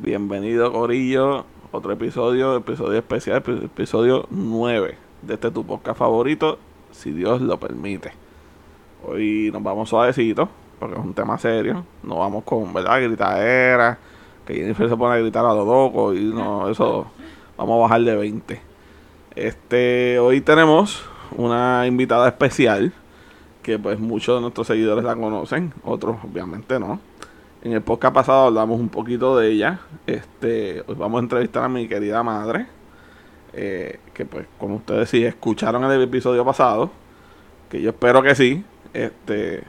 Bienvenido, 0.00 0.72
Corillo. 0.72 1.44
Otro 1.72 1.92
episodio, 1.92 2.56
episodio 2.56 2.98
especial, 2.98 3.42
epi- 3.42 3.64
episodio 3.64 4.26
9 4.30 4.96
de 5.22 5.34
este 5.34 5.50
tu 5.50 5.66
podcast 5.66 5.98
favorito, 5.98 6.58
si 6.92 7.10
Dios 7.10 7.42
lo 7.42 7.58
permite. 7.58 8.12
Hoy 9.06 9.50
nos 9.52 9.62
vamos 9.62 9.88
suavecito, 9.90 10.48
porque 10.78 10.98
es 10.98 11.04
un 11.04 11.12
tema 11.14 11.36
serio. 11.38 11.84
No 12.02 12.18
vamos 12.18 12.44
con, 12.44 12.72
¿verdad? 12.72 13.02
Gritadera, 13.02 13.98
que 14.46 14.54
Jennifer 14.54 14.88
se 14.88 14.96
pone 14.96 15.16
a 15.16 15.18
gritar 15.18 15.44
a 15.44 15.52
lo 15.52 15.64
loco 15.64 16.14
y 16.14 16.24
no, 16.24 16.68
eso 16.70 17.06
vamos 17.58 17.76
a 17.78 17.82
bajar 17.82 18.00
de 18.02 18.16
20. 18.16 18.60
Este, 19.36 20.18
hoy 20.18 20.40
tenemos 20.40 21.04
una 21.36 21.86
invitada 21.86 22.28
especial 22.28 22.92
que 23.62 23.78
pues 23.78 23.98
muchos 24.00 24.36
de 24.36 24.40
nuestros 24.40 24.66
seguidores 24.68 25.04
la 25.04 25.14
conocen, 25.16 25.74
otros 25.84 26.16
obviamente 26.24 26.80
no. 26.80 26.98
En 27.60 27.72
el 27.72 27.82
podcast 27.82 28.14
pasado 28.14 28.46
hablamos 28.46 28.78
un 28.78 28.88
poquito 28.88 29.36
de 29.36 29.50
ella. 29.50 29.80
Este, 30.06 30.84
hoy 30.86 30.94
vamos 30.94 31.18
a 31.18 31.22
entrevistar 31.24 31.64
a 31.64 31.68
mi 31.68 31.88
querida 31.88 32.22
madre, 32.22 32.68
eh, 33.52 33.98
que 34.14 34.24
pues 34.24 34.46
como 34.60 34.76
ustedes 34.76 35.10
sí 35.10 35.24
escucharon 35.24 35.82
el 35.84 36.02
episodio 36.02 36.44
pasado, 36.44 36.90
que 37.68 37.82
yo 37.82 37.90
espero 37.90 38.22
que 38.22 38.36
sí, 38.36 38.64
este, 38.94 39.64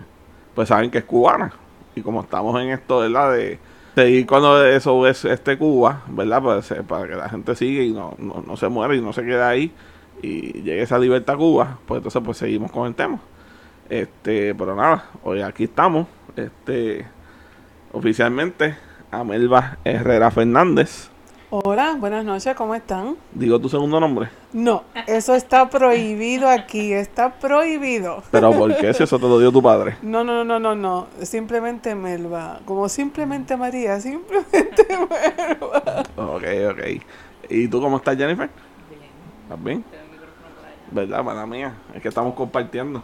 pues 0.54 0.70
saben 0.70 0.92
que 0.92 1.00
es 1.00 1.04
cubana. 1.04 1.52
Y 1.96 2.02
como 2.02 2.22
estamos 2.22 2.62
en 2.62 2.70
esto, 2.70 3.00
¿verdad? 3.00 3.34
De 3.34 3.58
seguir 3.96 4.28
cuando 4.28 4.64
eso 4.64 5.08
es 5.08 5.26
este 5.26 5.58
Cuba, 5.58 6.04
¿verdad? 6.10 6.44
Pues, 6.44 6.70
eh, 6.72 6.84
para 6.88 7.08
que 7.08 7.16
la 7.16 7.28
gente 7.28 7.56
siga 7.56 7.82
y 7.82 7.92
no, 7.92 8.14
no, 8.20 8.44
no 8.46 8.56
se 8.56 8.68
muera 8.70 8.96
y 8.96 9.02
no 9.02 9.14
se 9.14 9.24
quede 9.24 9.42
ahí 9.42 9.72
y 10.22 10.62
llegue 10.62 10.84
esa 10.84 11.00
libertad 11.00 11.36
a 11.36 11.38
Cuba, 11.40 11.80
pues 11.88 11.98
entonces 11.98 12.22
pues 12.24 12.38
seguimos 12.38 12.72
con 12.72 12.86
el 12.88 12.94
tema. 12.94 13.20
Este, 13.90 14.54
pero 14.54 14.76
nada, 14.76 15.06
hoy 15.24 15.42
aquí 15.42 15.64
estamos, 15.64 16.08
este, 16.36 17.08
oficialmente, 17.92 18.78
Amelba 19.12 19.78
Herrera 19.84 20.32
Fernández. 20.32 21.10
Hola, 21.52 21.96
buenas 22.00 22.24
noches, 22.26 22.56
¿cómo 22.56 22.76
están? 22.76 23.16
Digo 23.32 23.60
tu 23.60 23.70
segundo 23.70 24.00
nombre, 24.00 24.30
No, 24.54 24.84
eso 25.08 25.34
está 25.34 25.68
prohibido 25.68 26.48
aquí, 26.48 26.94
está 26.94 27.32
prohibido. 27.40 28.22
pero 28.30 28.52
¿por 28.52 28.78
qué 28.78 28.94
si 28.94 29.02
eso 29.02 29.18
te 29.18 29.28
lo 29.28 29.40
dio 29.40 29.52
tu 29.52 29.62
padre? 29.62 29.98
No, 30.04 30.24
no, 30.24 30.44
no, 30.44 30.60
no, 30.60 30.76
no, 30.76 31.08
simplemente 31.24 31.96
Melba, 31.96 32.60
como 32.66 32.88
simplemente 32.88 33.58
María, 33.58 34.00
simplemente 34.00 34.86
Melba. 34.90 36.04
Ok, 36.18 36.44
ok. 36.72 37.04
¿Y 37.50 37.68
tú 37.68 37.82
cómo 37.82 37.98
estás, 37.98 38.16
Jennifer? 38.16 38.48
Bien, 38.88 39.02
¿Estás 39.44 39.64
bien? 39.64 39.84
tengo 39.84 40.04
el 40.04 40.12
micrófono 40.12 40.56
por 40.56 40.66
allá. 40.66 40.76
¿Verdad, 40.92 41.24
mala 41.24 41.46
mía? 41.48 41.74
Es 41.96 42.02
que 42.04 42.10
estamos 42.10 42.36
compartiendo. 42.36 43.02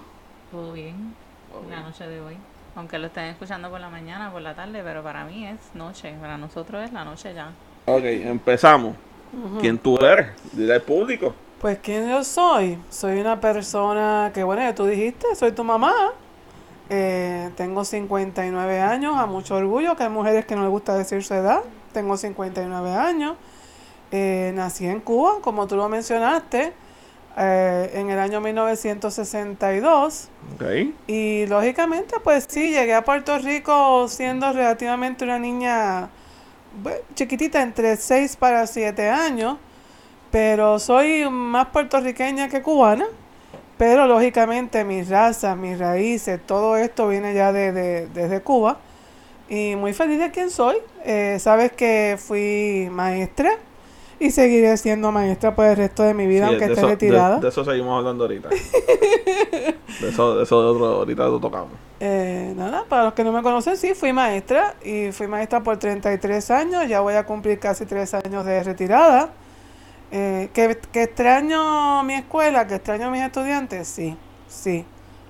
Todo 0.52 0.72
bien, 0.74 1.16
la 1.68 1.82
noche 1.82 2.08
de 2.08 2.22
hoy. 2.22 2.38
Aunque 2.76 3.00
lo 3.00 3.08
estén 3.08 3.26
escuchando 3.26 3.70
por 3.70 3.80
la 3.80 3.90
mañana, 3.90 4.32
por 4.32 4.42
la 4.42 4.54
tarde, 4.54 4.82
pero 4.84 5.02
para 5.02 5.24
mí 5.24 5.48
es 5.48 5.58
noche. 5.74 6.14
Para 6.20 6.38
nosotros 6.38 6.84
es 6.84 6.92
la 6.92 7.06
noche 7.06 7.34
ya. 7.34 7.52
Ok, 7.86 8.04
empezamos. 8.04 8.96
¿Quién 9.60 9.78
tú 9.78 9.98
eres? 9.98 10.28
Dile 10.54 10.76
al 10.76 10.82
público. 10.82 11.34
Pues, 11.60 11.80
¿quién 11.80 12.10
yo 12.10 12.24
soy? 12.24 12.78
Soy 12.90 13.20
una 13.20 13.40
persona 13.40 14.32
que, 14.34 14.44
bueno, 14.44 14.62
ya 14.62 14.76
tú 14.76 14.86
dijiste, 14.86 15.34
soy 15.36 15.52
tu 15.52 15.64
mamá. 15.64 15.94
Eh, 16.90 17.50
tengo 17.56 17.84
59 17.84 18.82
años, 18.82 19.16
a 19.18 19.26
mucho 19.26 19.56
orgullo, 19.56 19.96
que 19.96 20.04
hay 20.04 20.10
mujeres 20.10 20.46
que 20.46 20.56
no 20.56 20.62
les 20.62 20.70
gusta 20.70 20.96
decir 20.96 21.24
su 21.24 21.34
edad. 21.34 21.62
Tengo 21.94 22.18
59 22.18 22.94
años. 22.94 23.36
Eh, 24.12 24.52
nací 24.54 24.86
en 24.86 25.00
Cuba, 25.00 25.40
como 25.42 25.66
tú 25.66 25.76
lo 25.76 25.90
mencionaste, 25.90 26.74
eh, 27.38 27.92
en 27.96 28.10
el 28.10 28.20
año 28.20 28.42
1962. 28.42 30.30
Ok. 30.56 30.64
Y 31.08 31.46
lógicamente, 31.48 32.16
pues 32.24 32.46
sí, 32.50 32.70
llegué 32.72 32.94
a 32.94 33.04
Puerto 33.04 33.38
Rico 33.40 34.08
siendo 34.08 34.52
relativamente 34.54 35.24
una 35.26 35.40
niña 35.40 36.10
bueno, 36.82 37.00
chiquitita, 37.16 37.62
entre 37.62 37.96
6 37.98 38.36
para 38.38 38.68
7 38.68 39.10
años, 39.10 39.58
pero 40.32 40.80
soy 40.80 41.30
más 41.30 41.68
puertorriqueña 41.68 42.50
que 42.50 42.62
cubana, 42.62 43.06
pero 43.78 44.08
lógicamente 44.08 44.84
mi 44.84 45.04
raza, 45.04 45.56
mis 45.56 45.78
raíces, 45.80 46.40
todo 46.46 46.76
esto 46.78 47.08
viene 47.08 47.34
ya 47.34 47.52
de, 47.54 47.72
de- 47.72 48.08
desde 48.08 48.42
Cuba. 48.42 48.78
Y 49.48 49.76
muy 49.76 49.94
feliz 49.94 50.18
de 50.20 50.32
quien 50.32 50.50
soy. 50.50 50.78
Eh, 51.04 51.38
sabes 51.40 51.72
que 51.72 52.18
fui 52.18 52.90
maestra 52.92 53.52
y 54.20 54.32
seguiré 54.32 54.76
siendo 54.78 55.12
maestra 55.12 55.56
por 55.56 55.66
el 55.66 55.76
resto 55.78 56.04
de 56.04 56.14
mi 56.14 56.28
vida, 56.28 56.46
Sí, 56.48 56.54
aunque 56.54 56.66
esté 56.66 56.78
eso, 56.80 56.88
de- 56.88 56.94
retirada. 56.94 57.40
De, 57.40 57.48
eso 57.50 57.66
seguimos 57.66 57.98
hablando 57.98 58.24
ahorita. 58.26 58.50
de 60.02 60.10
eso, 60.10 60.36
de 60.38 60.44
eso 60.44 60.62
de 60.62 60.68
otro, 60.70 60.86
ahorita 60.86 61.24
lo 61.26 61.40
tocamos. 61.40 61.72
Eh, 62.00 62.54
nada, 62.56 62.84
para 62.88 63.06
los 63.06 63.14
que 63.14 63.24
no 63.24 63.32
me 63.32 63.42
conocen, 63.42 63.78
sí, 63.78 63.94
fui 63.94 64.12
maestra 64.14 64.76
y 64.84 65.12
fui 65.12 65.28
maestra 65.28 65.62
por 65.64 65.78
33 65.78 66.52
años, 66.52 66.88
ya 66.88 67.00
voy 67.02 67.14
a 67.16 67.26
cumplir 67.26 67.60
casi 67.60 67.86
3 67.86 68.14
años 68.16 68.46
de 68.46 68.64
retirada. 68.64 69.30
Eh, 70.12 70.50
¿que, 70.54 70.78
que 70.92 71.04
extraño 71.04 72.04
mi 72.04 72.14
escuela, 72.16 72.68
que 72.68 72.76
extraño 72.76 73.08
a 73.08 73.12
mis 73.12 73.22
estudiantes? 73.22 73.88
Sí, 73.88 74.16
sí, 74.48 74.86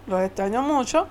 los 0.07 0.21
extraño 0.21 0.61
mucho. 0.61 1.07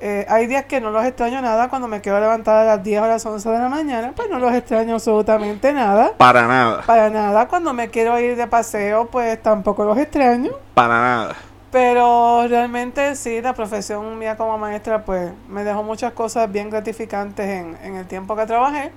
Eh, 0.00 0.24
hay 0.28 0.46
días 0.46 0.64
que 0.66 0.80
no 0.80 0.90
los 0.90 1.04
extraño 1.04 1.40
nada, 1.40 1.68
cuando 1.68 1.88
me 1.88 2.00
quedo 2.00 2.20
levantada 2.20 2.62
a 2.62 2.76
las 2.76 2.84
10 2.84 3.00
o 3.00 3.04
a 3.04 3.08
las 3.08 3.26
11 3.26 3.48
de 3.48 3.58
la 3.58 3.68
mañana, 3.68 4.12
pues 4.14 4.30
no 4.30 4.38
los 4.38 4.54
extraño 4.54 4.94
absolutamente 4.94 5.72
nada. 5.72 6.12
Para 6.16 6.46
nada. 6.46 6.82
Para 6.86 7.10
nada, 7.10 7.48
cuando 7.48 7.72
me 7.72 7.88
quiero 7.88 8.18
ir 8.20 8.36
de 8.36 8.46
paseo, 8.46 9.06
pues 9.06 9.42
tampoco 9.42 9.84
los 9.84 9.98
extraño. 9.98 10.52
Para 10.74 11.00
nada. 11.00 11.36
Pero 11.72 12.46
realmente 12.48 13.16
sí, 13.16 13.42
la 13.42 13.52
profesión 13.54 14.18
mía 14.18 14.36
como 14.36 14.56
maestra 14.56 15.04
pues 15.04 15.32
me 15.48 15.64
dejó 15.64 15.82
muchas 15.82 16.12
cosas 16.12 16.50
bien 16.50 16.70
gratificantes 16.70 17.46
en, 17.46 17.76
en 17.82 17.96
el 17.96 18.06
tiempo 18.06 18.36
que 18.36 18.46
trabajé. 18.46 18.92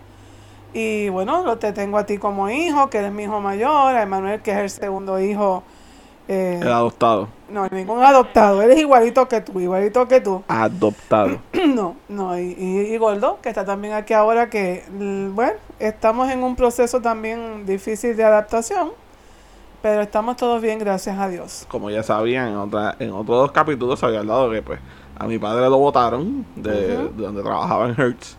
Y 0.73 1.09
bueno, 1.09 1.44
lo 1.44 1.57
te 1.57 1.73
tengo 1.73 1.97
a 1.97 2.06
ti 2.06 2.17
como 2.17 2.50
hijo, 2.50 2.90
que 2.90 3.00
eres 3.00 3.11
mi 3.11 3.23
hijo 3.23 3.41
mayor, 3.41 3.95
a 3.95 4.03
Emanuel, 4.03 4.41
que 4.41 4.51
es 4.51 4.57
el 4.57 4.69
segundo 4.69 5.19
hijo. 5.19 5.63
Eh, 6.31 6.59
El 6.61 6.71
adoptado. 6.71 7.27
no, 7.49 7.67
ningún 7.67 8.01
adoptado, 8.01 8.61
eres 8.61 8.79
igualito 8.79 9.27
que 9.27 9.41
tú, 9.41 9.59
igualito 9.59 10.07
que 10.07 10.21
tú. 10.21 10.41
Adoptado. 10.47 11.39
no, 11.67 11.95
no, 12.07 12.39
y, 12.39 12.55
y, 12.57 12.93
y 12.93 12.97
Gordo, 12.97 13.39
que 13.41 13.49
está 13.49 13.65
también 13.65 13.93
aquí 13.93 14.13
ahora, 14.13 14.49
que 14.49 14.83
bueno, 14.89 15.53
estamos 15.79 16.31
en 16.31 16.43
un 16.43 16.55
proceso 16.55 17.01
también 17.01 17.65
difícil 17.65 18.15
de 18.15 18.23
adaptación, 18.23 18.91
pero 19.81 20.01
estamos 20.01 20.37
todos 20.37 20.61
bien, 20.61 20.79
gracias 20.79 21.19
a 21.19 21.27
Dios. 21.27 21.65
Como 21.67 21.89
ya 21.89 22.01
sabían, 22.03 22.47
en, 22.49 22.55
otra, 22.55 22.95
en 22.99 23.11
otros 23.11 23.37
dos 23.37 23.51
capítulos 23.51 23.99
se 23.99 24.05
había 24.05 24.19
hablado 24.19 24.49
que 24.51 24.61
pues 24.61 24.79
a 25.17 25.27
mi 25.27 25.37
padre 25.37 25.69
lo 25.69 25.77
votaron 25.79 26.45
de 26.55 27.09
donde 27.17 27.43
trabajaba 27.43 27.89
en 27.89 27.99
Hertz. 27.99 28.37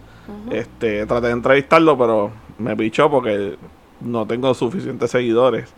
Este, 0.50 1.04
traté 1.04 1.26
de 1.26 1.32
entrevistarlo, 1.34 1.98
pero 1.98 2.30
me 2.56 2.74
pichó 2.74 3.10
porque 3.10 3.59
no 4.05 4.27
tengo 4.27 4.53
suficientes 4.55 5.11
seguidores. 5.11 5.73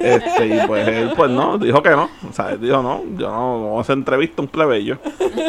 Este, 0.00 0.46
y 0.46 0.66
pues 0.66 0.86
él, 0.86 1.12
pues 1.16 1.30
no, 1.30 1.58
dijo 1.58 1.82
que 1.82 1.90
no. 1.90 2.08
O 2.28 2.32
sea, 2.32 2.50
él 2.50 2.60
dijo 2.60 2.82
no, 2.82 3.02
yo 3.16 3.28
no, 3.30 3.58
no 3.58 3.68
voy 3.68 3.78
a 3.78 3.80
hacer 3.80 3.98
entrevista 3.98 4.40
a 4.40 4.44
un 4.44 4.48
plebeyo. 4.48 4.98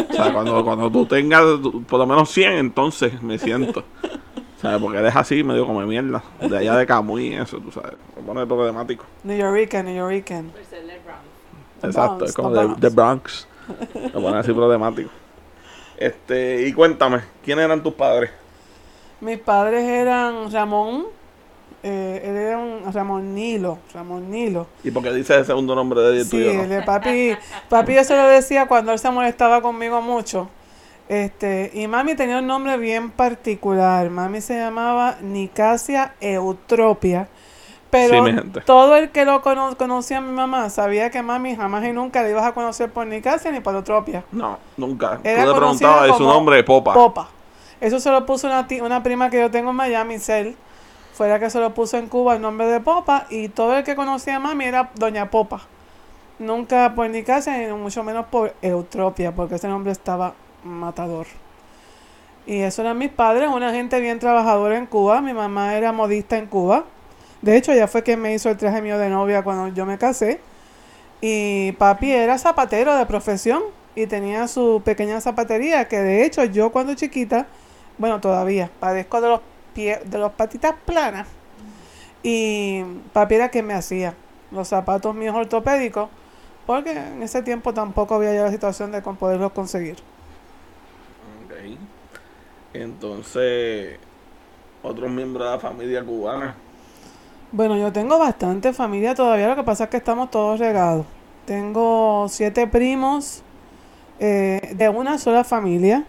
O 0.10 0.14
sea, 0.14 0.34
cuando, 0.34 0.64
cuando 0.64 0.90
tú 0.92 1.06
tengas 1.06 1.44
por 1.88 2.00
lo 2.00 2.08
menos 2.08 2.30
100, 2.30 2.54
entonces 2.54 3.22
me 3.22 3.38
siento. 3.38 3.84
¿Sabes? 4.62 4.82
Porque 4.82 4.98
él 4.98 5.06
es 5.06 5.16
así, 5.16 5.44
medio 5.44 5.66
como 5.66 5.80
mierda. 5.82 6.22
De 6.42 6.58
allá 6.58 6.76
de 6.76 6.86
Camuy 6.86 7.28
y 7.28 7.34
eso, 7.36 7.60
tú 7.60 7.72
sabes. 7.72 7.94
Me 8.18 8.24
pone 8.24 8.46
problemático. 8.46 9.06
New 9.24 9.38
Yorican, 9.38 9.86
New 9.86 9.96
Yorican. 9.96 10.52
The 11.82 11.88
Exacto, 11.88 12.26
es 12.26 12.34
como 12.34 12.52
the 12.52 12.60
de, 12.60 12.66
Bronx. 12.68 12.78
de 12.80 12.90
Bronx. 12.90 13.48
Me 14.16 14.22
pone 14.22 14.38
así 14.38 14.52
problemático. 14.52 15.12
Este, 15.96 16.68
y 16.68 16.74
cuéntame, 16.74 17.22
¿quiénes 17.44 17.66
eran 17.66 17.84
tus 17.84 17.94
padres? 17.94 18.32
Mis 19.22 19.38
padres 19.38 19.84
eran 19.84 20.50
Ramón, 20.50 21.08
eh, 21.84 22.22
él 22.26 22.36
era 22.36 22.58
un 22.58 22.92
Ramón 22.94 23.34
Nilo, 23.36 23.80
Ramón 23.94 24.30
Nilo. 24.32 24.68
¿Y 24.84 24.92
por 24.92 25.04
qué 25.04 25.14
dices 25.14 25.38
el 25.38 25.46
segundo 25.46 25.76
nombre 25.76 26.02
de 26.02 26.18
él 26.20 26.24
Sí, 26.26 26.32
tuyo 26.32 26.54
no? 26.54 26.64
el 26.64 26.70
de 26.70 26.82
papi, 26.82 27.36
papi 27.70 27.94
yo 27.96 28.04
se 28.04 28.16
lo 28.16 28.24
decía 28.28 28.68
cuando 28.68 28.92
él 28.92 29.00
se 29.00 29.10
molestaba 29.12 29.62
conmigo 29.62 30.02
mucho. 30.02 30.50
Este, 31.08 31.72
y 31.74 31.88
mami 31.88 32.16
tenía 32.16 32.38
un 32.38 32.46
nombre 32.48 32.78
bien 32.78 33.10
particular. 33.10 34.10
Mami 34.12 34.42
se 34.42 34.58
llamaba 34.60 35.18
Nicasia 35.22 36.14
Eutropia. 36.22 37.28
Pero 37.90 38.24
Sí, 38.24 38.32
todo 38.68 38.96
el 38.98 39.10
que 39.10 39.26
lo 39.26 39.42
cono- 39.42 39.76
conocía 39.76 40.20
a 40.20 40.22
mi 40.22 40.32
mamá 40.32 40.70
sabía 40.70 41.10
que 41.10 41.24
mami 41.24 41.56
jamás 41.56 41.84
y 41.86 41.92
nunca 41.92 42.22
le 42.22 42.30
ibas 42.30 42.46
a 42.46 42.52
conocer 42.52 42.92
por 42.92 43.08
Nicasia 43.08 43.52
ni 43.52 43.62
por 43.62 43.74
Eutropia. 43.74 44.24
No, 44.32 44.60
nunca. 44.78 45.20
Era 45.24 45.44
Tú 45.46 45.50
le 45.54 45.56
preguntabas 45.58 46.04
de 46.08 46.14
su 46.14 46.24
nombre, 46.24 46.64
Popa. 46.64 46.94
Popa. 46.94 47.30
Eso 47.82 48.00
se 48.00 48.12
lo 48.12 48.24
puso 48.28 48.46
una, 48.46 48.68
una 48.84 49.02
prima 49.02 49.32
que 49.32 49.40
yo 49.40 49.50
tengo 49.50 49.72
en 49.72 49.76
Miami, 49.78 50.20
Cel. 50.20 50.56
Fue 51.20 51.28
la 51.28 51.38
que 51.38 51.50
se 51.50 51.60
lo 51.60 51.74
puso 51.74 51.98
en 51.98 52.08
Cuba 52.08 52.36
el 52.36 52.42
nombre 52.42 52.66
de 52.68 52.80
Popa. 52.80 53.26
Y 53.30 53.50
todo 53.50 53.76
el 53.78 53.84
que 53.84 53.94
conocía 53.94 54.38
a 54.38 54.40
mami 54.40 54.64
era 54.64 54.90
Doña 54.96 55.30
Popa. 55.30 55.60
Nunca 56.40 56.96
por 56.96 57.10
Nicasia, 57.10 57.58
ni 57.58 57.74
mucho 57.74 58.06
menos 58.06 58.28
por 58.28 58.56
Eutropia, 58.62 59.34
porque 59.34 59.56
ese 59.56 59.68
nombre 59.68 59.92
estaba 59.92 60.34
matador. 60.64 61.28
Y 62.46 62.60
eso 62.62 62.84
eran 62.84 62.98
mis 62.98 63.10
padres, 63.10 63.50
una 63.54 63.74
gente 63.74 64.00
bien 64.00 64.18
trabajadora 64.18 64.78
en 64.78 64.86
Cuba. 64.86 65.20
Mi 65.20 65.34
mamá 65.34 65.76
era 65.76 65.92
modista 65.92 66.38
en 66.38 66.46
Cuba. 66.46 66.86
De 67.42 67.58
hecho, 67.58 67.74
ella 67.74 67.90
fue 67.90 68.02
quien 68.02 68.22
me 68.22 68.34
hizo 68.34 68.50
el 68.50 68.56
traje 68.56 68.82
mío 68.82 68.98
de 68.98 69.10
novia 69.10 69.44
cuando 69.44 69.68
yo 69.76 69.86
me 69.86 69.98
casé. 69.98 70.40
Y 71.20 71.74
papi 71.74 72.14
era 72.14 72.38
zapatero 72.38 72.96
de 72.96 73.06
profesión 73.06 73.62
y 73.94 74.08
tenía 74.08 74.48
su 74.48 74.82
pequeña 74.86 75.20
zapatería 75.20 75.86
que 75.90 75.98
de 76.00 76.24
hecho 76.24 76.46
yo 76.46 76.72
cuando 76.72 76.94
chiquita, 76.94 77.46
bueno 77.98 78.22
todavía, 78.22 78.72
padezco 78.80 79.20
de 79.20 79.28
los 79.28 79.42
de 79.86 80.18
los 80.18 80.32
patitas 80.34 80.76
planas. 80.86 81.28
Y 82.24 82.84
papi 83.14 83.36
era 83.36 83.50
quien 83.50 83.66
me 83.66 83.74
hacía 83.74 84.14
los 84.52 84.68
zapatos 84.68 85.16
míos 85.16 85.36
ortopédicos, 85.36 86.10
porque 86.66 86.92
en 86.92 87.24
ese 87.24 87.42
tiempo 87.42 87.74
tampoco 87.74 88.16
había 88.16 88.34
ya 88.34 88.44
la 88.44 88.52
situación 88.52 88.92
de 88.92 89.02
con 89.02 89.16
poderlos 89.16 89.52
conseguir. 89.54 89.98
Ok. 91.46 91.78
Entonces, 92.74 93.98
otros 94.84 95.10
miembros 95.10 95.46
de 95.46 95.52
la 95.52 95.60
familia 95.60 96.04
cubana. 96.04 96.56
Bueno, 97.52 97.78
yo 97.78 97.92
tengo 97.92 98.20
bastante 98.20 98.74
familia 98.74 99.16
todavía, 99.16 99.48
lo 99.48 99.56
que 99.56 99.64
pasa 99.64 99.86
es 99.86 99.90
que 99.90 99.98
estamos 99.98 100.30
todos 100.30 100.60
regados. 100.60 101.06
Tengo 101.46 102.28
siete 102.30 102.68
primos 102.68 103.42
eh, 104.20 104.74
de 104.76 104.90
una 104.90 105.18
sola 105.18 105.44
familia. 105.44 106.06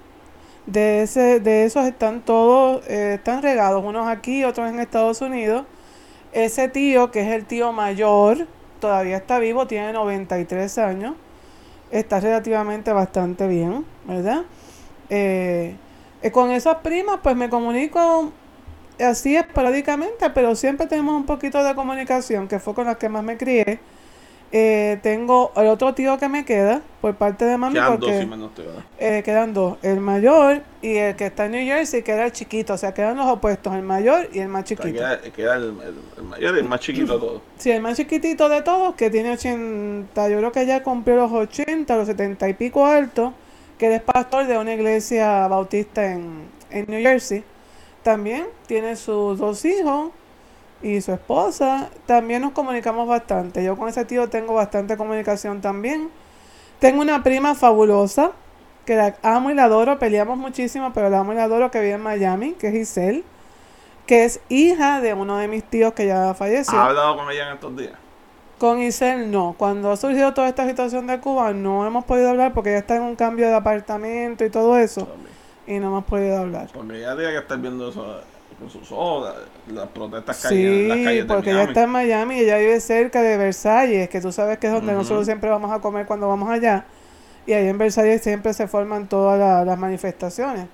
De, 0.70 1.02
ese, 1.02 1.40
de 1.40 1.64
esos 1.64 1.84
están 1.84 2.20
todos, 2.20 2.86
eh, 2.86 3.14
están 3.14 3.42
regados, 3.42 3.84
unos 3.84 4.06
aquí, 4.06 4.44
otros 4.44 4.70
en 4.70 4.78
Estados 4.78 5.20
Unidos. 5.20 5.64
Ese 6.32 6.68
tío, 6.68 7.10
que 7.10 7.22
es 7.22 7.28
el 7.32 7.44
tío 7.44 7.72
mayor, 7.72 8.46
todavía 8.78 9.16
está 9.16 9.40
vivo, 9.40 9.66
tiene 9.66 9.92
93 9.92 10.78
años. 10.78 11.16
Está 11.90 12.20
relativamente 12.20 12.92
bastante 12.92 13.48
bien, 13.48 13.84
¿verdad? 14.04 14.44
Eh, 15.08 15.74
eh, 16.22 16.30
con 16.30 16.52
esas 16.52 16.76
primas, 16.76 17.18
pues 17.20 17.34
me 17.34 17.50
comunico 17.50 18.30
así 19.00 19.34
esporádicamente, 19.34 20.30
pero 20.30 20.54
siempre 20.54 20.86
tenemos 20.86 21.16
un 21.16 21.26
poquito 21.26 21.64
de 21.64 21.74
comunicación, 21.74 22.46
que 22.46 22.60
fue 22.60 22.74
con 22.74 22.86
las 22.86 22.96
que 22.96 23.08
más 23.08 23.24
me 23.24 23.36
crié. 23.36 23.80
Eh, 24.52 24.98
tengo 25.02 25.52
el 25.56 25.68
otro 25.68 25.94
tío 25.94 26.18
que 26.18 26.28
me 26.28 26.44
queda 26.44 26.82
por 27.00 27.14
parte 27.14 27.44
de 27.44 27.56
mami 27.56 27.74
Quedan 27.74 28.00
dos, 28.00 28.10
si 28.10 28.26
eh, 28.98 29.22
quedan 29.24 29.54
dos, 29.54 29.78
el 29.82 30.00
mayor 30.00 30.62
y 30.82 30.96
el 30.96 31.14
que 31.14 31.26
está 31.26 31.46
en 31.46 31.52
New 31.52 31.64
Jersey, 31.64 32.02
que 32.02 32.10
era 32.10 32.24
el 32.26 32.32
chiquito, 32.32 32.74
o 32.74 32.76
sea, 32.76 32.92
quedan 32.92 33.16
los 33.16 33.26
opuestos, 33.28 33.72
el 33.76 33.82
mayor 33.82 34.28
y 34.32 34.40
el 34.40 34.48
más 34.48 34.64
chiquito. 34.64 34.92
queda, 34.92 35.20
queda 35.20 35.54
el, 35.54 35.62
el- 35.62 35.94
el 36.18 36.22
mayor 36.24 36.56
y 36.56 36.58
el 36.58 36.64
más 36.64 36.80
chiquito 36.80 37.12
de 37.14 37.18
todos. 37.20 37.42
Sí, 37.58 37.70
el 37.70 37.80
más 37.80 37.96
chiquitito 37.96 38.48
de 38.48 38.62
todos, 38.62 38.96
que 38.96 39.08
tiene 39.08 39.30
80, 39.30 40.28
yo 40.28 40.38
creo 40.38 40.50
que 40.50 40.66
ya 40.66 40.82
cumplió 40.82 41.14
los 41.16 41.30
80, 41.32 41.96
los 41.96 42.06
70 42.08 42.48
y 42.48 42.54
pico 42.54 42.84
altos, 42.84 43.32
que 43.78 43.94
es 43.94 44.02
pastor 44.02 44.48
de 44.48 44.58
una 44.58 44.74
iglesia 44.74 45.46
bautista 45.46 46.10
en, 46.10 46.42
en 46.70 46.86
New 46.88 47.00
Jersey. 47.00 47.44
También 48.02 48.46
tiene 48.66 48.96
sus 48.96 49.38
dos 49.38 49.64
hijos 49.64 50.10
y 50.82 51.00
su 51.00 51.12
esposa. 51.12 51.90
También 52.06 52.42
nos 52.42 52.52
comunicamos 52.52 53.08
bastante. 53.08 53.62
Yo 53.64 53.76
con 53.76 53.88
ese 53.88 54.04
tío 54.04 54.28
tengo 54.28 54.54
bastante 54.54 54.96
comunicación 54.96 55.60
también. 55.60 56.10
Tengo 56.78 57.02
una 57.02 57.22
prima 57.22 57.54
fabulosa, 57.54 58.32
que 58.86 58.96
la 58.96 59.16
amo 59.22 59.50
y 59.50 59.54
la 59.54 59.64
adoro, 59.64 59.98
peleamos 59.98 60.38
muchísimo, 60.38 60.92
pero 60.92 61.10
la 61.10 61.20
amo 61.20 61.32
y 61.32 61.36
la 61.36 61.44
adoro, 61.44 61.70
que 61.70 61.80
vive 61.80 61.92
en 61.92 62.02
Miami, 62.02 62.52
que 62.52 62.68
es 62.68 62.72
Giselle, 62.72 63.24
que 64.06 64.24
es 64.24 64.40
hija 64.48 65.00
de 65.00 65.14
uno 65.14 65.36
de 65.36 65.48
mis 65.48 65.62
tíos 65.62 65.92
que 65.92 66.06
ya 66.06 66.34
falleció. 66.34 66.78
¿Has 66.80 66.88
hablado 66.88 67.16
con 67.16 67.30
ella 67.30 67.48
en 67.48 67.54
estos 67.54 67.76
días? 67.76 67.92
Con 68.58 68.78
Isel 68.80 69.30
no. 69.30 69.54
Cuando 69.56 69.90
ha 69.90 69.96
surgido 69.96 70.34
toda 70.34 70.48
esta 70.48 70.66
situación 70.66 71.06
de 71.06 71.18
Cuba 71.18 71.52
no 71.52 71.86
hemos 71.86 72.04
podido 72.04 72.28
hablar 72.28 72.52
porque 72.52 72.70
ella 72.70 72.80
está 72.80 72.96
en 72.96 73.02
un 73.02 73.16
cambio 73.16 73.46
de 73.46 73.54
apartamento 73.54 74.44
y 74.44 74.50
todo 74.50 74.76
eso. 74.76 75.06
También. 75.06 75.30
Y 75.66 75.78
no 75.78 75.86
hemos 75.86 76.04
podido 76.04 76.36
hablar. 76.36 76.68
Porque 76.72 76.98
ella 76.98 77.16
tiene 77.16 77.32
que 77.32 77.38
estar 77.38 77.58
viendo 77.58 77.88
eso 77.88 78.20
con 78.60 78.70
sus 78.70 78.90
las 79.74 79.88
protestas 79.88 80.42
que 80.42 80.48
hay 80.48 80.66
en 80.66 80.88
las 80.88 80.98
Sí, 80.98 81.04
calles 81.04 81.22
de 81.28 81.34
porque 81.34 81.50
ella 81.50 81.62
está 81.64 81.82
en 81.84 81.90
Miami 81.90 82.36
y 82.36 82.40
ella 82.40 82.58
vive 82.58 82.78
cerca 82.80 83.22
de 83.22 83.36
Versalles, 83.38 84.08
que 84.10 84.20
tú 84.20 84.30
sabes 84.32 84.58
que 84.58 84.66
es 84.66 84.72
donde 84.72 84.92
nosotros 84.92 85.24
siempre 85.24 85.48
vamos 85.50 85.72
a 85.72 85.80
comer 85.80 86.06
cuando 86.06 86.28
vamos 86.28 86.50
allá. 86.50 86.84
Y 87.46 87.52
ahí 87.54 87.66
en 87.68 87.78
Versalles 87.78 88.22
siempre 88.22 88.52
se 88.52 88.68
forman 88.68 89.08
todas 89.08 89.38
la- 89.38 89.64
las 89.64 89.78
manifestaciones. 89.78 90.66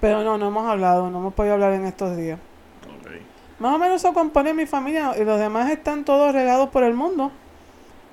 Pero 0.00 0.24
no, 0.24 0.36
no 0.36 0.48
hemos 0.48 0.66
hablado, 0.68 1.08
no 1.10 1.18
hemos 1.18 1.32
podido 1.34 1.54
hablar 1.54 1.72
en 1.74 1.86
estos 1.86 2.16
días. 2.16 2.38
Más 3.60 3.74
o 3.76 3.78
menos 3.78 4.02
eso 4.02 4.12
compone 4.12 4.52
mi 4.52 4.66
familia 4.66 5.12
y 5.16 5.22
los 5.24 5.38
demás 5.38 5.70
están 5.70 6.04
todos 6.04 6.32
regados 6.34 6.70
por 6.70 6.82
el 6.82 6.94
mundo. 6.94 7.30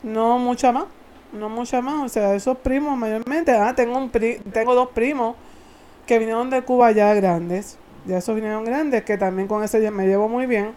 No 0.04 0.38
mucha 0.38 0.72
más, 0.72 0.86
no 1.34 1.50
mucha 1.50 1.82
más. 1.82 2.06
O 2.06 2.10
sea, 2.10 2.36
esos 2.36 2.58
primos 2.60 2.96
mayormente. 2.96 3.52
Ah, 3.54 3.74
tengo 3.76 3.98
un 3.98 4.10
pri- 4.12 4.40
tengo 4.54 4.76
dos 4.76 4.90
primos 4.90 5.36
que 6.06 6.20
vinieron 6.20 6.52
de 6.52 6.62
Cuba 6.62 6.92
ya 6.92 7.12
grandes. 7.16 7.78
Ya 8.06 8.18
esos 8.18 8.36
vinieron 8.36 8.64
grandes, 8.66 9.04
que 9.04 9.18
también 9.18 9.48
con 9.48 9.64
ese 9.64 9.92
me 9.92 10.08
llevo 10.08 10.28
muy 10.30 10.46
bien. 10.46 10.72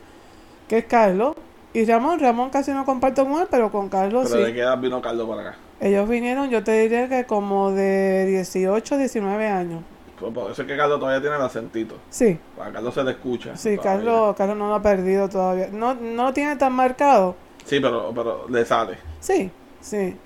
Que 0.69 0.79
es 0.79 0.85
Carlos 0.87 1.37
y 1.73 1.85
Ramón. 1.85 2.19
Ramón 2.21 2.51
casi 2.51 2.73
no 2.73 2.85
comparto 2.85 3.25
con 3.25 3.41
él, 3.41 3.49
pero 3.51 3.71
con 3.71 3.89
Carlos 3.89 4.29
Pero 4.31 4.45
sí. 4.45 4.51
de 4.51 4.55
qué 4.55 4.61
edad 4.61 4.79
vino 4.79 5.01
Carlos 5.01 5.29
para 5.29 5.43
acá. 5.51 5.59
Ellos 5.81 6.09
vinieron, 6.09 6.49
yo 6.51 6.63
te 6.63 6.73
diría 6.81 7.09
que 7.09 7.25
como 7.25 7.73
de 7.73 8.27
18, 8.27 8.99
19 8.99 9.47
años. 9.49 9.83
Pues 10.19 10.33
por 10.33 10.53
eso 10.53 10.63
es 10.63 10.69
que 10.69 10.77
Carlos 10.77 11.01
todavía 11.01 11.21
tiene 11.21 11.35
el 11.35 11.43
acentito. 11.43 11.97
Sí, 12.09 12.39
Para 12.57 12.71
Carlos 12.73 12.95
se 12.95 13.03
le 13.03 13.11
escucha. 13.11 13.57
sí, 13.57 13.77
todavía. 13.77 13.83
Carlos, 14.05 14.37
Carlos 14.37 14.57
no 14.57 14.69
lo 14.69 14.75
ha 14.77 14.83
perdido 14.83 15.29
todavía. 15.29 15.69
No, 15.73 15.95
no 15.95 16.25
lo 16.27 16.33
tiene 16.33 16.55
tan 16.57 16.73
marcado. 16.73 17.35
Sí, 17.65 17.81
pero, 17.81 18.13
pero 18.15 18.47
le 18.49 18.65
sale. 18.65 18.99
Sí, 19.19 19.51
sí. 19.81 20.17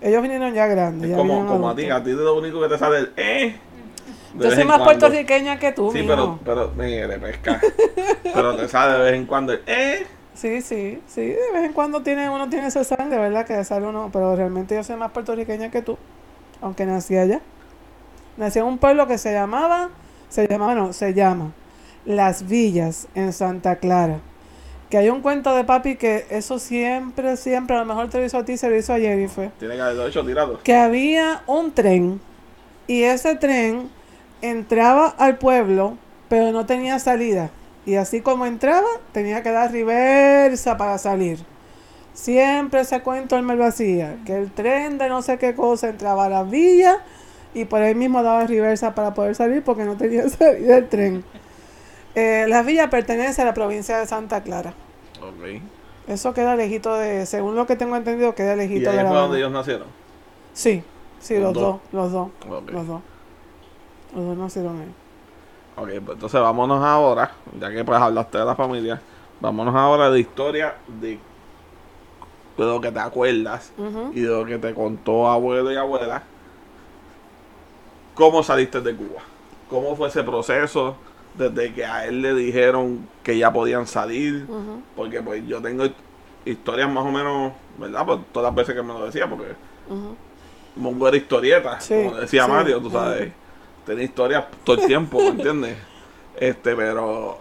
Ellos 0.00 0.22
vinieron 0.22 0.54
ya 0.54 0.66
grandes. 0.66 1.10
Es 1.10 1.10
ya 1.10 1.16
como, 1.16 1.44
como 1.46 1.68
a 1.68 1.74
ti, 1.74 1.90
a 1.90 2.02
ti 2.02 2.12
lo 2.12 2.38
único 2.38 2.60
que 2.60 2.68
te 2.68 2.78
sale 2.78 3.00
es 3.00 3.08
eh. 3.16 3.56
Yo 4.34 4.50
soy 4.50 4.64
más 4.64 4.78
cuando. 4.78 4.84
puertorriqueña 4.84 5.58
que 5.58 5.72
tú, 5.72 5.90
Sí, 5.92 6.02
mijo. 6.02 6.08
pero, 6.08 6.38
pero, 6.44 6.72
mire, 6.76 7.18
pesca. 7.18 7.60
pero 8.22 8.56
te 8.56 8.68
sale 8.68 8.94
de 8.98 9.10
vez 9.10 9.14
en 9.14 9.26
cuando 9.26 9.52
eh. 9.66 10.06
Sí, 10.34 10.62
sí, 10.62 11.02
sí. 11.06 11.20
De 11.26 11.50
vez 11.52 11.64
en 11.64 11.72
cuando 11.72 12.02
tiene, 12.02 12.30
uno 12.30 12.48
tiene 12.48 12.68
ese 12.68 12.84
sangre, 12.84 13.18
¿verdad? 13.18 13.44
Que 13.46 13.62
sale 13.64 13.86
uno. 13.86 14.08
Pero 14.12 14.36
realmente 14.36 14.74
yo 14.74 14.84
soy 14.84 14.96
más 14.96 15.10
puertorriqueña 15.10 15.70
que 15.70 15.82
tú. 15.82 15.98
Aunque 16.60 16.86
nací 16.86 17.16
allá. 17.16 17.40
Nací 18.36 18.58
en 18.58 18.64
un 18.66 18.78
pueblo 18.78 19.06
que 19.06 19.18
se 19.18 19.32
llamaba. 19.32 19.90
Se 20.28 20.46
llamaba, 20.46 20.74
no, 20.74 20.92
se 20.92 21.12
llama. 21.12 21.52
Las 22.06 22.46
Villas 22.46 23.08
en 23.14 23.32
Santa 23.32 23.76
Clara. 23.76 24.20
Que 24.88 24.96
hay 24.98 25.08
un 25.10 25.20
cuento 25.20 25.54
de 25.54 25.64
papi 25.64 25.96
que 25.96 26.26
eso 26.30 26.58
siempre, 26.58 27.36
siempre, 27.36 27.76
a 27.76 27.80
lo 27.80 27.84
mejor 27.84 28.08
te 28.08 28.18
lo 28.18 28.24
hizo 28.24 28.38
a 28.38 28.44
ti, 28.44 28.56
se 28.56 28.68
lo 28.70 28.76
hizo 28.76 28.92
a 28.94 28.98
Jennifer. 28.98 29.50
Tiene 29.58 29.74
que 29.76 29.82
haberlo 29.82 30.06
hecho 30.06 30.24
tirado. 30.24 30.58
que 30.64 30.74
había 30.74 31.42
un 31.46 31.72
tren 31.72 32.20
y 32.88 33.02
ese 33.02 33.36
tren 33.36 33.88
entraba 34.42 35.08
al 35.18 35.38
pueblo 35.38 35.96
pero 36.28 36.52
no 36.52 36.66
tenía 36.66 36.98
salida 36.98 37.50
y 37.86 37.96
así 37.96 38.20
como 38.20 38.46
entraba 38.46 38.88
tenía 39.12 39.42
que 39.42 39.50
dar 39.50 39.72
reversa 39.72 40.76
para 40.76 40.98
salir 40.98 41.40
siempre 42.14 42.80
ese 42.80 43.02
cuento 43.02 43.36
él 43.36 43.42
me 43.44 43.56
lo 43.56 43.64
hacía 43.64 44.16
que 44.26 44.36
el 44.36 44.52
tren 44.52 44.98
de 44.98 45.08
no 45.08 45.22
sé 45.22 45.38
qué 45.38 45.54
cosa 45.54 45.88
entraba 45.88 46.26
a 46.26 46.28
la 46.28 46.42
villa 46.44 46.98
y 47.54 47.64
por 47.66 47.82
ahí 47.82 47.94
mismo 47.94 48.22
daba 48.22 48.46
reversa 48.46 48.94
para 48.94 49.14
poder 49.14 49.34
salir 49.34 49.62
porque 49.64 49.84
no 49.84 49.96
tenía 49.96 50.28
salida 50.30 50.78
el 50.78 50.88
tren 50.88 51.24
Eh, 52.14 52.46
la 52.48 52.62
villa 52.62 52.90
pertenece 52.90 53.42
a 53.42 53.44
la 53.44 53.54
provincia 53.54 53.98
de 53.98 54.06
Santa 54.06 54.42
Clara 54.42 54.74
Ok. 55.20 55.62
eso 56.06 56.34
queda 56.34 56.56
lejito 56.56 56.94
de 56.96 57.26
según 57.26 57.54
lo 57.56 57.66
que 57.66 57.76
tengo 57.76 57.96
entendido 57.96 58.34
queda 58.34 58.54
Y 58.54 58.56
lejito 58.56 58.90
ahí 58.90 58.96
de 58.98 59.04
fue 59.06 59.14
la 59.14 59.22
donde 59.22 59.38
ellos 59.38 59.52
nacieron. 59.52 59.88
Sí, 60.52 60.84
sí, 61.18 61.38
Los 61.38 61.52
los, 61.52 61.54
dos. 61.54 61.62
dos, 61.62 61.80
los 61.92 62.12
dos, 62.12 62.30
los 62.70 62.86
dos. 62.86 63.02
Los 64.14 64.24
dos 64.26 64.36
nacieron 64.36 64.80
ahí. 64.80 64.94
Ok, 65.76 65.88
pues 66.04 66.14
entonces 66.16 66.40
vámonos 66.40 66.84
ahora, 66.84 67.30
ya 67.58 67.70
que 67.70 67.84
pues 67.84 67.98
hablaste 68.00 68.38
de 68.38 68.44
la 68.44 68.54
familia, 68.54 69.00
vámonos 69.40 69.74
ahora 69.74 70.10
de 70.10 70.20
historia 70.20 70.74
de, 71.00 71.18
de 72.58 72.64
lo 72.64 72.80
que 72.80 72.90
te 72.92 72.98
acuerdas 72.98 73.72
y 74.12 74.20
de 74.20 74.28
lo 74.28 74.44
que 74.44 74.58
te 74.58 74.74
contó 74.74 75.28
abuelo 75.28 75.72
y 75.72 75.76
abuela. 75.76 76.22
¿Cómo 78.14 78.42
saliste 78.42 78.80
de 78.80 78.94
Cuba? 78.94 79.22
¿Cómo 79.70 79.96
fue 79.96 80.08
ese 80.08 80.22
proceso 80.22 80.96
desde 81.34 81.72
que 81.72 81.84
a 81.84 82.04
él 82.04 82.20
le 82.20 82.34
dijeron 82.34 83.08
que 83.22 83.38
ya 83.38 83.52
podían 83.52 83.86
salir? 83.86 84.46
Porque 84.96 85.22
pues 85.22 85.46
yo 85.46 85.62
tengo 85.62 85.84
historias 86.44 86.90
más 86.90 87.04
o 87.06 87.10
menos, 87.10 87.52
¿verdad? 87.78 88.04
Pues 88.04 88.18
todas 88.32 88.48
las 88.48 88.54
veces 88.54 88.74
que 88.74 88.82
me 88.82 88.92
lo 88.92 89.06
decía, 89.06 89.30
porque 89.30 89.54
Ujú. 89.88 90.16
Mongo 90.76 91.08
era 91.08 91.16
historieta, 91.16 91.80
Sí, 91.80 91.94
como 91.94 92.16
decía 92.16 92.44
sí, 92.44 92.50
Mario, 92.50 92.80
tú 92.80 92.90
sabes. 92.90 93.32
Tenía 93.86 94.04
historias 94.04 94.44
todo 94.64 94.80
el 94.80 94.86
tiempo, 94.86 95.18
¿me 95.20 95.28
entiendes? 95.30 95.76
Este, 96.38 96.74
pero 96.76 97.38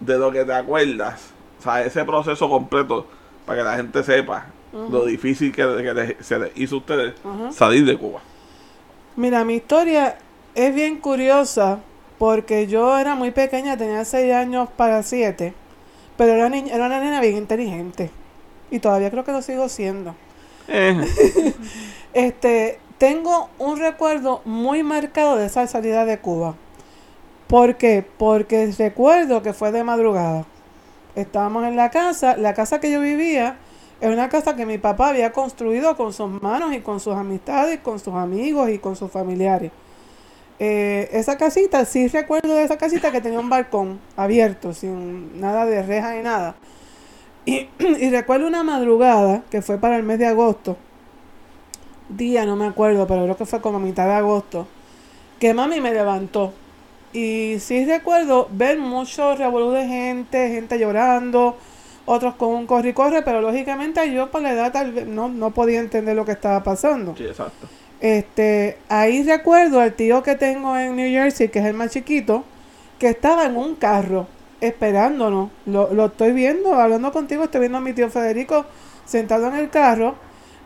de 0.00 0.18
lo 0.18 0.30
que 0.32 0.44
te 0.44 0.52
acuerdas, 0.52 1.30
o 1.58 1.62
sea, 1.62 1.82
ese 1.84 2.04
proceso 2.04 2.48
completo, 2.48 3.06
para 3.46 3.58
que 3.58 3.64
la 3.64 3.76
gente 3.76 4.02
sepa 4.02 4.46
lo 4.90 5.04
difícil 5.06 5.52
que, 5.52 5.62
que 5.62 5.94
le- 5.94 6.16
se 6.22 6.38
les 6.38 6.50
hizo 6.56 6.74
a 6.76 6.78
ustedes 6.78 7.14
salir 7.54 7.84
de 7.86 7.96
Cuba. 7.96 8.20
Mira, 9.16 9.44
mi 9.44 9.54
historia 9.54 10.18
es 10.54 10.74
bien 10.74 10.98
curiosa 10.98 11.78
porque 12.18 12.66
yo 12.66 12.98
era 12.98 13.14
muy 13.14 13.30
pequeña, 13.30 13.76
tenía 13.76 14.04
6 14.04 14.32
años 14.34 14.68
para 14.76 15.02
7, 15.02 15.54
pero 16.18 16.32
era, 16.34 16.48
niña, 16.48 16.74
era 16.74 16.86
una 16.86 17.00
nena 17.00 17.20
bien 17.20 17.36
inteligente 17.36 18.10
y 18.70 18.78
todavía 18.80 19.10
creo 19.10 19.24
que 19.24 19.32
lo 19.32 19.40
sigo 19.42 19.68
siendo. 19.68 20.14
Eh, 20.68 21.54
Este, 22.12 22.78
tengo 22.98 23.50
un 23.58 23.78
recuerdo 23.78 24.40
muy 24.44 24.82
marcado 24.82 25.36
de 25.36 25.46
esa 25.46 25.66
salida 25.66 26.04
de 26.04 26.18
Cuba. 26.18 26.54
¿Por 27.46 27.76
qué? 27.76 28.04
Porque 28.18 28.72
recuerdo 28.78 29.42
que 29.42 29.52
fue 29.52 29.70
de 29.70 29.84
madrugada. 29.84 30.46
Estábamos 31.14 31.64
en 31.66 31.76
la 31.76 31.90
casa, 31.90 32.36
la 32.36 32.54
casa 32.54 32.80
que 32.80 32.90
yo 32.90 33.00
vivía 33.00 33.58
es 34.00 34.10
una 34.10 34.28
casa 34.28 34.56
que 34.56 34.66
mi 34.66 34.78
papá 34.78 35.10
había 35.10 35.32
construido 35.32 35.96
con 35.96 36.12
sus 36.12 36.30
manos 36.42 36.74
y 36.74 36.80
con 36.80 37.00
sus 37.00 37.14
amistades, 37.14 37.80
con 37.80 37.98
sus 37.98 38.14
amigos 38.14 38.70
y 38.70 38.78
con 38.78 38.96
sus 38.96 39.10
familiares. 39.10 39.72
Eh, 40.58 41.08
esa 41.12 41.36
casita, 41.36 41.84
sí 41.84 42.08
recuerdo 42.08 42.54
de 42.54 42.64
esa 42.64 42.78
casita 42.78 43.12
que 43.12 43.20
tenía 43.20 43.40
un 43.40 43.50
balcón 43.50 44.00
abierto, 44.16 44.72
sin 44.72 45.38
nada 45.40 45.66
de 45.66 45.82
reja 45.82 46.14
ni 46.14 46.22
nada. 46.22 46.56
Y, 47.44 47.68
y 47.78 48.10
recuerdo 48.10 48.46
una 48.46 48.62
madrugada 48.62 49.42
que 49.50 49.62
fue 49.62 49.78
para 49.78 49.96
el 49.96 50.02
mes 50.02 50.18
de 50.18 50.26
agosto. 50.26 50.76
Día, 52.08 52.46
no 52.46 52.56
me 52.56 52.66
acuerdo, 52.66 53.06
pero 53.06 53.24
creo 53.24 53.36
que 53.36 53.46
fue 53.46 53.60
como 53.60 53.78
a 53.78 53.80
mitad 53.80 54.06
de 54.06 54.14
agosto. 54.14 54.66
Que 55.40 55.54
mami 55.54 55.80
me 55.80 55.92
levantó. 55.92 56.52
Y 57.12 57.56
sí 57.60 57.84
recuerdo 57.84 58.48
ver 58.50 58.78
mucho 58.78 59.34
revolú 59.36 59.70
de 59.70 59.86
gente, 59.86 60.50
gente 60.50 60.78
llorando, 60.78 61.56
otros 62.04 62.34
con 62.34 62.50
un 62.50 62.66
corre 62.66 62.90
y 62.90 62.92
corre, 62.92 63.22
pero 63.22 63.40
lógicamente 63.40 64.12
yo 64.12 64.30
por 64.30 64.42
la 64.42 64.52
edad 64.52 64.72
tal 64.72 64.92
vez 64.92 65.06
no, 65.06 65.28
no 65.28 65.50
podía 65.50 65.80
entender 65.80 66.14
lo 66.14 66.24
que 66.24 66.32
estaba 66.32 66.62
pasando. 66.62 67.14
Sí, 67.16 67.24
exacto. 67.24 67.66
Este, 68.00 68.78
ahí 68.88 69.22
recuerdo 69.22 69.80
al 69.80 69.94
tío 69.94 70.22
que 70.22 70.34
tengo 70.34 70.76
en 70.76 70.96
New 70.96 71.10
Jersey, 71.10 71.48
que 71.48 71.60
es 71.60 71.64
el 71.64 71.74
más 71.74 71.90
chiquito, 71.90 72.44
que 72.98 73.08
estaba 73.08 73.46
en 73.46 73.56
un 73.56 73.74
carro 73.74 74.26
esperándonos. 74.60 75.50
Lo, 75.64 75.92
lo 75.92 76.06
estoy 76.06 76.32
viendo, 76.32 76.74
hablando 76.74 77.12
contigo, 77.12 77.44
estoy 77.44 77.60
viendo 77.60 77.78
a 77.78 77.80
mi 77.80 77.92
tío 77.92 78.10
Federico 78.10 78.64
sentado 79.04 79.48
en 79.48 79.54
el 79.54 79.70
carro, 79.70 80.16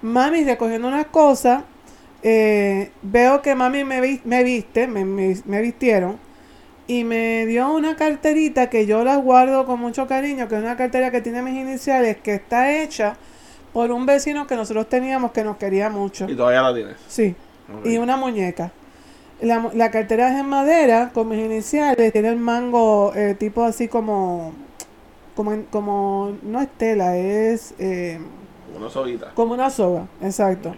mami 0.02 0.44
recogiendo 0.44 0.88
unas 0.88 1.06
cosas. 1.06 1.64
eh, 2.22 2.90
veo 3.02 3.40
que 3.42 3.54
mami 3.54 3.84
me, 3.84 4.00
vi- 4.00 4.20
me 4.24 4.44
viste, 4.44 4.86
me, 4.86 5.04
me, 5.04 5.36
me 5.46 5.60
vistieron 5.62 6.18
y 6.86 7.04
me 7.04 7.46
dio 7.46 7.72
una 7.72 7.96
carterita 7.96 8.68
que 8.68 8.84
yo 8.86 9.04
la 9.04 9.16
guardo 9.16 9.64
con 9.64 9.80
mucho 9.80 10.06
cariño, 10.06 10.48
que 10.48 10.56
es 10.56 10.60
una 10.62 10.76
cartera 10.76 11.10
que 11.10 11.20
tiene 11.22 11.40
mis 11.42 11.54
iniciales, 11.54 12.16
que 12.18 12.34
está 12.34 12.72
hecha 12.82 13.16
por 13.72 13.92
un 13.92 14.04
vecino 14.06 14.46
que 14.46 14.56
nosotros 14.56 14.88
teníamos 14.88 15.30
que 15.32 15.44
nos 15.44 15.56
quería 15.56 15.88
mucho. 15.88 16.28
Y 16.28 16.34
todavía 16.36 16.62
la 16.62 16.74
tienes. 16.74 16.96
Sí, 17.08 17.34
y 17.84 17.96
una 17.98 18.16
muñeca. 18.16 18.72
La, 19.40 19.70
la 19.72 19.90
cartera 19.90 20.32
es 20.34 20.40
en 20.40 20.46
madera 20.46 21.10
con 21.14 21.28
mis 21.28 21.38
iniciales, 21.38 22.12
tiene 22.12 22.28
el 22.28 22.36
mango 22.36 23.12
eh, 23.14 23.34
tipo 23.38 23.62
así 23.64 23.88
como, 23.88 24.52
como, 25.36 25.62
como, 25.70 26.36
no 26.42 26.60
es 26.60 26.68
tela, 26.76 27.16
es 27.16 27.72
eh, 27.78 28.18
Una 28.76 28.88
soguita. 28.88 29.32
como 29.34 29.54
una 29.54 29.70
soga, 29.70 30.06
exacto. 30.22 30.74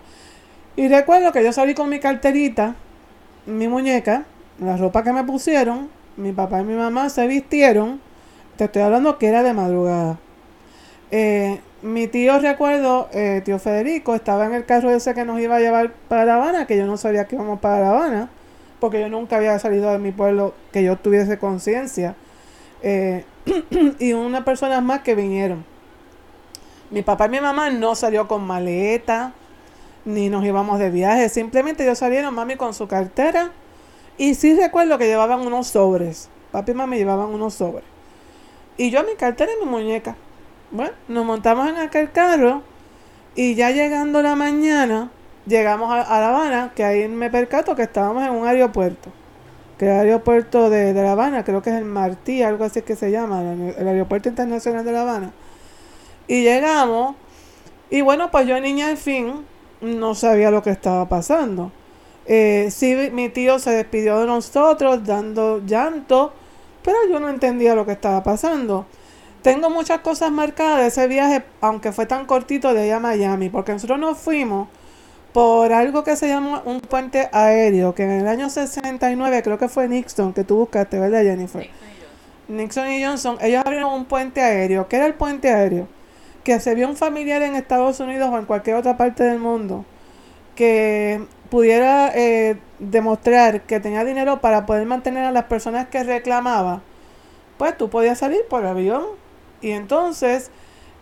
Y 0.77 0.89
recuerdo 0.89 1.33
que 1.33 1.45
yo 1.45 1.53
salí 1.53 1.75
con 1.75 1.89
mi 1.89 2.01
carterita, 2.01 2.75
mi 3.47 3.69
muñeca, 3.69 4.25
la 4.59 4.77
ropa 4.77 5.03
que 5.03 5.13
me 5.13 5.25
pusieron, 5.25 5.89
mi 6.17 6.33
papá 6.33 6.61
y 6.61 6.65
mi 6.65 6.75
mamá 6.75 7.09
se 7.09 7.27
vistieron, 7.27 8.01
te 8.57 8.65
estoy 8.65 8.83
hablando 8.83 9.19
que 9.19 9.27
era 9.29 9.43
de 9.43 9.53
madrugada. 9.53 10.19
Eh, 11.11 11.61
mi 11.83 12.07
tío, 12.07 12.39
recuerdo, 12.39 13.09
eh, 13.13 13.43
tío 13.45 13.59
Federico, 13.59 14.15
estaba 14.15 14.47
en 14.47 14.55
el 14.55 14.65
carro 14.65 14.91
ese 14.91 15.15
que 15.15 15.25
nos 15.25 15.41
iba 15.41 15.57
a 15.57 15.61
llevar 15.61 15.93
para 16.09 16.25
La 16.25 16.37
Habana, 16.37 16.67
que 16.67 16.77
yo 16.77 16.87
no 16.87 16.97
sabía 16.97 17.27
que 17.27 17.35
íbamos 17.35 17.61
para 17.61 17.81
La 17.81 17.91
Habana, 17.91 18.31
porque 18.81 19.01
yo 19.01 19.09
nunca 19.09 19.37
había 19.37 19.59
salido 19.59 19.91
de 19.91 19.99
mi 19.99 20.13
pueblo 20.13 20.55
que 20.73 20.83
yo 20.85 20.97
tuviese 20.97 21.39
conciencia. 21.39 22.15
Eh, 22.83 23.25
y 23.99 24.13
unas 24.13 24.45
personas 24.45 24.83
más 24.83 25.01
que 25.01 25.15
vinieron. 25.15 25.65
Mi 26.93 27.01
papá 27.01 27.25
y 27.25 27.31
mi 27.31 27.41
mamá 27.41 27.71
no 27.71 27.95
salió 27.95 28.29
con 28.29 28.47
maleta, 28.47 29.33
ni 30.05 30.29
nos 30.29 30.45
íbamos 30.45 30.79
de 30.79 30.91
viaje, 30.91 31.31
simplemente 31.31 31.85
ellos 31.85 31.97
salieron, 31.97 32.35
mami 32.35 32.57
con 32.57 32.75
su 32.75 32.87
cartera, 32.87 33.51
y 34.19 34.35
sí 34.35 34.55
recuerdo 34.55 34.99
que 34.99 35.07
llevaban 35.07 35.41
unos 35.41 35.69
sobres. 35.69 36.29
Papi 36.51 36.73
y 36.73 36.75
mami 36.75 36.99
llevaban 36.99 37.29
unos 37.29 37.55
sobres. 37.55 37.85
Y 38.77 38.91
yo 38.91 39.03
mi 39.05 39.15
cartera 39.15 39.51
y 39.57 39.65
mi 39.65 39.71
muñeca. 39.71 40.17
Bueno, 40.71 40.93
nos 41.09 41.25
montamos 41.25 41.67
en 41.67 41.77
aquel 41.77 42.13
carro 42.13 42.61
y 43.35 43.55
ya 43.55 43.71
llegando 43.71 44.21
la 44.21 44.35
mañana, 44.35 45.11
llegamos 45.47 45.91
a, 45.91 46.21
La 46.21 46.29
Habana, 46.29 46.73
que 46.75 46.85
ahí 46.85 47.09
me 47.09 47.31
percato 47.31 47.75
que 47.75 47.85
estábamos 47.85 48.23
en 48.23 48.33
un 48.33 48.47
aeropuerto. 48.47 49.09
Que 49.79 49.87
el 49.87 49.93
aeropuerto 49.93 50.69
de, 50.69 50.93
La 50.93 51.13
Habana, 51.13 51.43
creo 51.43 51.63
que 51.63 51.71
es 51.71 51.77
el 51.77 51.87
Martí, 51.87 52.43
algo 52.43 52.65
así 52.65 52.83
que 52.83 52.97
se 52.97 53.11
llama, 53.11 53.41
el 53.41 53.89
aeropuerto 53.89 54.29
internacional 54.29 54.85
de 54.85 54.93
La 54.93 55.01
Habana. 55.01 55.33
Y 56.33 56.45
llegamos, 56.45 57.15
y 57.91 58.01
bueno, 58.01 58.31
pues 58.31 58.47
yo 58.47 58.59
niña 58.59 58.89
al 58.89 58.97
fin 58.97 59.45
no 59.83 60.15
sabía 60.15 60.51
lo 60.51 60.63
que 60.63 60.71
estaba 60.71 61.07
pasando. 61.07 61.71
Eh, 62.25 62.69
sí, 62.71 63.11
mi 63.13 63.29
tío 63.29 63.59
se 63.59 63.73
despidió 63.73 64.19
de 64.19 64.27
nosotros 64.27 65.05
dando 65.05 65.61
llanto, 65.67 66.33
pero 66.83 66.97
yo 67.11 67.21
no 67.21 67.29
entendía 67.29 67.75
lo 67.75 67.85
que 67.85 67.93
estaba 67.93 68.23
pasando. 68.23 68.87
Tengo 69.43 69.69
muchas 69.69 70.01
cosas 70.01 70.33
marcadas 70.33 70.81
de 70.81 70.87
ese 70.87 71.07
viaje, 71.07 71.45
aunque 71.61 71.93
fue 71.93 72.07
tan 72.07 72.25
cortito 72.25 72.73
de 72.73 72.85
allá 72.85 72.97
a 72.97 73.01
Miami, 73.01 73.51
porque 73.51 73.73
nosotros 73.73 73.99
nos 73.99 74.17
fuimos 74.17 74.69
por 75.35 75.71
algo 75.71 76.03
que 76.03 76.17
se 76.17 76.29
llama 76.29 76.63
un 76.65 76.81
puente 76.81 77.29
aéreo, 77.31 77.95
que 77.95 78.05
en 78.05 78.11
el 78.13 78.27
año 78.27 78.49
69 78.49 79.43
creo 79.43 79.59
que 79.59 79.69
fue 79.69 79.87
Nixon, 79.87 80.33
que 80.33 80.45
tú 80.45 80.57
buscaste, 80.57 80.99
¿verdad 80.99 81.25
Jennifer? 81.25 81.69
Nixon 82.49 82.91
y 82.91 83.05
Johnson, 83.05 83.37
ellos 83.43 83.63
abrieron 83.63 83.93
un 83.93 84.07
puente 84.07 84.41
aéreo. 84.41 84.89
¿Qué 84.89 84.97
era 84.97 85.05
el 85.05 85.13
puente 85.13 85.51
aéreo? 85.51 85.89
Que 86.45 86.61
se 86.61 86.75
vio 86.75 86.89
un 86.89 86.97
familiar 86.97 87.43
en 87.43 87.55
Estados 87.55 88.01
Unidos 88.01 88.31
o 88.33 88.39
en 88.39 88.47
cualquier 88.47 88.77
otra 88.77 88.97
parte 88.97 89.23
del 89.25 89.39
mundo 89.39 89.85
que 90.55 91.25
pudiera 91.51 92.11
eh, 92.15 92.57
demostrar 92.79 93.63
que 93.63 93.81
tenía 93.81 94.05
dinero 94.05 94.41
para 94.41 94.67
poder 94.67 94.87
mantener 94.87 95.25
a 95.25 95.33
las 95.33 95.45
personas 95.45 95.89
que 95.89 96.03
reclamaba, 96.03 96.83
pues 97.59 97.77
tú 97.77 97.91
podías 97.91 98.19
salir 98.19 98.41
por 98.49 98.65
avión. 98.65 99.05
Y 99.61 99.71
entonces, 99.71 100.51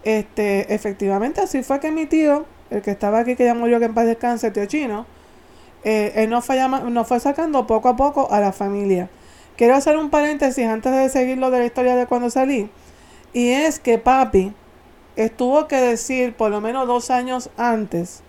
este, 0.02 0.74
efectivamente 0.74 1.40
así 1.40 1.62
fue 1.62 1.80
que 1.80 1.90
mi 1.90 2.06
tío, 2.06 2.46
el 2.70 2.82
que 2.82 2.90
estaba 2.90 3.20
aquí, 3.20 3.36
que 3.36 3.44
ya 3.44 3.54
murió, 3.54 3.78
que 3.78 3.86
en 3.86 3.94
paz 3.94 4.06
descanse, 4.06 4.50
tío 4.50 4.66
chino, 4.66 5.06
eh, 5.84 6.12
él 6.16 6.30
nos 6.30 6.44
fue, 6.44 6.58
nos 6.68 7.08
fue 7.08 7.20
sacando 7.20 7.66
poco 7.66 7.88
a 7.88 7.96
poco 7.96 8.30
a 8.30 8.40
la 8.40 8.52
familia. 8.52 9.08
Quiero 9.56 9.74
hacer 9.74 9.96
un 9.96 10.10
paréntesis 10.10 10.66
antes 10.66 10.92
de 10.92 11.08
seguir 11.08 11.38
lo 11.38 11.50
de 11.50 11.60
la 11.60 11.66
historia 11.66 11.96
de 11.96 12.06
cuando 12.06 12.30
salí. 12.30 12.70
Y 13.32 13.50
es 13.50 13.78
que 13.78 13.98
papi 13.98 14.52
estuvo 15.24 15.68
que 15.68 15.76
decir 15.76 16.34
por 16.34 16.50
lo 16.50 16.60
menos 16.60 16.86
dos 16.86 17.10
años 17.10 17.50
antes 17.56 18.22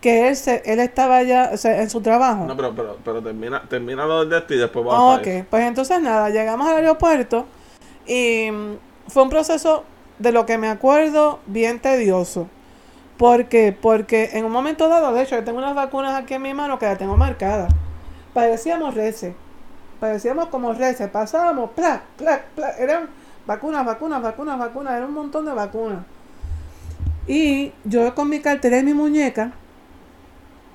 que 0.00 0.28
él, 0.28 0.36
se, 0.36 0.62
él 0.66 0.80
estaba 0.80 1.22
ya 1.22 1.50
o 1.54 1.56
sea, 1.56 1.80
en 1.80 1.88
su 1.88 2.02
trabajo. 2.02 2.44
No, 2.44 2.56
pero, 2.56 2.74
pero, 2.74 2.98
pero 3.02 3.22
termina, 3.22 3.62
termina 3.68 4.04
lo 4.04 4.24
del 4.24 4.38
esto 4.38 4.54
y 4.54 4.58
después 4.58 4.84
vamos 4.84 5.18
ok, 5.18 5.26
a 5.26 5.30
eso. 5.30 5.46
pues 5.48 5.64
entonces 5.64 6.02
nada, 6.02 6.28
llegamos 6.28 6.68
al 6.68 6.76
aeropuerto 6.76 7.46
y 8.06 8.48
fue 9.08 9.22
un 9.22 9.30
proceso 9.30 9.84
de 10.18 10.32
lo 10.32 10.44
que 10.44 10.58
me 10.58 10.68
acuerdo 10.68 11.40
bien 11.46 11.80
tedioso. 11.80 12.48
¿Por 13.16 13.46
qué? 13.46 13.76
Porque 13.80 14.30
en 14.34 14.44
un 14.44 14.52
momento 14.52 14.88
dado, 14.88 15.12
de 15.12 15.22
hecho, 15.22 15.36
yo 15.36 15.44
tengo 15.44 15.58
unas 15.58 15.74
vacunas 15.74 16.14
aquí 16.14 16.34
en 16.34 16.42
mi 16.42 16.52
mano 16.52 16.78
que 16.78 16.86
las 16.86 16.98
tengo 16.98 17.16
marcadas. 17.16 17.72
Parecíamos 18.32 18.94
rece. 18.94 19.34
Parecíamos 20.00 20.48
como 20.48 20.72
rece. 20.72 21.06
Pasábamos, 21.08 21.70
plac, 21.70 22.02
plac, 22.18 22.44
plac. 22.56 22.78
Eran 22.78 23.08
vacunas, 23.46 23.86
vacunas, 23.86 24.20
vacunas, 24.20 24.58
vacunas. 24.58 24.94
Era 24.94 25.06
un 25.06 25.14
montón 25.14 25.44
de 25.44 25.52
vacunas. 25.52 26.00
Y 27.26 27.72
yo 27.84 28.14
con 28.14 28.28
mi 28.28 28.40
cartera 28.40 28.78
y 28.78 28.82
mi 28.82 28.94
muñeca, 28.94 29.52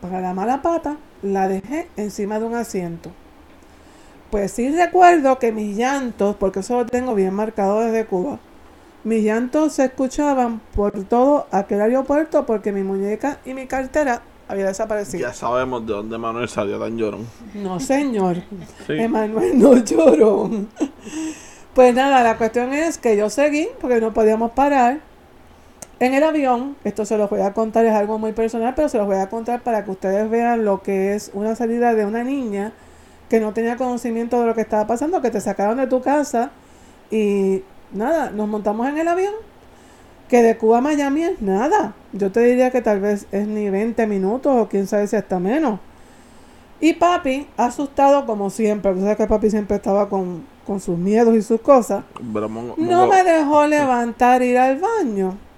para 0.02 0.22
la 0.22 0.34
mala 0.34 0.62
pata, 0.62 0.98
la 1.22 1.48
dejé 1.48 1.88
encima 1.98 2.40
de 2.40 2.46
un 2.46 2.56
asiento. 2.56 3.12
Pues 4.32 4.52
sí 4.52 4.70
recuerdo 4.72 5.40
que 5.40 5.52
mis 5.52 5.76
llantos, 5.76 6.36
porque 6.36 6.60
eso 6.60 6.76
lo 6.78 6.86
tengo 6.86 7.16
bien 7.16 7.34
marcado 7.34 7.82
desde 7.82 8.06
Cuba, 8.06 8.40
mis 9.04 9.24
llantos 9.24 9.74
se 9.74 9.86
escuchaban 9.86 10.62
por 10.76 11.04
todo 11.06 11.48
aquel 11.52 11.82
aeropuerto 11.82 12.46
porque 12.46 12.72
mi 12.72 12.84
muñeca 12.84 13.40
y 13.46 13.54
mi 13.54 13.66
cartera 13.66 14.22
había 14.48 14.66
desaparecido. 14.66 15.28
Ya 15.28 15.34
sabemos 15.34 15.86
de 15.86 15.94
dónde 15.94 16.18
Manuel 16.18 16.50
salió 16.50 16.80
tan 16.80 16.98
llorón. 16.98 17.26
No, 17.54 17.80
señor. 17.80 18.38
Sí. 18.88 18.94
Emanuel 18.94 19.58
no 19.58 19.78
lloró. 19.78 20.50
Pues 21.76 21.94
nada, 21.94 22.24
la 22.24 22.36
cuestión 22.36 22.74
es 22.74 22.98
que 22.98 23.16
yo 23.16 23.30
seguí 23.30 23.70
porque 23.80 24.02
no 24.02 24.12
podíamos 24.12 24.52
parar. 24.52 25.00
En 26.00 26.14
el 26.14 26.24
avión, 26.24 26.78
esto 26.86 27.04
se 27.04 27.18
los 27.18 27.30
voy 27.30 27.42
a 27.42 27.54
contar, 27.54 27.86
es 27.86 27.94
algo 27.94 28.18
muy 28.20 28.32
personal, 28.32 28.74
pero 28.74 28.88
se 28.88 28.98
los 28.98 29.06
voy 29.06 29.18
a 29.18 29.30
contar 29.30 29.62
para 29.62 29.84
que 29.84 29.92
ustedes 29.92 30.30
vean 30.30 30.64
lo 30.64 30.82
que 30.82 31.14
es 31.14 31.30
una 31.34 31.56
salida 31.56 31.94
de 31.94 32.06
una 32.06 32.24
niña 32.24 32.72
que 33.30 33.42
no 33.42 33.54
tenía 33.54 33.76
conocimiento 33.76 34.40
de 34.40 34.48
lo 34.48 34.56
que 34.56 34.62
estaba 34.62 34.88
pasando, 34.88 35.22
que 35.22 35.30
te 35.30 35.42
sacaron 35.42 35.78
de 35.78 35.88
tu 35.88 36.02
casa 36.02 36.52
y 37.12 37.64
nada, 37.92 38.32
nos 38.32 38.48
montamos 38.48 38.88
en 38.88 38.98
el 38.98 39.10
avión, 39.10 39.34
que 40.30 40.42
de 40.42 40.58
Cuba 40.58 40.78
a 40.78 40.82
Miami 40.82 41.24
es 41.24 41.42
nada. 41.42 41.94
Yo 42.14 42.32
te 42.32 42.40
diría 42.42 42.72
que 42.72 42.82
tal 42.82 43.02
vez 43.02 43.28
es 43.32 43.46
ni 43.48 43.70
20 43.70 44.08
minutos 44.08 44.56
o 44.56 44.70
quién 44.70 44.88
sabe 44.88 45.06
si 45.06 45.18
hasta 45.18 45.38
menos. 45.40 45.82
Y 46.80 46.94
papi, 46.94 47.46
asustado 47.58 48.26
como 48.26 48.50
siempre, 48.50 48.96
sabes 49.02 49.18
que 49.18 49.28
papi 49.28 49.50
siempre 49.50 49.76
estaba 49.76 50.08
con, 50.08 50.46
con 50.66 50.80
sus 50.80 50.98
miedos 50.98 51.36
y 51.36 51.42
sus 51.42 51.60
cosas, 51.60 52.06
Pero 52.34 52.48
no 52.48 53.08
me 53.08 53.24
dejó 53.24 53.68
levantar 53.68 54.42
ir 54.42 54.58
al 54.58 54.80
baño. 54.80 55.49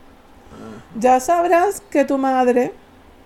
Ya 1.00 1.20
sabrás 1.20 1.82
que 1.90 2.06
tu 2.06 2.18
madre, 2.18 2.74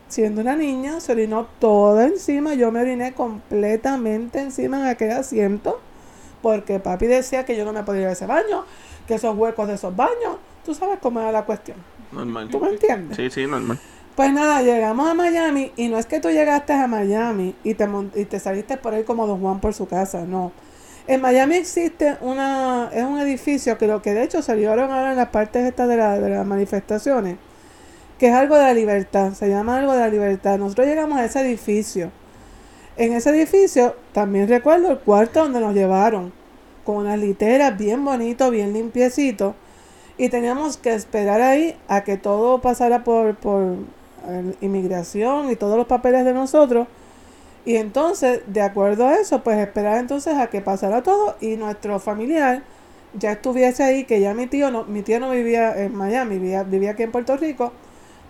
siendo 0.07 0.41
una 0.41 0.55
niña, 0.55 0.99
se 0.99 1.11
orinó 1.11 1.47
toda 1.59 2.05
encima. 2.05 2.53
Yo 2.53 2.71
me 2.71 2.81
oriné 2.81 3.13
completamente 3.13 4.39
encima 4.39 4.79
en 4.79 4.87
aquel 4.87 5.11
asiento. 5.11 5.79
Porque 6.41 6.79
papi 6.79 7.07
decía 7.07 7.43
que 7.43 7.57
yo 7.57 7.65
no 7.65 7.73
me 7.73 7.83
podía 7.83 8.03
ir 8.03 8.07
a 8.07 8.11
ese 8.11 8.27
baño, 8.27 8.65
que 9.07 9.15
esos 9.15 9.35
huecos 9.35 9.67
de 9.67 9.75
esos 9.75 9.95
baños. 9.95 10.37
Tú 10.63 10.75
sabes 10.75 10.99
cómo 11.01 11.19
era 11.19 11.31
la 11.31 11.43
cuestión. 11.43 11.77
Normal. 12.11 12.49
¿Tú 12.49 12.59
me 12.59 12.69
entiendes? 12.69 13.17
Sí, 13.17 13.29
sí, 13.31 13.47
normal. 13.47 13.79
Pues 14.15 14.31
nada, 14.31 14.61
llegamos 14.61 15.09
a 15.09 15.13
Miami 15.13 15.73
y 15.75 15.89
no 15.89 15.97
es 15.97 16.05
que 16.05 16.21
tú 16.21 16.29
llegaste 16.29 16.71
a 16.71 16.87
Miami 16.87 17.53
y 17.63 17.73
te, 17.73 17.89
y 18.15 18.25
te 18.25 18.39
saliste 18.39 18.77
por 18.77 18.93
ahí 18.93 19.03
como 19.03 19.27
Don 19.27 19.41
Juan 19.41 19.59
por 19.59 19.73
su 19.73 19.87
casa, 19.87 20.23
no. 20.25 20.53
En 21.07 21.21
Miami 21.21 21.55
existe 21.55 22.17
una, 22.21 22.89
es 22.91 23.03
un 23.03 23.19
edificio 23.19 23.77
que 23.77 23.85
lo 23.87 24.01
que 24.01 24.13
de 24.13 24.23
hecho 24.23 24.41
salieron 24.41 24.91
ahora 24.91 25.11
en 25.11 25.17
las 25.17 25.29
partes 25.29 25.65
estas 25.65 25.87
de, 25.87 25.97
la- 25.97 26.19
de 26.19 26.29
las 26.29 26.45
manifestaciones, 26.47 27.37
que 28.17 28.27
es 28.29 28.33
algo 28.33 28.55
de 28.55 28.63
la 28.63 28.73
libertad, 28.73 29.33
se 29.33 29.49
llama 29.49 29.77
algo 29.77 29.93
de 29.93 29.99
la 29.99 30.07
libertad. 30.09 30.57
Nosotros 30.57 30.87
llegamos 30.87 31.19
a 31.19 31.25
ese 31.25 31.41
edificio. 31.41 32.11
En 32.97 33.13
ese 33.13 33.29
edificio 33.29 33.95
también 34.13 34.47
recuerdo 34.47 34.91
el 34.91 34.99
cuarto 34.99 35.41
donde 35.43 35.59
nos 35.59 35.75
llevaron, 35.75 36.33
con 36.85 36.97
unas 36.97 37.19
literas 37.19 37.77
bien 37.77 38.03
bonito, 38.03 38.49
bien 38.49 38.73
limpiecito. 38.73 39.53
Y 40.17 40.29
teníamos 40.29 40.77
que 40.77 40.93
esperar 40.93 41.41
ahí 41.41 41.77
a 41.87 42.03
que 42.03 42.17
todo 42.17 42.61
pasara 42.61 43.03
por, 43.03 43.35
por 43.35 43.63
eh, 44.29 44.53
inmigración 44.61 45.51
y 45.51 45.55
todos 45.57 45.77
los 45.77 45.87
papeles 45.87 46.23
de 46.25 46.33
nosotros. 46.33 46.87
Y 47.65 47.77
entonces, 47.77 48.41
de 48.47 48.61
acuerdo 48.61 49.07
a 49.07 49.15
eso, 49.15 49.41
pues 49.43 49.57
esperar 49.57 49.97
entonces 49.97 50.35
a 50.37 50.47
que 50.47 50.61
pasara 50.61 51.01
todo 51.01 51.35
y 51.41 51.55
nuestro 51.55 51.99
familiar 51.99 52.61
ya 53.17 53.31
estuviese 53.31 53.83
ahí, 53.83 54.03
que 54.03 54.19
ya 54.19 54.33
mi 54.33 54.47
tío 54.47 54.71
no, 54.71 54.83
mi 54.85 55.01
tío 55.01 55.19
no 55.19 55.31
vivía 55.31 55.81
en 55.81 55.95
Miami, 55.95 56.37
vivía, 56.37 56.63
vivía 56.63 56.91
aquí 56.91 57.03
en 57.03 57.11
Puerto 57.11 57.37
Rico, 57.37 57.71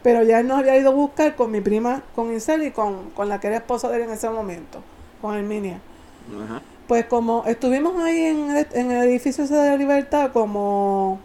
pero 0.03 0.23
ya 0.23 0.39
él 0.39 0.47
nos 0.47 0.59
había 0.59 0.77
ido 0.77 0.91
a 0.91 0.93
buscar 0.93 1.35
con 1.35 1.51
mi 1.51 1.61
prima, 1.61 2.03
con 2.15 2.33
Isel 2.33 2.63
y 2.63 2.71
con, 2.71 3.09
con 3.11 3.27
la 3.27 3.39
que 3.39 3.47
era 3.47 3.57
esposa 3.57 3.89
de 3.89 3.97
él 3.97 4.03
en 4.03 4.11
ese 4.11 4.29
momento, 4.29 4.81
con 5.21 5.35
Herminia. 5.35 5.79
Ajá. 6.45 6.61
Pues 6.87 7.05
como 7.05 7.43
estuvimos 7.47 8.01
ahí 8.01 8.25
en 8.25 8.55
el, 8.55 8.67
en 8.73 8.91
el 8.91 9.09
edificio 9.09 9.43
ese 9.43 9.55
de 9.55 9.69
la 9.71 9.77
libertad, 9.77 10.31
como... 10.31 11.19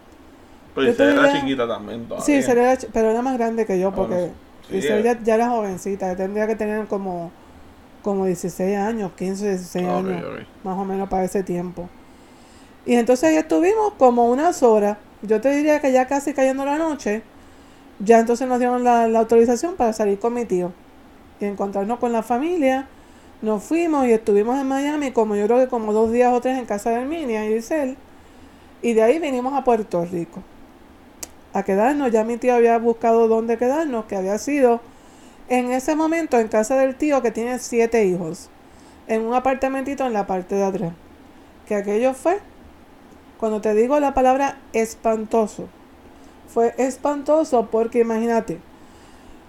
Pero 0.74 0.86
Yo 0.86 0.92
Isel 0.92 1.18
era 1.18 1.32
chiquita 1.32 1.68
también 1.68 2.06
todavía. 2.06 2.24
Sí, 2.24 2.50
era 2.50 2.78
pero 2.92 3.10
era 3.10 3.22
más 3.22 3.36
grande 3.36 3.66
que 3.66 3.78
yo, 3.78 3.92
Ah, 3.94 3.94
porque 3.94 4.14
bueno, 4.14 4.32
sí, 4.70 4.76
Isel 4.78 5.00
eh. 5.00 5.02
ya, 5.02 5.22
ya 5.22 5.34
era 5.34 5.50
jovencita, 5.50 6.16
tendría 6.16 6.46
que 6.46 6.56
tener 6.56 6.86
como, 6.86 7.30
como 8.02 8.26
16 8.26 8.76
años, 8.78 9.12
15, 9.16 9.48
16 9.48 9.86
Ok, 9.86 10.08
años, 10.08 10.24
más 10.64 10.78
o 10.78 10.84
menos 10.84 11.08
para 11.08 11.24
ese 11.24 11.42
tiempo. 11.42 11.88
Y 12.86 12.94
entonces 12.94 13.30
ahí 13.30 13.36
estuvimos 13.36 13.94
como 13.98 14.30
unas 14.30 14.62
horas, 14.62 14.98
yo 15.22 15.40
te 15.40 15.50
diría 15.50 15.80
que 15.80 15.92
ya 15.92 16.06
casi 16.06 16.32
cayendo 16.32 16.64
la 16.64 16.78
noche, 16.78 17.22
ya 17.98 18.18
entonces 18.18 18.48
nos 18.48 18.58
dieron 18.58 18.84
la, 18.84 19.08
la 19.08 19.20
autorización 19.20 19.76
para 19.76 19.92
salir 19.92 20.18
con 20.18 20.34
mi 20.34 20.44
tío 20.46 20.72
y 21.40 21.44
encontrarnos 21.44 21.98
con 21.98 22.12
la 22.12 22.22
familia. 22.22 22.88
Nos 23.42 23.62
fuimos 23.62 24.06
y 24.06 24.12
estuvimos 24.12 24.58
en 24.58 24.68
Miami 24.68 25.12
como 25.12 25.36
yo 25.36 25.46
creo 25.46 25.58
que 25.58 25.68
como 25.68 25.92
dos 25.92 26.12
días 26.12 26.32
o 26.32 26.40
tres 26.40 26.58
en 26.58 26.66
casa 26.66 26.90
de 26.90 26.96
Herminia 26.96 27.48
y 27.48 27.54
Isel. 27.54 27.96
Y 28.82 28.94
de 28.94 29.02
ahí 29.02 29.18
vinimos 29.18 29.54
a 29.54 29.64
Puerto 29.64 30.04
Rico 30.04 30.42
a 31.52 31.62
quedarnos. 31.62 32.10
Ya 32.10 32.24
mi 32.24 32.36
tío 32.36 32.54
había 32.54 32.78
buscado 32.78 33.28
dónde 33.28 33.58
quedarnos, 33.58 34.04
que 34.06 34.16
había 34.16 34.38
sido 34.38 34.80
en 35.50 35.72
ese 35.72 35.96
momento 35.96 36.38
en 36.38 36.48
casa 36.48 36.76
del 36.76 36.94
tío 36.94 37.20
que 37.20 37.32
tiene 37.32 37.58
siete 37.58 38.06
hijos, 38.06 38.48
en 39.08 39.22
un 39.22 39.34
apartamentito 39.34 40.06
en 40.06 40.12
la 40.12 40.26
parte 40.26 40.54
de 40.54 40.64
atrás. 40.64 40.92
Que 41.66 41.74
aquello 41.74 42.14
fue, 42.14 42.38
cuando 43.38 43.60
te 43.60 43.74
digo 43.74 43.98
la 43.98 44.14
palabra 44.14 44.58
espantoso, 44.72 45.68
fue 46.46 46.72
espantoso 46.78 47.68
porque 47.70 47.98
imagínate, 47.98 48.60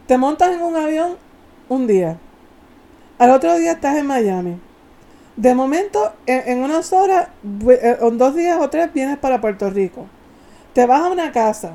te 0.07 0.17
montas 0.17 0.55
en 0.55 0.63
un 0.63 0.75
avión 0.75 1.17
un 1.69 1.85
día, 1.85 2.17
al 3.19 3.29
otro 3.29 3.55
día 3.55 3.73
estás 3.73 3.95
en 3.95 4.07
Miami. 4.07 4.59
De 5.35 5.53
momento, 5.53 6.13
en, 6.25 6.49
en 6.49 6.63
unas 6.63 6.91
horas, 6.91 7.29
eh, 7.69 7.97
en 8.01 8.17
dos 8.17 8.35
días 8.35 8.59
o 8.59 8.69
tres, 8.69 8.91
vienes 8.91 9.17
para 9.17 9.39
Puerto 9.39 9.69
Rico. 9.69 10.07
Te 10.73 10.85
vas 10.85 11.01
a 11.01 11.09
una 11.09 11.31
casa 11.31 11.73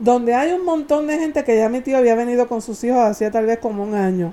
donde 0.00 0.34
hay 0.34 0.52
un 0.52 0.64
montón 0.64 1.06
de 1.06 1.18
gente 1.18 1.44
que 1.44 1.56
ya 1.56 1.68
mi 1.68 1.82
tío 1.82 1.98
había 1.98 2.14
venido 2.14 2.48
con 2.48 2.62
sus 2.62 2.82
hijos 2.82 2.98
hacía 2.98 3.30
tal 3.30 3.46
vez 3.46 3.58
como 3.58 3.84
un 3.84 3.94
año. 3.94 4.32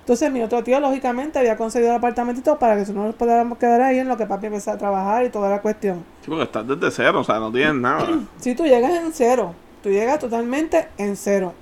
Entonces 0.00 0.30
mi 0.30 0.42
otro 0.42 0.62
tío 0.62 0.78
lógicamente 0.78 1.38
había 1.38 1.56
conseguido 1.56 1.90
el 1.90 1.96
apartamentito 1.96 2.58
para 2.58 2.74
que 2.74 2.80
nosotros 2.80 3.06
nos 3.06 3.14
podamos 3.14 3.58
quedar 3.58 3.80
ahí 3.80 3.98
en 3.98 4.08
lo 4.08 4.16
que 4.16 4.26
papi 4.26 4.46
empezó 4.46 4.72
a 4.72 4.78
trabajar 4.78 5.24
y 5.24 5.30
toda 5.30 5.48
la 5.48 5.62
cuestión. 5.62 6.04
Sí, 6.20 6.28
porque 6.28 6.44
estás 6.44 6.66
desde 6.66 6.90
cero, 6.90 7.20
o 7.20 7.24
sea, 7.24 7.38
no 7.38 7.50
tienes 7.50 7.74
nada. 7.74 8.08
Si 8.38 8.54
tú 8.54 8.64
llegas 8.64 8.92
en 8.92 9.12
cero, 9.12 9.54
tú 9.82 9.88
llegas 9.88 10.18
totalmente 10.18 10.88
en 10.98 11.16
cero. 11.16 11.54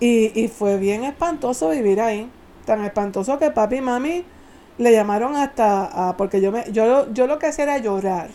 Y, 0.00 0.32
y 0.38 0.48
fue 0.48 0.78
bien 0.78 1.04
espantoso 1.04 1.70
vivir 1.70 2.00
ahí. 2.00 2.30
Tan 2.64 2.82
espantoso 2.84 3.38
que 3.38 3.50
papi 3.50 3.76
y 3.76 3.80
mami 3.82 4.24
le 4.78 4.92
llamaron 4.92 5.36
hasta 5.36 6.08
a, 6.08 6.16
porque 6.16 6.40
yo 6.40 6.50
me, 6.50 6.64
yo, 6.72 7.12
yo 7.12 7.26
lo 7.26 7.38
que 7.38 7.46
hacía 7.46 7.64
era 7.64 7.78
llorar. 7.78 8.30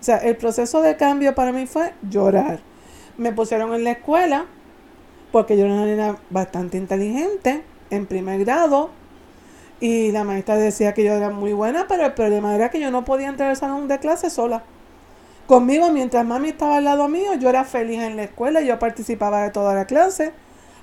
O 0.00 0.04
sea, 0.04 0.16
el 0.18 0.36
proceso 0.36 0.82
de 0.82 0.96
cambio 0.96 1.34
para 1.34 1.52
mí 1.52 1.66
fue 1.66 1.92
llorar. 2.08 2.60
Me 3.16 3.32
pusieron 3.32 3.74
en 3.74 3.84
la 3.84 3.92
escuela, 3.92 4.46
porque 5.32 5.56
yo 5.56 5.64
era 5.64 5.74
una 5.74 5.86
nena 5.86 6.16
bastante 6.30 6.76
inteligente, 6.78 7.62
en 7.90 8.06
primer 8.06 8.40
grado, 8.44 8.90
y 9.80 10.12
la 10.12 10.24
maestra 10.24 10.56
decía 10.56 10.94
que 10.94 11.04
yo 11.04 11.12
era 11.12 11.30
muy 11.30 11.52
buena, 11.52 11.86
pero 11.88 12.06
el 12.06 12.12
problema 12.12 12.54
era 12.54 12.70
que 12.70 12.80
yo 12.80 12.90
no 12.90 13.04
podía 13.04 13.28
entrar 13.28 13.50
al 13.50 13.56
salón 13.56 13.88
de 13.88 13.98
clase 13.98 14.30
sola. 14.30 14.62
Conmigo, 15.46 15.90
mientras 15.90 16.24
mami 16.24 16.50
estaba 16.50 16.76
al 16.76 16.84
lado 16.84 17.08
mío, 17.08 17.34
yo 17.34 17.48
era 17.48 17.64
feliz 17.64 18.00
en 18.00 18.16
la 18.16 18.22
escuela, 18.22 18.60
yo 18.60 18.78
participaba 18.78 19.42
de 19.42 19.50
toda 19.50 19.74
la 19.74 19.86
clase, 19.86 20.32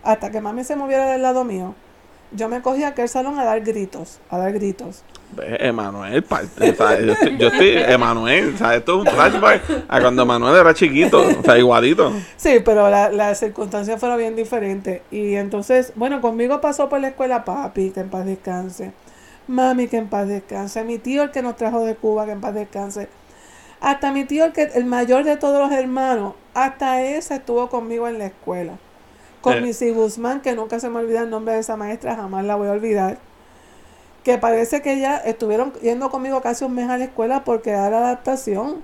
hasta 0.03 0.31
que 0.31 0.41
mami 0.41 0.63
se 0.63 0.75
moviera 0.75 1.09
del 1.11 1.21
lado 1.21 1.45
mío. 1.45 1.75
Yo 2.31 2.47
me 2.47 2.61
cogía 2.61 2.87
a 2.87 2.89
aquel 2.91 3.09
salón 3.09 3.39
a 3.39 3.43
dar 3.43 3.61
gritos, 3.61 4.19
a 4.29 4.37
dar 4.37 4.53
gritos. 4.53 5.03
Emanuel, 5.59 6.23
parte, 6.23 6.71
o 6.71 6.75
sea, 6.75 6.99
yo, 6.99 7.11
estoy, 7.13 7.37
yo 7.37 7.47
estoy, 7.49 7.69
Emanuel, 7.77 8.53
o 8.55 8.57
sea, 8.57 8.75
esto 8.75 8.93
es 9.01 9.07
un 9.07 9.13
flashback 9.13 9.61
a 9.87 9.99
cuando 9.99 10.23
Emanuel 10.23 10.55
era 10.59 10.73
chiquito, 10.73 11.21
o 11.39 11.43
sea, 11.43 11.57
igualito. 11.57 12.11
Sí, 12.37 12.59
pero 12.65 12.89
la- 12.89 13.09
las 13.11 13.39
circunstancias 13.39 13.99
fueron 13.99 14.17
bien 14.17 14.35
diferentes. 14.35 15.01
Y 15.11 15.35
entonces, 15.35 15.93
bueno, 15.95 16.19
conmigo 16.21 16.61
pasó 16.61 16.89
por 16.89 16.99
la 16.99 17.09
escuela 17.09 17.45
papi, 17.45 17.91
que 17.91 17.99
en 17.99 18.09
paz 18.09 18.25
descanse. 18.25 18.91
Mami, 19.47 19.87
que 19.87 19.97
en 19.97 20.07
paz 20.07 20.27
descanse. 20.27 20.83
Mi 20.83 20.97
tío, 20.99 21.23
el 21.23 21.31
que 21.31 21.41
nos 21.41 21.55
trajo 21.55 21.83
de 21.85 21.95
Cuba, 21.95 22.25
que 22.25 22.31
en 22.31 22.41
paz 22.41 22.53
descanse. 22.55 23.07
Hasta 23.81 24.11
mi 24.11 24.25
tío, 24.25 24.45
el, 24.45 24.51
que, 24.53 24.63
el 24.63 24.85
mayor 24.85 25.23
de 25.23 25.37
todos 25.37 25.59
los 25.69 25.77
hermanos, 25.77 26.33
hasta 26.53 27.01
ese 27.03 27.35
estuvo 27.35 27.69
conmigo 27.69 28.07
en 28.07 28.17
la 28.19 28.25
escuela. 28.27 28.73
Con 29.41 29.53
Eh. 29.53 29.61
Missy 29.61 29.91
Guzmán, 29.91 30.41
que 30.41 30.53
nunca 30.53 30.79
se 30.79 30.89
me 30.89 30.99
olvida 30.99 31.21
el 31.21 31.29
nombre 31.29 31.53
de 31.53 31.59
esa 31.61 31.77
maestra, 31.77 32.15
jamás 32.15 32.45
la 32.45 32.55
voy 32.55 32.67
a 32.67 32.71
olvidar. 32.71 33.17
Que 34.23 34.37
parece 34.37 34.81
que 34.81 34.99
ya 34.99 35.17
estuvieron 35.17 35.73
yendo 35.81 36.09
conmigo 36.09 36.41
casi 36.41 36.65
un 36.65 36.73
mes 36.75 36.89
a 36.89 36.97
la 36.97 37.05
escuela 37.05 37.43
porque 37.43 37.71
era 37.71 37.89
la 37.89 37.99
adaptación. 37.99 38.81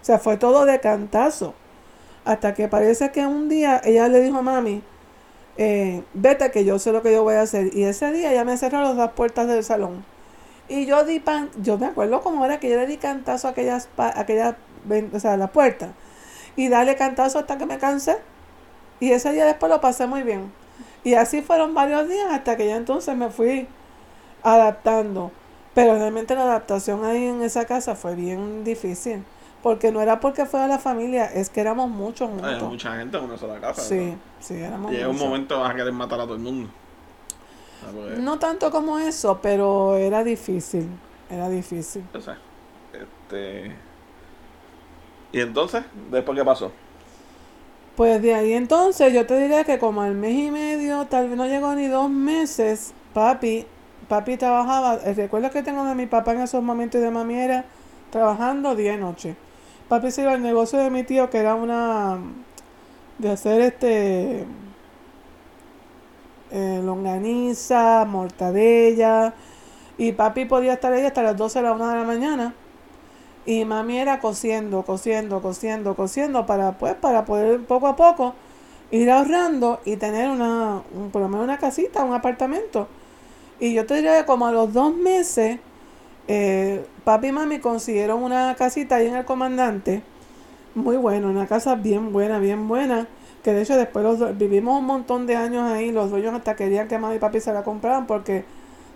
O 0.00 0.04
sea, 0.04 0.18
fue 0.18 0.36
todo 0.38 0.64
de 0.64 0.80
cantazo. 0.80 1.54
Hasta 2.24 2.54
que 2.54 2.68
parece 2.68 3.10
que 3.10 3.26
un 3.26 3.48
día 3.48 3.80
ella 3.84 4.08
le 4.08 4.20
dijo 4.20 4.38
a 4.38 4.42
mami, 4.42 4.82
eh, 5.58 6.02
vete 6.14 6.50
que 6.50 6.64
yo 6.64 6.78
sé 6.78 6.92
lo 6.92 7.02
que 7.02 7.12
yo 7.12 7.22
voy 7.22 7.34
a 7.34 7.42
hacer. 7.42 7.74
Y 7.76 7.84
ese 7.84 8.12
día 8.12 8.32
ella 8.32 8.44
me 8.44 8.56
cerró 8.56 8.80
las 8.80 8.96
dos 8.96 9.12
puertas 9.12 9.46
del 9.46 9.62
salón. 9.64 10.04
Y 10.68 10.86
yo 10.86 11.04
di 11.04 11.20
pan, 11.20 11.50
yo 11.62 11.78
me 11.78 11.86
acuerdo 11.86 12.20
cómo 12.20 12.44
era 12.44 12.60
que 12.60 12.68
yo 12.70 12.76
le 12.76 12.86
di 12.86 12.96
cantazo 12.98 13.48
a 13.48 13.50
aquellas, 13.52 13.88
a 13.96 14.20
aquellas, 14.20 14.54
o 15.12 15.20
sea, 15.20 15.34
a 15.34 15.36
la 15.36 15.48
puerta. 15.48 15.92
Y 16.56 16.68
darle 16.68 16.96
cantazo 16.96 17.38
hasta 17.38 17.58
que 17.58 17.66
me 17.66 17.78
cansé. 17.78 18.16
Y 19.00 19.12
ese 19.12 19.32
día 19.32 19.46
después 19.46 19.70
lo 19.70 19.80
pasé 19.80 20.06
muy 20.06 20.22
bien. 20.22 20.52
Y 21.04 21.14
así 21.14 21.42
fueron 21.42 21.74
varios 21.74 22.08
días 22.08 22.26
hasta 22.30 22.56
que 22.56 22.66
ya 22.66 22.76
entonces 22.76 23.16
me 23.16 23.30
fui 23.30 23.68
adaptando. 24.42 25.30
Pero 25.74 25.94
realmente 25.94 26.34
la 26.34 26.42
adaptación 26.42 27.04
ahí 27.04 27.26
en 27.26 27.42
esa 27.42 27.64
casa 27.64 27.94
fue 27.94 28.14
bien 28.14 28.64
difícil. 28.64 29.24
Porque 29.62 29.90
no 29.92 30.00
era 30.00 30.20
porque 30.20 30.46
fuera 30.46 30.68
la 30.68 30.78
familia, 30.78 31.26
es 31.26 31.50
que 31.50 31.60
éramos 31.60 31.90
muchos 31.90 32.30
Hay 32.42 32.60
mucha 32.62 32.96
gente 32.96 33.18
en 33.18 33.24
una 33.24 33.36
sola 33.36 33.60
casa. 33.60 33.82
Sí, 33.82 34.16
sí, 34.38 34.54
éramos 34.54 34.92
Llega 34.92 35.08
un 35.08 35.18
momento 35.18 35.58
vas 35.58 35.70
a 35.70 35.74
querer 35.74 35.92
matar 35.92 36.20
a 36.20 36.24
todo 36.24 36.34
el 36.34 36.40
mundo. 36.40 36.70
Sea, 37.80 37.90
porque, 37.90 38.20
No 38.20 38.38
tanto 38.38 38.70
como 38.70 38.98
eso, 38.98 39.40
pero 39.42 39.96
era 39.96 40.22
difícil. 40.22 40.88
Era 41.28 41.48
difícil. 41.48 42.04
o 42.14 42.20
sea, 42.20 42.38
este... 42.92 43.74
¿Y 45.32 45.40
entonces? 45.40 45.84
¿Después 46.10 46.38
qué 46.38 46.44
pasó? 46.44 46.72
Pues 47.98 48.22
de 48.22 48.32
ahí 48.32 48.52
entonces 48.52 49.12
yo 49.12 49.26
te 49.26 49.36
diría 49.36 49.64
que 49.64 49.80
como 49.80 50.02
al 50.02 50.14
mes 50.14 50.32
y 50.32 50.52
medio, 50.52 51.06
tal 51.06 51.28
vez 51.28 51.36
no 51.36 51.48
llegó 51.48 51.74
ni 51.74 51.88
dos 51.88 52.08
meses, 52.08 52.94
papi, 53.12 53.66
papi 54.06 54.36
trabajaba, 54.36 55.00
el 55.04 55.16
recuerdo 55.16 55.50
que 55.50 55.64
tengo 55.64 55.84
de 55.84 55.96
mi 55.96 56.06
papá 56.06 56.30
en 56.30 56.42
esos 56.42 56.62
momentos 56.62 57.00
de 57.00 57.10
mami 57.10 57.34
era 57.34 57.64
trabajando 58.12 58.76
día 58.76 58.94
y 58.94 58.98
noche. 58.98 59.34
Papi 59.88 60.12
se 60.12 60.22
iba 60.22 60.30
al 60.30 60.42
negocio 60.42 60.78
de 60.78 60.90
mi 60.90 61.02
tío 61.02 61.28
que 61.28 61.38
era 61.38 61.56
una 61.56 62.20
de 63.18 63.32
hacer 63.32 63.62
este 63.62 64.46
eh, 66.52 66.80
longaniza, 66.84 68.04
mortadella 68.04 69.34
y 69.98 70.12
papi 70.12 70.44
podía 70.44 70.74
estar 70.74 70.92
ahí 70.92 71.04
hasta 71.04 71.24
las 71.24 71.36
12 71.36 71.58
de 71.58 71.62
la 71.64 71.72
1 71.72 71.88
de 71.88 71.96
la 71.96 72.04
mañana. 72.04 72.54
Y 73.48 73.64
mami 73.66 73.98
era 73.98 74.20
cosiendo, 74.20 74.84
cosiendo, 74.84 75.42
cosiendo, 75.42 75.96
cosiendo 75.96 76.46
para 76.46 76.78
pues 76.78 76.94
para 76.96 77.24
poder 77.26 77.60
poco 77.66 77.88
a 77.88 77.96
poco 77.96 78.34
ir 78.92 79.10
ahorrando 79.10 79.80
y 79.86 79.96
tener 79.96 80.30
una, 80.30 80.82
un- 80.94 81.10
por 81.12 81.22
lo 81.22 81.28
menos 81.30 81.44
una 81.44 81.58
casita, 81.58 82.04
un 82.04 82.14
apartamento. 82.14 82.88
Y 83.60 83.74
yo 83.74 83.86
te 83.86 83.94
diría 83.96 84.18
que 84.20 84.26
como 84.26 84.46
a 84.46 84.52
los 84.52 84.72
dos 84.72 84.94
meses, 84.96 85.60
eh, 86.28 86.84
papi 87.04 87.28
y 87.28 87.32
mami 87.32 87.58
consiguieron 87.60 88.22
una 88.22 88.54
casita 88.56 88.96
ahí 88.96 89.06
en 89.08 89.16
el 89.16 89.24
comandante, 89.26 90.02
muy 90.74 90.96
buena, 90.96 91.28
una 91.28 91.46
casa 91.46 91.74
bien 91.76 92.12
buena, 92.12 92.38
bien 92.40 92.68
buena, 92.68 93.08
que 93.44 93.52
de 93.52 93.62
hecho 93.62 93.76
después 93.76 94.04
los 94.04 94.38
vivimos 94.38 94.78
un 94.80 94.86
montón 94.86 95.26
de 95.26 95.36
años 95.36 95.70
ahí, 95.70 95.92
los 95.92 96.10
dueños 96.10 96.34
hasta 96.34 96.56
querían 96.56 96.88
que 96.88 96.98
mami 96.98 97.16
y 97.16 97.18
papi 97.20 97.40
se 97.40 97.52
la 97.52 97.64
compraran 97.64 98.06
porque 98.06 98.44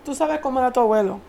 tú 0.05 0.15
sabes 0.15 0.39
cómo 0.41 0.59
era 0.59 0.71
tu 0.71 0.79
abuelo. 0.81 1.19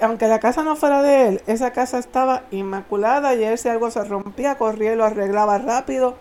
Aunque 0.00 0.28
la 0.28 0.38
casa 0.38 0.62
no 0.62 0.76
fuera 0.76 1.02
de 1.02 1.28
él, 1.28 1.42
esa 1.46 1.72
casa 1.72 1.98
estaba 1.98 2.44
inmaculada 2.50 3.34
y 3.34 3.42
él 3.42 3.58
si 3.58 3.68
algo 3.68 3.90
se 3.90 4.04
rompía, 4.04 4.56
corría 4.56 4.92
y 4.92 4.96
lo 4.96 5.04
arreglaba 5.04 5.58
rápido. 5.58 6.16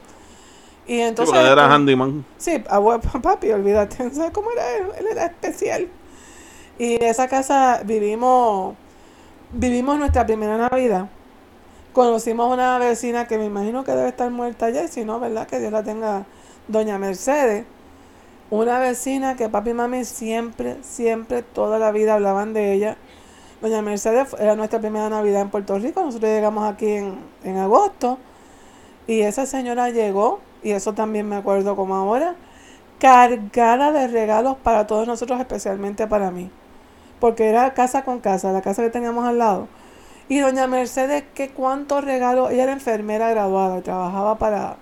Y 0.88 1.02
entonces... 1.02 1.36
era 1.36 1.54
pues, 1.54 1.76
handyman. 1.76 2.26
Sí, 2.38 2.64
abuelo, 2.70 3.02
papi, 3.22 3.52
olvídate, 3.52 4.10
¿sabes 4.14 4.32
cómo 4.32 4.52
era 4.52 4.78
él? 4.78 4.86
Él 5.00 5.08
era 5.12 5.26
especial. 5.26 5.88
Y 6.80 7.04
esa 7.04 7.28
casa 7.28 7.82
vivimos, 7.84 8.76
vivimos 9.52 9.98
nuestra 10.00 10.26
primera 10.26 10.58
Navidad. 10.58 11.10
Conocimos 11.92 12.54
una 12.54 12.78
vecina 12.78 13.28
que 13.28 13.38
me 13.38 13.46
imagino 13.46 13.84
que 13.84 13.92
debe 13.92 14.10
estar 14.10 14.30
muerta 14.30 14.70
ya, 14.70 14.84
y 14.84 14.88
si 14.88 15.04
no, 15.04 15.20
¿verdad? 15.20 15.48
Que 15.48 15.60
Dios 15.60 15.72
la 15.72 15.84
tenga, 15.84 16.26
doña 16.68 16.98
Mercedes. 17.00 17.66
Una 18.50 18.80
vecina 18.80 19.36
que 19.36 19.50
papi 19.50 19.72
y 19.72 19.74
mami 19.74 20.06
siempre, 20.06 20.78
siempre, 20.82 21.42
toda 21.42 21.80
la 21.80 21.92
vida 21.92 22.14
hablaban 22.14 22.54
de 22.54 22.74
ella. 22.74 22.98
Doña 23.62 23.82
Mercedes 23.82 24.36
era 24.40 24.56
nuestra 24.56 24.80
primera 24.80 25.10
Navidad 25.10 25.42
en 25.42 25.50
Puerto 25.50 25.80
Rico. 25.80 26.02
Nosotros 26.04 26.30
llegamos 26.30 26.72
aquí 26.72 26.88
en, 26.88 27.20
en 27.44 27.58
agosto. 27.58 28.20
Y 29.08 29.22
esa 29.22 29.46
señora 29.46 29.90
llegó, 29.90 30.42
y 30.64 30.72
eso 30.72 30.94
también 30.94 31.28
me 31.30 31.38
acuerdo 31.38 31.76
como 31.76 31.96
ahora, 31.96 32.36
cargada 33.00 33.92
de 33.92 34.08
regalos 34.08 34.58
para 34.58 34.86
todos 34.86 35.08
nosotros, 35.08 35.40
especialmente 35.40 36.08
para 36.08 36.30
mí. 36.30 36.52
Porque 37.20 37.48
era 37.48 37.74
casa 37.74 38.04
con 38.04 38.20
casa, 38.20 38.52
la 38.52 38.62
casa 38.62 38.84
que 38.84 38.90
teníamos 38.90 39.26
al 39.26 39.38
lado. 39.40 39.68
Y 40.30 40.40
doña 40.40 40.68
Mercedes, 40.68 41.24
que 41.34 41.50
cuántos 41.50 42.04
regalos, 42.04 42.52
ella 42.52 42.64
era 42.64 42.74
enfermera 42.74 43.30
graduada 43.30 43.82
trabajaba 43.82 44.38
para, 44.38 44.76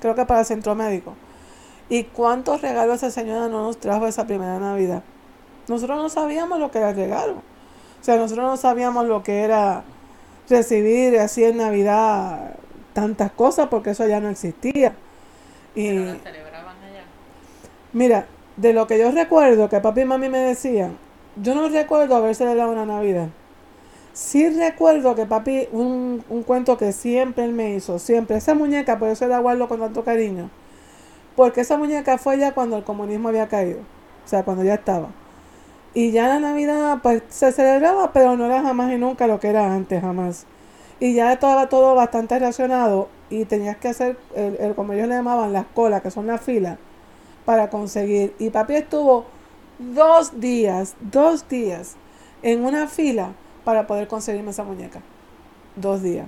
creo 0.00 0.14
que 0.14 0.24
para 0.24 0.40
el 0.40 0.46
centro 0.46 0.74
médico. 0.74 1.14
Y 1.88 2.04
cuántos 2.04 2.62
regalos 2.62 2.96
esa 2.96 3.10
señora 3.10 3.48
no 3.48 3.64
nos 3.64 3.78
trajo 3.78 4.06
esa 4.06 4.26
primera 4.26 4.58
Navidad. 4.58 5.02
Nosotros 5.68 6.00
no 6.00 6.08
sabíamos 6.08 6.60
lo 6.60 6.70
que 6.70 6.78
era 6.78 6.90
el 6.90 6.96
regalo. 6.96 7.51
O 8.02 8.04
sea, 8.04 8.16
nosotros 8.16 8.44
no 8.50 8.56
sabíamos 8.56 9.06
lo 9.06 9.22
que 9.22 9.42
era 9.42 9.84
recibir 10.50 11.18
así 11.20 11.44
en 11.44 11.58
Navidad 11.58 12.56
tantas 12.94 13.32
cosas 13.32 13.68
porque 13.68 13.90
eso 13.90 14.06
ya 14.08 14.20
no 14.20 14.28
existía. 14.28 14.96
Y 15.74 15.88
Pero 15.88 16.04
la 16.04 16.16
celebraban 16.18 16.76
allá. 16.82 17.04
mira, 17.92 18.26
de 18.56 18.72
lo 18.72 18.86
que 18.88 18.98
yo 18.98 19.10
recuerdo 19.12 19.68
que 19.68 19.80
papi 19.80 20.02
y 20.02 20.04
mami 20.04 20.28
me 20.28 20.38
decían, 20.38 20.98
yo 21.36 21.54
no 21.54 21.68
recuerdo 21.68 22.16
haber 22.16 22.34
celebrado 22.34 22.72
una 22.72 22.86
Navidad. 22.86 23.28
Sí 24.12 24.48
recuerdo 24.50 25.14
que 25.14 25.26
papi, 25.26 25.68
un, 25.72 26.24
un 26.28 26.42
cuento 26.42 26.76
que 26.78 26.92
siempre 26.92 27.44
él 27.44 27.52
me 27.52 27.74
hizo, 27.74 27.98
siempre, 27.98 28.36
esa 28.38 28.54
muñeca, 28.54 28.98
por 28.98 29.08
eso 29.08 29.28
la 29.28 29.38
guardo 29.38 29.68
con 29.68 29.80
tanto 29.80 30.04
cariño, 30.04 30.50
porque 31.36 31.62
esa 31.62 31.78
muñeca 31.78 32.18
fue 32.18 32.38
ya 32.38 32.52
cuando 32.54 32.76
el 32.76 32.84
comunismo 32.84 33.28
había 33.28 33.48
caído, 33.48 33.80
o 33.80 34.28
sea, 34.28 34.44
cuando 34.44 34.64
ya 34.64 34.74
estaba. 34.74 35.10
Y 35.94 36.10
ya 36.10 36.26
la 36.28 36.40
Navidad 36.40 36.98
pues 37.02 37.22
se 37.28 37.52
celebraba, 37.52 38.12
pero 38.12 38.36
no 38.36 38.46
era 38.46 38.62
jamás 38.62 38.92
y 38.92 38.98
nunca 38.98 39.26
lo 39.26 39.40
que 39.40 39.48
era 39.48 39.74
antes, 39.74 40.00
jamás. 40.00 40.46
Y 41.00 41.14
ya 41.14 41.32
estaba 41.32 41.68
todo 41.68 41.94
bastante 41.94 42.38
relacionado 42.38 43.08
y 43.28 43.44
tenías 43.44 43.76
que 43.76 43.88
hacer, 43.88 44.16
el, 44.34 44.56
el- 44.60 44.74
como 44.74 44.92
ellos 44.94 45.08
le 45.08 45.14
llamaban, 45.16 45.52
las 45.52 45.66
colas, 45.74 46.00
que 46.02 46.10
son 46.10 46.26
las 46.26 46.40
filas, 46.40 46.78
para 47.44 47.70
conseguir. 47.70 48.34
Y 48.38 48.50
papi 48.50 48.74
estuvo 48.76 49.26
dos 49.78 50.40
días, 50.40 50.94
dos 51.00 51.48
días 51.48 51.96
en 52.42 52.64
una 52.64 52.88
fila 52.88 53.32
para 53.64 53.86
poder 53.86 54.08
conseguirme 54.08 54.50
esa 54.52 54.64
muñeca. 54.64 55.00
Dos 55.76 56.02
días. 56.02 56.26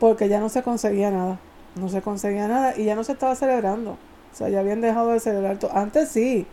Porque 0.00 0.28
ya 0.28 0.40
no 0.40 0.48
se 0.48 0.62
conseguía 0.62 1.10
nada. 1.10 1.38
No 1.76 1.88
se 1.88 2.02
conseguía 2.02 2.48
nada 2.48 2.74
y 2.76 2.84
ya 2.84 2.94
no 2.94 3.04
se 3.04 3.12
estaba 3.12 3.34
celebrando. 3.36 3.92
O 3.92 4.36
sea, 4.36 4.48
ya 4.48 4.60
habían 4.60 4.80
dejado 4.80 5.10
de 5.10 5.20
celebrar 5.20 5.58
todo. 5.58 5.72
Antes 5.76 6.08
sí. 6.10 6.46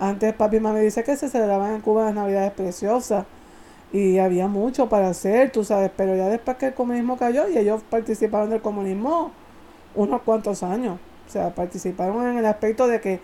Antes 0.00 0.32
papi 0.32 0.56
y 0.56 0.60
mami 0.60 0.80
dice 0.80 1.04
que 1.04 1.14
se 1.16 1.28
celebraban 1.28 1.74
en 1.74 1.82
Cuba 1.82 2.06
las 2.06 2.14
navidades 2.14 2.52
preciosas. 2.52 3.26
Y 3.92 4.18
había 4.18 4.48
mucho 4.48 4.88
para 4.88 5.08
hacer, 5.08 5.52
tú 5.52 5.62
sabes. 5.62 5.90
Pero 5.94 6.16
ya 6.16 6.28
después 6.28 6.56
que 6.56 6.68
el 6.68 6.74
comunismo 6.74 7.18
cayó 7.18 7.48
y 7.48 7.58
ellos 7.58 7.82
participaron 7.90 8.48
del 8.48 8.62
comunismo 8.62 9.32
unos 9.94 10.22
cuantos 10.22 10.62
años. 10.62 10.98
O 11.28 11.30
sea, 11.30 11.54
participaron 11.54 12.26
en 12.26 12.38
el 12.38 12.46
aspecto 12.46 12.88
de 12.88 13.00
que 13.00 13.20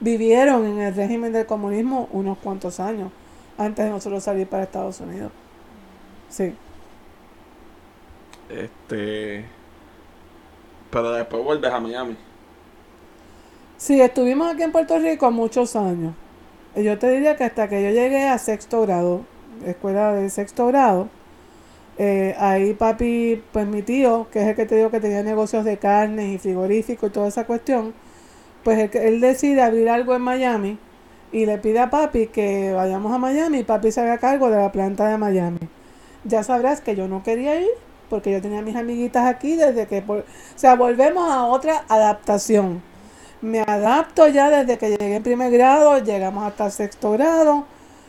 vivieron 0.00 0.66
en 0.66 0.78
el 0.80 0.94
régimen 0.94 1.32
del 1.32 1.46
comunismo 1.46 2.08
unos 2.12 2.36
cuantos 2.38 2.78
años 2.78 3.10
antes 3.56 3.86
de 3.86 3.90
nosotros 3.90 4.22
salir 4.22 4.46
para 4.46 4.64
Estados 4.64 5.00
Unidos. 5.00 5.32
Sí. 6.28 6.54
Este. 8.50 9.46
Pero 10.90 11.10
después 11.12 11.42
vuelves 11.42 11.72
a 11.72 11.80
Miami. 11.80 12.27
Sí, 13.78 14.00
estuvimos 14.00 14.52
aquí 14.52 14.64
en 14.64 14.72
Puerto 14.72 14.98
Rico 14.98 15.30
muchos 15.30 15.76
años. 15.76 16.12
Yo 16.74 16.98
te 16.98 17.10
diría 17.12 17.36
que 17.36 17.44
hasta 17.44 17.68
que 17.68 17.80
yo 17.80 17.90
llegué 17.90 18.26
a 18.26 18.36
sexto 18.38 18.82
grado, 18.82 19.22
escuela 19.64 20.12
de 20.14 20.30
sexto 20.30 20.66
grado, 20.66 21.08
eh, 21.96 22.34
ahí 22.40 22.74
papi, 22.74 23.40
pues 23.52 23.68
mi 23.68 23.82
tío, 23.82 24.26
que 24.32 24.40
es 24.40 24.48
el 24.48 24.56
que 24.56 24.66
te 24.66 24.74
digo 24.76 24.90
que 24.90 24.98
tenía 24.98 25.22
negocios 25.22 25.64
de 25.64 25.78
carnes 25.78 26.34
y 26.34 26.38
frigorífico 26.38 27.06
y 27.06 27.10
toda 27.10 27.28
esa 27.28 27.46
cuestión, 27.46 27.94
pues 28.64 28.78
él, 28.80 28.90
él 29.00 29.20
decide 29.20 29.62
abrir 29.62 29.88
algo 29.90 30.14
en 30.16 30.22
Miami 30.22 30.78
y 31.30 31.46
le 31.46 31.58
pide 31.58 31.78
a 31.78 31.88
papi 31.90 32.26
que 32.28 32.72
vayamos 32.72 33.12
a 33.12 33.18
Miami 33.18 33.58
y 33.58 33.64
papi 33.64 33.92
se 33.92 34.00
haga 34.00 34.18
cargo 34.18 34.50
de 34.50 34.56
la 34.56 34.72
planta 34.72 35.08
de 35.08 35.18
Miami. 35.18 35.60
Ya 36.24 36.42
sabrás 36.42 36.80
que 36.80 36.96
yo 36.96 37.06
no 37.06 37.22
quería 37.22 37.60
ir 37.60 37.70
porque 38.10 38.32
yo 38.32 38.42
tenía 38.42 38.60
mis 38.60 38.74
amiguitas 38.74 39.24
aquí 39.26 39.54
desde 39.54 39.86
que... 39.86 40.02
o 40.08 40.24
sea, 40.56 40.74
volvemos 40.74 41.30
a 41.30 41.44
otra 41.44 41.84
adaptación. 41.88 42.87
Me 43.40 43.60
adapto 43.60 44.26
ya 44.28 44.50
desde 44.50 44.78
que 44.78 44.90
llegué 44.90 45.14
en 45.16 45.22
primer 45.22 45.50
grado, 45.52 45.98
llegamos 45.98 46.44
hasta 46.46 46.70
sexto 46.70 47.12
grado, 47.12 47.64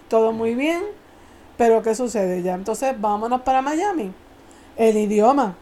todo 0.07 0.31
muy 0.31 0.55
bien, 0.55 0.81
pero 1.57 1.81
¿qué 1.83 1.93
sucede? 1.93 2.41
Ya 2.41 2.55
entonces 2.55 2.99
vámonos 2.99 3.41
para 3.41 3.61
Miami. 3.61 4.11
El 4.75 4.97
idioma. 4.97 5.55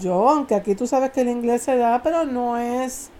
Yo, 0.00 0.28
aunque 0.30 0.54
aquí 0.54 0.74
tú 0.74 0.86
sabes 0.86 1.10
que 1.10 1.20
el 1.22 1.28
inglés 1.28 1.62
se 1.62 1.76
da, 1.76 2.00
pero 2.02 2.24
no 2.24 2.56
es... 2.56 3.10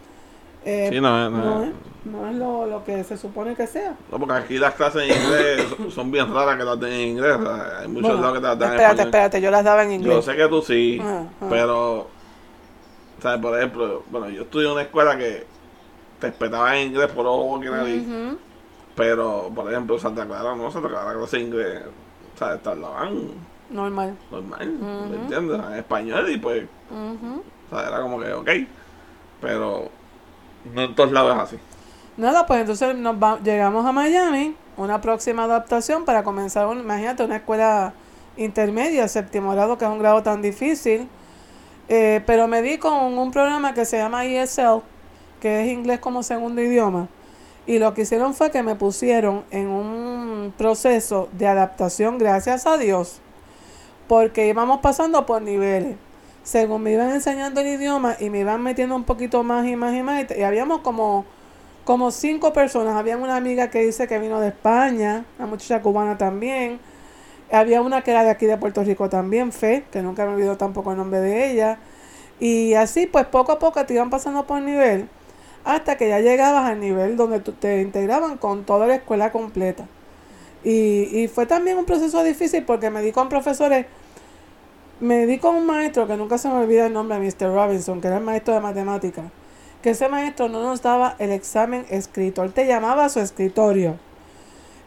eh, 0.65 0.89
Sí, 0.91 1.01
no, 1.01 1.29
no, 1.29 1.39
no 1.39 1.63
es, 1.65 1.71
no 2.05 2.29
es 2.31 2.37
lo, 2.37 2.67
lo 2.67 2.85
que 2.85 3.05
se 3.05 3.19
supone 3.19 3.55
que 3.55 3.67
sea. 3.67 3.95
No, 4.11 4.19
porque 4.19 4.35
aquí 4.35 4.59
las 4.59 4.75
clases 4.75 5.03
en 5.03 5.11
inglés 5.23 5.67
son- 5.77 5.91
son 5.91 6.11
bien 6.11 6.33
raras 6.33 6.57
que 6.57 6.65
las 6.65 6.81
den 6.81 6.93
en 6.93 7.09
inglés. 7.09 7.37
Hay 7.81 7.89
muchos 7.89 8.03
Bueno, 8.13 8.23
lados 8.23 8.35
que 8.35 8.41
te 8.41 8.47
las 8.47 8.59
dan 8.59 8.69
en 8.69 8.75
espérate, 8.77 9.03
espérate, 9.03 9.41
yo 9.43 9.51
las 9.51 9.65
daba 9.65 9.83
en 9.83 9.91
Yo 9.91 9.97
inglés. 9.97 10.25
sé 10.25 10.37
que 10.37 10.49
tú 10.49 10.63
sí, 10.63 11.03
pero, 11.51 12.07
¿sabes? 13.21 13.41
Por 13.41 13.59
ejemplo, 13.59 14.03
bueno, 14.11 14.31
yo 14.31 14.43
estudié 14.43 14.67
en 14.67 14.73
una 14.73 14.83
escuela 14.83 15.19
que 15.19 15.47
te 16.23 16.29
respetaban 16.29 16.75
en 16.77 16.89
inglés 16.89 17.09
por 17.13 17.27
ojo 17.27 17.59
que 17.61 17.69
nadie, 17.69 18.05
pero, 18.95 19.51
por 19.55 19.71
ejemplo, 19.71 19.99
Santa 19.99 20.25
Clara 20.27 20.55
no, 20.55 20.71
Santa 20.71 20.89
Clara 20.89 21.13
clase 21.15 21.39
de 21.39 21.43
inglés, 21.43 21.83
¿sabes? 22.39 22.63
Te 22.63 22.69
hablaban 22.71 23.19
Normal. 23.71 24.17
normal. 24.31 24.69
¿me 25.11 25.17
entiendes? 25.17 25.61
En 25.69 25.75
español 25.75 26.31
y 26.31 26.37
pues, 26.39 26.65
o 26.91 27.75
sea, 27.77 27.89
era 27.89 28.01
como 28.03 28.21
que, 28.21 28.33
ok, 28.33 28.51
pero 29.41 29.89
no 30.75 30.83
en 30.83 30.95
todos 30.95 31.11
lados 31.13 31.35
es 31.37 31.43
así. 31.43 31.57
Nada, 32.17 32.45
pues 32.47 32.61
entonces 32.61 32.95
nos 32.97 33.17
va- 33.17 33.39
llegamos 33.43 33.87
a 33.87 33.93
Miami, 33.93 34.55
una 34.77 35.01
próxima 35.01 35.45
adaptación 35.45 36.05
para 36.05 36.23
comenzar, 36.23 36.67
un- 36.67 36.81
imagínate, 36.81 37.25
una 37.25 37.37
escuela 37.37 37.95
intermedia, 38.37 39.09
séptimo 39.09 39.53
grado, 39.53 39.79
que 39.79 39.85
es 39.87 39.91
un 39.91 39.99
grado 39.99 40.23
tan 40.23 40.43
difícil. 40.43 41.09
Eh, 41.89 42.23
pero 42.27 42.47
me 42.47 42.63
di 42.63 42.79
con 42.79 42.93
un 43.19 43.31
programa 43.33 43.75
que 43.75 43.85
se 43.85 43.99
llama 43.99 44.25
ESL, 44.25 44.83
que 45.43 45.61
es 45.61 45.73
inglés 45.73 45.99
como 45.99 46.23
segundo 46.23 46.63
idioma. 46.63 47.09
Y 47.67 47.81
lo 47.81 47.95
que 47.95 48.03
hicieron 48.03 48.33
fue 48.33 48.53
que 48.53 48.63
me 48.63 48.77
pusieron 48.77 49.43
en 49.51 49.67
un 49.67 50.55
proceso 50.57 51.29
de 51.33 51.49
adaptación, 51.49 52.17
gracias 52.17 52.65
a 52.65 52.79
Dios, 52.79 53.21
porque 54.07 54.47
íbamos 54.47 54.79
pasando 54.81 55.27
por 55.27 55.43
niveles. 55.43 55.97
Según 56.45 56.85
me 56.85 56.93
iban 56.93 57.11
enseñando 57.11 57.61
el 57.61 57.67
idioma 57.67 58.17
y 58.21 58.31
me 58.31 58.39
iban 58.39 58.63
metiendo 58.63 58.95
un 58.95 59.03
poquito 59.03 59.43
más 59.43 59.67
y 59.67 59.75
más 59.75 59.97
y 59.97 60.03
más, 60.05 60.27
y, 60.31 60.43
habíamos 60.43 60.81
como, 60.81 61.25
como 61.85 62.13
cinco 62.13 62.53
personas. 62.53 62.95
Había 62.95 63.17
una 63.17 63.35
amiga 63.35 63.69
que 63.69 63.85
dice 63.85 64.07
que 64.07 64.21
vino 64.21 64.39
de 64.39 64.49
España, 64.49 65.25
una 65.41 65.49
muchacha 65.49 65.83
cubana 65.83 66.17
también. 66.17 66.79
Había 67.51 67.83
una 67.83 68.03
que 68.03 68.13
era 68.13 68.23
de 68.23 68.31
aquí 68.31 68.47
de 68.47 68.57
Puerto 68.59 68.85
Rico 68.85 69.09
también, 69.09 69.51
Fe, 69.51 69.85
que 69.91 70.03
nunca 70.03 70.25
me 70.25 70.35
olvidó 70.35 70.57
tampoco 70.57 70.93
el 70.93 70.99
nombre 70.99 71.21
de 71.21 71.51
ella. 71.51 71.79
Y 72.39 72.75
así, 72.75 73.07
pues 73.07 73.27
poco 73.27 73.51
a 73.51 73.59
poco 73.59 73.85
te 73.85 73.95
iban 73.95 74.11
pasando 74.11 74.47
por 74.47 74.61
nivel, 74.63 75.09
hasta 75.65 75.97
que 75.97 76.09
ya 76.09 76.21
llegabas 76.21 76.71
al 76.71 76.81
nivel 76.81 77.17
donde 77.17 77.41
te 77.41 77.83
integraban 77.83 78.37
con 78.39 78.65
toda 78.65 78.87
la 78.87 78.97
escuela 78.97 79.33
completa. 79.33 79.87
Y, 80.65 81.29
fue 81.35 81.47
también 81.47 81.77
un 81.77 81.85
proceso 81.85 82.23
difícil 82.23 82.65
porque 82.65 82.91
me 82.91 83.03
di 83.03 83.11
con 83.11 83.29
profesores, 83.29 83.87
me 85.01 85.27
di 85.27 85.39
con 85.39 85.57
un 85.57 85.67
maestro 85.67 86.07
que 86.07 86.17
nunca 86.17 86.39
se 86.39 86.49
me 86.49 86.55
olvida 86.55 86.87
el 86.87 86.93
nombre, 86.93 87.19
Mr. 87.19 87.53
Robinson, 87.53 88.01
que 88.01 88.09
era 88.09 88.19
el 88.19 88.25
maestro 88.25 88.55
de 88.55 88.61
matemáticas, 88.61 89.25
que 89.83 89.91
ese 89.91 90.09
maestro 90.09 90.49
no 90.49 90.63
nos 90.63 90.81
daba 90.81 91.17
el 91.19 91.33
examen 91.33 91.85
escrito, 91.91 92.45
él 92.45 92.53
te 92.53 92.67
llamaba 92.67 93.07
a 93.07 93.09
su 93.09 93.19
escritorio. 93.19 93.97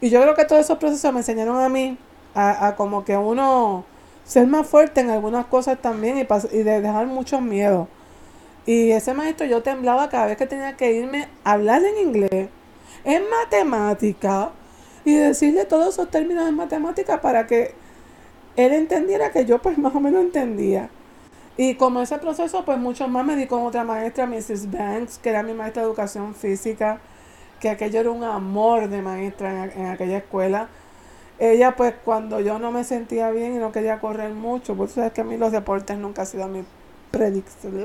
Y 0.00 0.08
yo 0.08 0.20
creo 0.22 0.34
que 0.34 0.44
todos 0.44 0.64
esos 0.64 0.78
procesos 0.78 1.12
me 1.12 1.20
enseñaron 1.20 1.60
a 1.60 1.68
mí 1.68 1.98
a, 2.34 2.68
a 2.68 2.76
como 2.76 3.04
que 3.04 3.16
uno 3.16 3.84
ser 4.24 4.46
más 4.46 4.66
fuerte 4.66 5.00
en 5.02 5.10
algunas 5.10 5.46
cosas 5.46 5.78
también 5.80 6.18
y, 6.18 6.22
y 6.22 6.62
de 6.62 6.80
dejar 6.80 7.06
muchos 7.06 7.40
miedos. 7.40 7.88
Y 8.66 8.90
ese 8.90 9.14
maestro 9.14 9.46
yo 9.46 9.62
temblaba 9.62 10.08
cada 10.08 10.26
vez 10.26 10.36
que 10.36 10.46
tenía 10.46 10.76
que 10.76 10.92
irme 10.92 11.28
a 11.44 11.52
hablar 11.52 11.82
en 11.84 11.98
inglés, 11.98 12.48
en 13.04 13.22
matemática, 13.30 14.50
y 15.04 15.14
decirle 15.14 15.64
todos 15.64 15.94
esos 15.94 16.10
términos 16.10 16.48
en 16.48 16.56
matemática 16.56 17.20
para 17.20 17.46
que 17.46 17.74
él 18.56 18.72
entendiera 18.72 19.30
que 19.30 19.44
yo 19.44 19.62
pues 19.62 19.78
más 19.78 19.94
o 19.94 20.00
menos 20.00 20.20
entendía. 20.20 20.90
Y 21.56 21.76
como 21.76 22.02
ese 22.02 22.18
proceso, 22.18 22.64
pues 22.64 22.76
mucho 22.78 23.08
más 23.08 23.24
me 23.24 23.36
di 23.36 23.46
con 23.46 23.62
otra 23.62 23.84
maestra, 23.84 24.26
Mrs. 24.26 24.70
Banks, 24.70 25.18
que 25.18 25.30
era 25.30 25.42
mi 25.42 25.54
maestra 25.54 25.82
de 25.82 25.88
educación 25.88 26.34
física, 26.34 27.00
que 27.60 27.70
aquello 27.70 28.00
era 28.00 28.10
un 28.10 28.24
amor 28.24 28.88
de 28.88 29.00
maestra 29.00 29.64
en, 29.72 29.86
aquella 29.86 30.18
escuela. 30.18 30.68
Ella, 31.38 31.76
pues 31.76 31.94
cuando 32.04 32.40
yo 32.40 32.58
no 32.58 32.72
me 32.72 32.84
sentía 32.84 33.30
bien 33.30 33.54
y 33.54 33.58
no 33.58 33.72
quería 33.72 34.00
correr 34.00 34.32
mucho, 34.32 34.74
pues 34.74 34.92
sabes 34.92 35.12
que 35.12 35.22
a 35.22 35.24
mí 35.24 35.36
los 35.36 35.52
deportes 35.52 35.96
nunca 35.98 36.22
ha 36.22 36.26
sido 36.26 36.46
mi 36.48 36.64
predicción. 37.10 37.84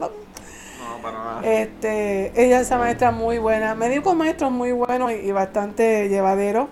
Para 1.02 1.17
nada. 1.17 1.41
Este, 1.44 2.32
ella 2.41 2.62
esa 2.62 2.78
maestra 2.78 3.12
muy 3.12 3.38
buena. 3.38 3.76
Me 3.76 3.89
dio 3.89 4.04
con 4.04 4.17
maestros 4.17 4.52
muy 4.52 4.72
buenos 4.72 5.12
y, 5.12 5.32
bastante 5.32 6.10
llevaderos. 6.10 6.67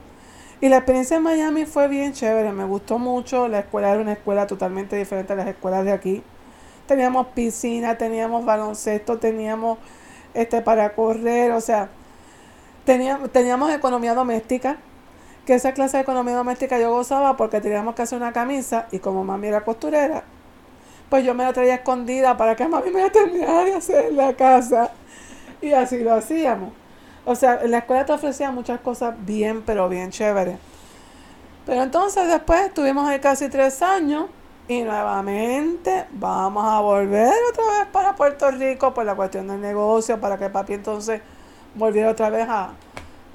Y 0.62 0.70
la 0.70 0.78
experiencia 0.78 1.18
en 1.18 1.24
Miami 1.24 1.66
fue 1.66 1.88
bien 1.88 2.14
chévere, 2.14 2.52
me 2.52 2.66
gustó 2.66 3.00
mucho. 3.00 3.48
La 3.48 3.60
escuela 3.60 3.92
era 3.92 4.02
una 4.02 4.14
escuela 4.14 4.46
totalmente 4.48 4.96
diferente 4.96 5.34
a 5.34 5.36
las 5.36 5.48
escuelas 5.48 5.86
de 5.86 5.92
aquí. 5.92 6.24
Teníamos 6.88 7.28
piscina, 7.28 7.98
teníamos 7.98 8.46
baloncesto, 8.46 9.20
teníamos 9.20 9.78
este 10.34 10.62
para 10.62 10.94
correr, 10.94 11.52
o 11.52 11.62
sea, 11.62 11.90
teníamos, 12.86 13.32
teníamos 13.32 13.72
economía 13.72 14.14
doméstica. 14.14 14.78
Que 15.46 15.56
esa 15.56 15.74
clase 15.74 15.98
de 15.98 16.04
economía 16.04 16.36
doméstica 16.36 16.80
yo 16.80 16.92
gozaba 16.92 17.36
porque 17.38 17.62
teníamos 17.62 17.96
que 17.96 18.04
hacer 18.04 18.18
una 18.18 18.34
camisa 18.34 18.88
y 18.92 19.00
como 19.00 19.24
mami 19.24 19.48
era 19.48 19.62
costurera, 19.62 20.24
pues 21.10 21.24
yo 21.24 21.34
me 21.34 21.44
la 21.44 21.54
traía 21.54 21.76
escondida 21.76 22.38
para 22.38 22.56
que 22.56 22.68
mami 22.68 22.92
me 22.92 23.02
la 23.02 23.12
terminara 23.12 23.66
de 23.66 23.74
hacer 23.74 24.06
en 24.06 24.18
la 24.18 24.34
casa. 24.34 24.92
Y 25.62 25.74
así 25.74 26.00
lo 26.00 26.14
hacíamos. 26.14 26.72
O 27.26 27.36
sea, 27.36 27.60
en 27.62 27.72
la 27.72 27.80
escuela 27.80 28.06
te 28.06 28.14
ofrecía 28.14 28.52
muchas 28.52 28.80
cosas 28.80 29.16
bien, 29.26 29.62
pero 29.66 29.90
bien 29.90 30.12
chéveres. 30.12 30.58
Pero 31.66 31.84
entonces 31.84 32.28
después 32.28 32.62
estuvimos 32.62 33.08
ahí 33.08 33.20
casi 33.20 33.50
tres 33.50 33.82
años 33.82 34.26
y 34.68 34.82
nuevamente 34.82 36.06
vamos 36.12 36.64
a 36.66 36.80
volver 36.80 37.34
otra 37.52 37.64
vez 37.80 37.88
para 37.92 38.16
Puerto 38.16 38.50
Rico 38.52 38.94
por 38.94 39.06
la 39.06 39.16
cuestión 39.16 39.48
del 39.48 39.62
negocio, 39.62 40.20
para 40.20 40.38
que 40.38 40.50
papi 40.50 40.74
entonces 40.74 41.22
volviera 41.76 42.10
otra 42.10 42.30
vez 42.30 42.48
a 42.48 42.74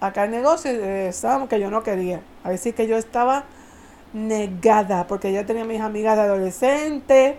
acá 0.01 0.23
al 0.23 0.31
negocio 0.31 0.73
y 0.73 0.77
regresamos, 0.77 1.49
que 1.49 1.61
yo 1.61 1.71
no 1.71 1.83
quería. 1.83 2.21
Ahí 2.43 2.59
sí 2.59 2.73
que 2.73 2.87
yo 2.87 2.97
estaba 2.97 3.45
negada, 4.13 5.07
porque 5.07 5.33
ya 5.33 5.45
tenía 5.45 5.65
mis 5.65 5.81
amigas 5.81 6.17
de 6.17 6.23
adolescente. 6.23 7.39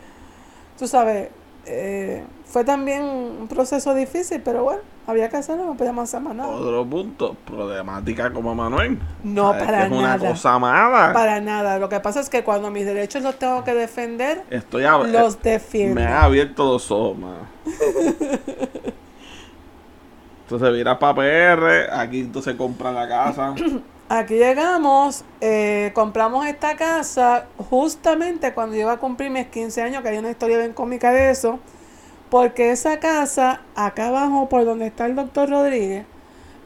Tú 0.78 0.88
sabes, 0.88 1.30
eh, 1.66 2.24
fue 2.46 2.64
también 2.64 3.04
un 3.04 3.48
proceso 3.48 3.94
difícil, 3.94 4.42
pero 4.44 4.64
bueno, 4.64 4.82
había 5.08 5.30
que 5.30 5.38
hacerlo, 5.38 5.66
no 5.66 5.76
podíamos 5.76 6.04
hacer 6.04 6.22
más 6.22 6.36
nada. 6.36 6.50
Otro 6.50 6.86
punto, 6.86 7.36
problemática 7.46 8.32
como 8.32 8.54
Manuel. 8.56 9.00
No, 9.24 9.52
¿Sabes 9.52 9.66
para 9.66 9.78
que 9.80 9.86
es 9.86 9.92
una 9.92 10.18
nada. 10.18 10.30
cosa 10.30 10.60
mala. 10.60 11.14
Para 11.14 11.42
nada. 11.42 11.80
Lo 11.80 11.90
que 11.90 12.00
pasa 12.00 12.20
es 12.20 12.30
que 12.30 12.44
cuando 12.44 12.72
mis 12.72 12.86
derechos 12.86 13.24
los 13.24 13.38
tengo 13.40 13.64
que 13.64 13.74
defender, 13.74 14.44
Estoy 14.50 14.84
a 14.84 14.98
los 14.98 15.36
eh, 15.36 15.40
defiendo. 15.44 15.96
Me 15.96 16.06
ha 16.08 16.24
abierto 16.24 16.66
los 16.74 16.92
ojos. 16.92 17.18
Entonces 20.44 20.72
mira 20.74 21.00
para 21.00 21.16
PR, 21.16 21.92
aquí 21.92 22.20
entonces 22.20 22.54
compra 22.56 22.92
la 22.92 23.08
casa. 23.08 23.56
Aquí 24.08 24.36
llegamos, 24.36 25.26
eh, 25.42 25.92
compramos 25.96 26.46
esta 26.46 26.76
casa 26.76 27.48
justamente 27.58 28.54
cuando 28.54 28.76
yo 28.76 28.82
iba 28.84 28.92
a 28.94 28.98
cumplir 28.98 29.32
mis 29.32 29.48
15 29.48 29.82
años, 29.82 30.04
que 30.04 30.10
hay 30.10 30.18
una 30.20 30.30
historia 30.30 30.60
bien 30.60 30.74
cómica 30.74 31.12
de 31.12 31.32
eso, 31.32 31.60
porque 32.30 32.72
esa 32.72 33.00
casa, 33.00 33.62
acá 33.76 34.08
abajo 34.10 34.50
por 34.50 34.66
donde 34.66 34.88
está 34.88 35.08
el 35.08 35.16
doctor 35.16 35.50
Rodríguez, 35.50 36.06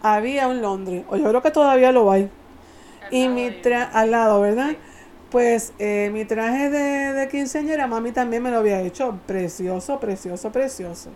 había 0.02 0.48
un 0.50 0.62
Londres, 0.62 1.06
o 1.10 1.18
yo 1.18 1.30
creo 1.30 1.42
que 1.44 1.52
todavía 1.52 1.92
lo 1.94 2.12
hay. 2.12 2.30
Y 3.12 3.30
mi 3.30 3.52
traje, 3.52 3.90
al 3.94 4.12
lado, 4.12 4.42
¿verdad? 4.42 4.78
Pues 5.32 5.74
eh, 5.80 6.10
mi 6.14 6.26
traje 6.26 6.70
de, 6.70 7.14
de 7.14 7.28
quinceañera, 7.30 7.88
mami 7.88 8.12
también 8.14 8.44
me 8.44 8.52
lo 8.52 8.60
había 8.60 8.82
hecho. 8.82 9.20
Precioso, 9.28 10.00
precioso, 10.00 10.52
precioso. 10.52 11.12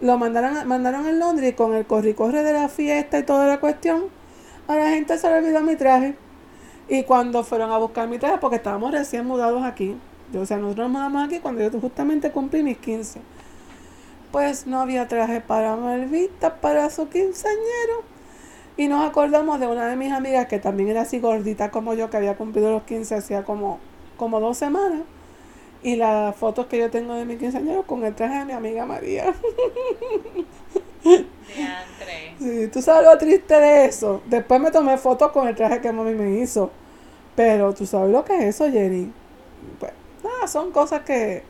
Lo 0.00 0.18
mandaron, 0.18 0.56
a- 0.56 0.64
mandaron 0.64 1.06
en 1.06 1.18
Londres 1.18 1.50
y 1.50 1.54
con 1.54 1.74
el 1.74 1.86
corre-corre 1.86 2.42
de 2.42 2.52
la 2.52 2.68
fiesta 2.68 3.18
y 3.18 3.22
toda 3.24 3.46
la 3.46 3.60
cuestión, 3.60 4.04
a 4.68 4.76
la 4.76 4.90
gente 4.90 5.18
se 5.18 5.28
le 5.28 5.38
olvidó 5.38 5.60
mi 5.60 5.76
traje. 5.76 6.14
Y 6.88 7.04
cuando 7.04 7.44
fueron 7.44 7.70
a 7.70 7.78
buscar 7.78 8.08
mi 8.08 8.18
traje, 8.18 8.38
porque 8.38 8.56
estábamos 8.56 8.92
recién 8.92 9.26
mudados 9.26 9.62
aquí, 9.64 9.96
o 10.34 10.46
sea, 10.46 10.56
nosotros 10.56 10.90
nos 10.90 10.92
mudamos 10.92 11.26
aquí 11.26 11.40
cuando 11.40 11.62
yo 11.62 11.80
justamente 11.80 12.30
cumplí 12.30 12.62
mis 12.62 12.78
15. 12.78 13.20
Pues 14.30 14.66
no 14.66 14.80
había 14.80 15.06
traje 15.08 15.40
para 15.40 15.76
Malvita, 15.76 16.56
para 16.60 16.88
su 16.90 17.08
quinceañero. 17.08 18.02
Y 18.76 18.88
nos 18.88 19.06
acordamos 19.06 19.60
de 19.60 19.66
una 19.66 19.86
de 19.88 19.96
mis 19.96 20.10
amigas 20.12 20.46
que 20.46 20.58
también 20.58 20.88
era 20.88 21.02
así 21.02 21.20
gordita 21.20 21.70
como 21.70 21.92
yo, 21.94 22.08
que 22.08 22.16
había 22.16 22.36
cumplido 22.36 22.70
los 22.70 22.84
15 22.84 23.14
hacía 23.16 23.44
como, 23.44 23.78
como 24.16 24.40
dos 24.40 24.56
semanas. 24.56 25.02
Y 25.82 25.96
las 25.96 26.34
fotos 26.36 26.66
que 26.66 26.78
yo 26.78 26.90
tengo 26.90 27.14
de 27.14 27.24
mi 27.26 27.36
quinceañero 27.36 27.82
con 27.82 28.04
el 28.04 28.14
traje 28.14 28.38
de 28.38 28.44
mi 28.46 28.52
amiga 28.52 28.86
María. 28.86 29.34
Diantre. 31.04 32.34
Sí, 32.38 32.68
tú 32.72 32.82
sabes 32.82 33.04
lo 33.10 33.16
triste 33.18 33.54
de 33.54 33.84
eso. 33.86 34.22
Después 34.26 34.60
me 34.60 34.70
tomé 34.70 34.96
fotos 34.98 35.30
con 35.32 35.48
el 35.48 35.54
traje 35.54 35.80
que 35.80 35.92
mami 35.92 36.14
me 36.14 36.38
hizo. 36.40 36.70
Pero 37.36 37.72
tú 37.72 37.86
sabes 37.86 38.10
lo 38.10 38.24
que 38.24 38.36
es 38.36 38.54
eso, 38.56 38.70
Jenny. 38.70 39.10
Pues, 39.78 39.92
nada, 40.22 40.46
son 40.46 40.70
cosas 40.70 41.00
que. 41.02 41.42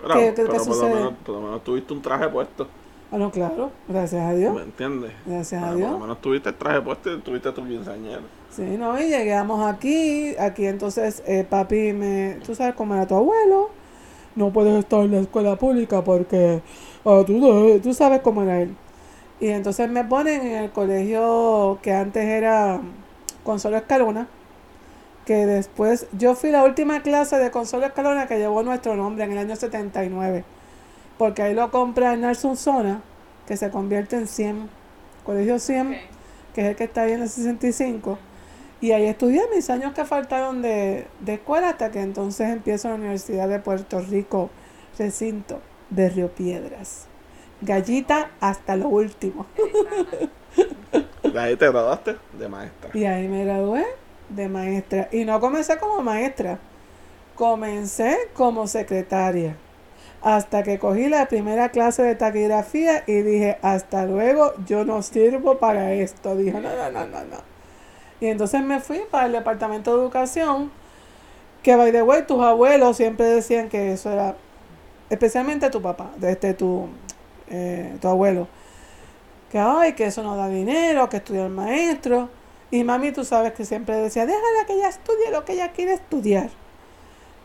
Pero, 0.00 0.14
¿Qué- 0.14 0.34
qué- 0.34 0.42
pero 0.46 0.64
por, 0.64 0.76
lo 0.76 0.88
menos, 0.88 1.12
por 1.24 1.34
lo 1.36 1.40
menos 1.42 1.64
tuviste 1.64 1.92
un 1.92 2.02
traje 2.02 2.28
puesto. 2.28 2.66
Bueno, 3.10 3.30
claro, 3.30 3.70
gracias 3.88 4.22
a 4.24 4.32
Dios. 4.34 4.54
¿Me 4.54 4.62
entiendes? 4.62 5.12
Gracias 5.26 5.62
a 5.62 5.74
Dios. 5.74 5.88
Por 5.90 5.98
lo 5.98 6.06
menos 6.06 6.20
tuviste 6.20 6.48
el 6.48 6.54
traje 6.54 6.80
puesto 6.80 7.12
y 7.12 7.18
tuviste 7.20 7.50
tu 7.52 7.66
quinceañera. 7.66 8.20
Sí, 8.50 8.62
no, 8.62 9.00
y 9.00 9.08
llegamos 9.08 9.64
aquí, 9.66 10.34
aquí 10.38 10.66
entonces 10.66 11.22
eh, 11.26 11.44
papi 11.48 11.92
me, 11.92 12.38
tú 12.44 12.54
sabes 12.54 12.74
cómo 12.74 12.94
era 12.94 13.06
tu 13.06 13.14
abuelo, 13.14 13.70
no 14.36 14.50
puedes 14.52 14.76
estar 14.78 15.00
en 15.00 15.10
la 15.12 15.20
escuela 15.20 15.56
pública 15.56 16.02
porque 16.02 16.60
ah, 17.04 17.22
tú, 17.26 17.80
tú 17.82 17.94
sabes 17.94 18.20
cómo 18.20 18.42
era 18.42 18.62
él. 18.62 18.74
Y 19.40 19.48
entonces 19.48 19.88
me 19.90 20.04
ponen 20.04 20.42
en 20.42 20.64
el 20.64 20.70
colegio 20.70 21.78
que 21.82 21.94
antes 21.94 22.24
era 22.24 22.80
Consuelo 23.42 23.78
Escalona, 23.78 24.28
que 25.24 25.46
después, 25.46 26.06
yo 26.12 26.34
fui 26.34 26.50
la 26.50 26.64
última 26.64 27.02
clase 27.02 27.38
de 27.38 27.50
Consuelo 27.50 27.86
Escalona 27.86 28.26
que 28.26 28.38
llevó 28.38 28.62
nuestro 28.62 28.96
nombre 28.96 29.24
en 29.24 29.32
el 29.32 29.38
año 29.38 29.56
79, 29.56 30.44
porque 31.18 31.42
ahí 31.42 31.54
lo 31.54 31.70
compra 31.70 32.16
Nelson 32.16 32.56
Zona, 32.56 33.02
que 33.46 33.56
se 33.56 33.70
convierte 33.70 34.16
en 34.16 34.26
100, 34.26 34.68
Colegio 35.24 35.58
100 35.58 35.88
Ok. 35.88 35.96
que 36.54 36.60
es 36.62 36.66
el 36.68 36.76
que 36.76 36.84
está 36.84 37.02
ahí 37.02 37.12
en 37.12 37.22
el 37.22 37.28
65. 37.28 38.18
Y 38.80 38.92
ahí 38.92 39.04
estudié 39.06 39.42
mis 39.54 39.68
años 39.70 39.92
que 39.94 40.04
faltaron 40.06 40.62
de, 40.62 41.06
de 41.20 41.34
escuela 41.34 41.70
hasta 41.70 41.90
que 41.90 42.00
entonces 42.00 42.48
empiezo 42.50 42.88
en 42.88 42.94
la 42.94 43.00
Universidad 43.00 43.48
de 43.48 43.58
Puerto 43.60 44.00
Rico, 44.00 44.50
recinto 44.98 45.60
de 45.90 46.08
Río 46.10 46.34
Piedras. 46.34 47.09
Gallita 47.60 48.30
hasta 48.40 48.76
lo 48.76 48.88
último. 48.88 49.46
De 51.22 51.40
ahí 51.40 51.56
te 51.56 51.70
graduaste 51.70 52.16
de 52.38 52.48
maestra. 52.48 52.90
Y 52.94 53.04
ahí 53.04 53.28
me 53.28 53.44
gradué 53.44 53.86
de 54.28 54.48
maestra. 54.48 55.08
Y 55.12 55.24
no 55.24 55.40
comencé 55.40 55.78
como 55.78 56.02
maestra, 56.02 56.58
comencé 57.34 58.16
como 58.34 58.66
secretaria. 58.66 59.56
Hasta 60.22 60.62
que 60.62 60.78
cogí 60.78 61.08
la 61.08 61.26
primera 61.28 61.70
clase 61.70 62.02
de 62.02 62.14
taquigrafía 62.14 63.04
y 63.06 63.22
dije, 63.22 63.58
hasta 63.62 64.04
luego, 64.04 64.52
yo 64.66 64.84
no 64.84 65.02
sirvo 65.02 65.58
para 65.58 65.94
esto. 65.94 66.36
Dije, 66.36 66.60
no, 66.60 66.76
no, 66.76 66.90
no, 66.90 67.06
no, 67.06 67.24
no. 67.24 67.50
Y 68.20 68.26
entonces 68.26 68.62
me 68.62 68.80
fui 68.80 69.00
para 69.10 69.26
el 69.26 69.32
departamento 69.32 69.96
de 69.96 70.02
educación, 70.02 70.70
que 71.62 71.74
by 71.74 71.90
the 71.90 72.02
way, 72.02 72.22
tus 72.26 72.42
abuelos 72.42 72.98
siempre 72.98 73.26
decían 73.26 73.70
que 73.70 73.92
eso 73.92 74.12
era, 74.12 74.36
especialmente 75.08 75.70
tu 75.70 75.80
papá, 75.80 76.10
desde 76.18 76.52
tu, 76.52 76.88
eh, 77.50 77.96
tu 78.00 78.08
abuelo, 78.08 78.48
que 79.50 79.58
ay, 79.58 79.94
que 79.94 80.06
eso 80.06 80.22
no 80.22 80.36
da 80.36 80.48
dinero, 80.48 81.08
que 81.08 81.18
estudiar 81.18 81.48
maestro. 81.50 82.28
Y 82.70 82.84
mami, 82.84 83.10
tú 83.10 83.24
sabes 83.24 83.52
que 83.52 83.64
siempre 83.64 83.96
decía, 83.96 84.24
déjala 84.26 84.66
que 84.66 84.74
ella 84.74 84.88
estudie 84.88 85.30
lo 85.32 85.44
que 85.44 85.54
ella 85.54 85.72
quiere 85.72 85.94
estudiar. 85.94 86.50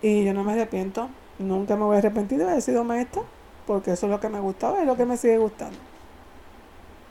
Y 0.01 0.23
yo 0.23 0.33
no 0.33 0.43
me 0.43 0.53
arrepiento, 0.53 1.09
nunca 1.39 1.75
me 1.75 1.83
voy 1.83 1.95
a 1.95 1.99
arrepentir 1.99 2.37
de 2.37 2.43
haber 2.43 2.61
sido 2.61 2.83
maestra, 2.83 3.23
porque 3.65 3.91
eso 3.91 4.05
es 4.05 4.11
lo 4.11 4.19
que 4.19 4.29
me 4.29 4.39
gustaba 4.39 4.77
y 4.77 4.81
es 4.81 4.87
lo 4.87 4.95
que 4.95 5.05
me 5.05 5.17
sigue 5.17 5.39
gustando. 5.39 5.77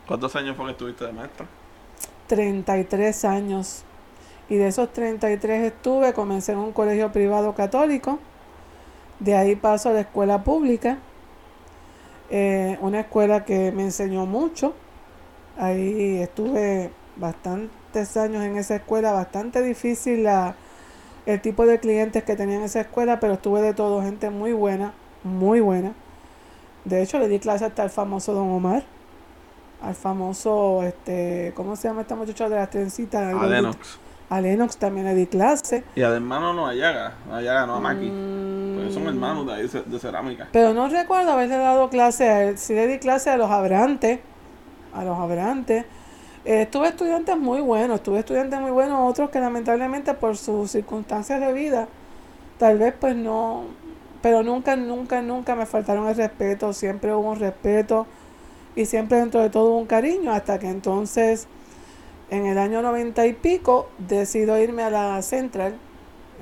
¿Cuántos 0.07 0.37
años 0.37 0.57
fue 0.57 0.67
que 0.67 0.73
estuviste 0.73 1.07
de 1.07 1.13
maestra? 1.13 1.47
33 2.29 3.25
años. 3.25 3.83
Y 4.49 4.57
de 4.57 4.69
esos 4.69 4.93
33 4.93 5.73
estuve, 5.73 6.13
comencé 6.13 6.53
en 6.53 6.59
un 6.59 6.73
colegio 6.73 7.11
privado 7.11 7.55
católico. 7.55 8.19
De 9.19 9.35
ahí 9.35 9.57
paso 9.57 9.89
a 9.89 9.93
la 9.93 10.01
escuela 10.01 10.45
pública. 10.45 10.99
Eh, 12.37 12.79
una 12.81 12.99
escuela 12.99 13.45
que 13.45 13.71
me 13.71 13.85
enseñó 13.85 14.27
mucho. 14.27 14.75
Ahí 15.57 16.21
estuve 16.21 16.91
bastantes 17.15 18.17
años 18.17 18.43
en 18.43 18.57
esa 18.57 18.75
escuela, 18.75 19.13
bastante 19.13 19.63
difícil 19.63 20.25
la, 20.25 20.57
el 21.27 21.41
tipo 21.41 21.65
de 21.65 21.79
clientes 21.79 22.25
que 22.25 22.35
tenía 22.35 22.57
en 22.57 22.63
esa 22.63 22.81
escuela, 22.81 23.21
pero 23.21 23.35
estuve 23.35 23.63
de 23.63 23.73
todo, 23.73 24.03
gente 24.03 24.31
muy 24.31 24.53
buena, 24.53 24.95
muy 25.23 25.61
buena. 25.61 25.93
De 26.85 27.03
hecho, 27.03 27.21
le 27.21 27.29
di 27.29 27.39
clase 27.39 27.67
hasta 27.67 27.85
al 27.85 27.91
famoso 27.91 28.35
Don 28.35 28.51
Omar. 28.51 28.83
Al 29.81 29.95
famoso, 29.95 30.83
este, 30.83 31.53
¿cómo 31.55 31.77
se 31.77 31.87
llama 31.87 32.01
esta 32.01 32.17
muchacha 32.17 32.49
de 32.49 32.57
las 32.57 32.69
trencitas? 32.69 33.33
A 33.33 33.47
Lennox. 33.47 34.01
A 34.31 34.41
Lennox 34.41 34.77
también 34.79 35.07
le 35.07 35.15
di 35.15 35.27
clase. 35.27 35.85
Y 35.95 36.03
al 36.03 36.15
hermano 36.15 36.55
no, 36.55 36.67
a 36.67 36.75
Yaga. 36.75 37.13
A 37.31 37.41
Yaga 37.41 37.67
no, 37.67 37.75
a 37.77 37.81
Maki. 37.81 38.07
Mm, 38.11 38.77
Pues 38.77 38.95
son 38.95 39.07
hermanos 39.07 39.47
de 39.47 39.53
ahí, 39.55 39.71
de 39.87 39.99
cerámica. 39.99 40.49
Pero 40.53 40.73
no 40.73 40.89
recuerdo 40.89 41.33
haberle 41.33 41.57
dado 41.57 41.89
clase 41.91 42.29
a 42.29 42.45
él. 42.45 42.59
Sí 42.59 42.75
le 42.75 42.87
di 42.87 42.99
clase 42.99 43.31
a 43.31 43.37
los 43.37 43.51
abrantes. 43.51 44.21
A 44.95 45.05
los 45.05 45.19
abrantes. 45.19 45.85
Eh, 46.47 46.67
tuve 46.71 46.89
estudiantes 46.89 47.37
muy 47.37 47.61
buenos. 47.61 48.03
Tuve 48.03 48.21
estudiantes 48.21 48.59
muy 48.61 48.71
buenos. 48.71 49.11
Otros 49.11 49.31
que 49.31 49.41
lamentablemente 49.41 50.15
por 50.15 50.37
sus 50.37 50.71
circunstancias 50.71 51.41
de 51.41 51.53
vida, 51.53 51.87
tal 52.59 52.79
vez 52.79 52.95
pues 52.99 53.15
no. 53.15 53.65
Pero 54.23 54.43
nunca, 54.43 54.75
nunca, 54.75 55.21
nunca 55.21 55.55
me 55.55 55.67
faltaron 55.67 56.09
el 56.09 56.17
respeto. 56.17 56.73
Siempre 56.73 57.15
hubo 57.15 57.31
un 57.31 57.39
respeto. 57.39 58.07
Y 58.75 58.87
siempre 58.87 59.19
dentro 59.19 59.41
de 59.41 59.51
todo 59.51 59.71
hubo 59.71 59.79
un 59.79 59.87
cariño. 59.87 60.33
Hasta 60.33 60.59
que 60.59 60.69
entonces, 60.69 61.47
en 62.31 62.47
el 62.47 62.59
año 62.59 62.81
noventa 62.83 63.27
y 63.27 63.33
pico, 63.35 63.89
decido 63.99 64.59
irme 64.59 64.83
a 64.83 64.91
la 64.91 65.23
Central. 65.23 65.75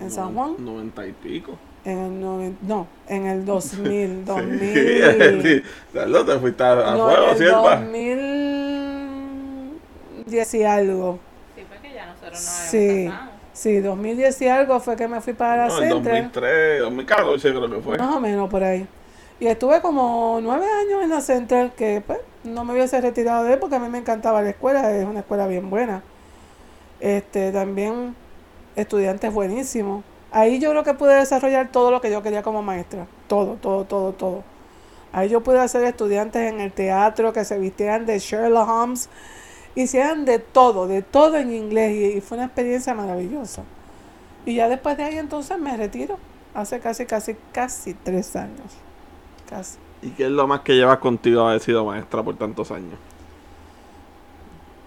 En 0.01 0.11
San 0.11 0.35
Juan. 0.35 0.55
Noventa 0.59 1.07
y 1.07 1.13
pico. 1.13 1.59
En 1.85 1.99
el 1.99 2.21
noven- 2.21 2.57
no, 2.63 2.87
en 3.09 3.27
el 3.27 3.45
2000, 3.45 4.25
2000. 4.25 4.63
Sí, 5.43 5.63
Carlos, 5.93 6.27
te 6.33 6.39
fuiste 6.39 6.63
a, 6.63 6.93
a 6.93 6.97
no, 6.97 7.07
fuego, 7.09 7.25
en 7.25 7.31
el 7.31 7.37
sierva. 7.37 7.77
2010 7.77 10.55
y 10.55 10.63
algo. 10.65 11.19
Sí, 11.57 11.63
porque 11.69 11.93
ya 11.93 12.07
nosotros 12.07 12.33
no 12.33 12.39
Sí, 12.39 13.07
casado. 13.11 13.31
sí, 13.53 13.81
2010 13.81 14.43
y 14.43 14.49
algo 14.49 14.81
fue 14.81 14.97
que 14.97 15.09
me 15.09 15.21
fui 15.21 15.33
para 15.35 15.57
la 15.57 15.67
No, 15.69 15.83
en 15.83 15.89
Central. 15.91 16.23
2003, 16.33 16.81
2014 16.81 17.49
creo 17.51 17.71
que 17.71 17.81
fue. 17.81 17.99
Más 17.99 18.17
o 18.17 18.21
menos 18.21 18.49
por 18.49 18.63
ahí. 18.63 18.87
Y 19.41 19.47
estuve 19.49 19.81
como 19.81 20.39
nueve 20.43 20.65
años 20.67 21.03
en 21.03 21.11
la 21.11 21.21
Central, 21.21 21.73
que 21.77 22.01
pues 22.07 22.21
no 22.45 22.65
me 22.65 22.73
hubiese 22.73 23.01
retirado 23.01 23.45
de 23.45 23.55
él 23.55 23.59
porque 23.59 23.77
a 23.77 23.79
mí 23.79 23.89
me 23.89 23.99
encantaba 23.99 24.43
la 24.43 24.51
escuela, 24.51 24.91
es 24.93 25.05
una 25.05 25.21
escuela 25.21 25.47
bien 25.47 25.71
buena. 25.71 26.03
Este, 27.01 27.53
también 27.53 28.15
estudiantes 28.77 29.33
buenísimos. 29.33 30.05
Ahí 30.31 30.59
yo 30.59 30.71
creo 30.71 30.85
que 30.85 30.95
pude 30.95 31.15
desarrollar 31.15 31.71
todo 31.71 31.91
lo 31.91 32.01
que 32.01 32.11
yo 32.11 32.23
quería 32.23 32.43
como 32.43 32.63
maestra. 32.63 33.07
Todo, 33.29 33.55
todo, 33.55 33.85
todo, 33.85 34.13
todo. 34.13 34.45
Ahí 35.13 35.29
yo 35.29 35.43
pude 35.43 35.61
hacer 35.61 35.85
estudiantes 35.85 36.51
en 36.51 36.61
el 36.61 36.73
teatro 36.73 37.33
que 37.33 37.45
se 37.45 37.59
vistieran 37.59 38.07
de 38.07 38.19
Sherlock 38.19 38.69
Holmes, 38.69 39.11
hicieran 39.75 40.25
de 40.25 40.39
todo, 40.39 40.89
de 40.89 41.03
todo 41.03 41.37
en 41.37 41.53
inglés 41.53 41.93
y, 41.93 42.19
y 42.19 42.21
fue 42.21 42.39
una 42.39 42.47
experiencia 42.47 42.95
maravillosa. 42.95 43.63
Y 44.47 44.55
ya 44.55 44.69
después 44.69 44.97
de 44.97 45.05
ahí 45.05 45.19
entonces 45.19 45.59
me 45.59 45.77
retiro, 45.77 46.19
hace 46.55 46.81
casi, 46.81 47.05
casi, 47.05 47.37
casi 47.53 47.95
tres 47.95 48.35
años. 48.37 48.73
Casi. 49.49 49.77
¿Y 50.03 50.11
qué 50.11 50.25
es 50.25 50.31
lo 50.31 50.49
más 50.49 50.61
que 50.61 50.75
llevas 50.75 50.99
contigo 50.99 51.47
haber 51.47 51.61
sido 51.61 51.85
maestra 51.85 52.23
por 52.23 52.37
tantos 52.37 52.71
años? 52.73 52.99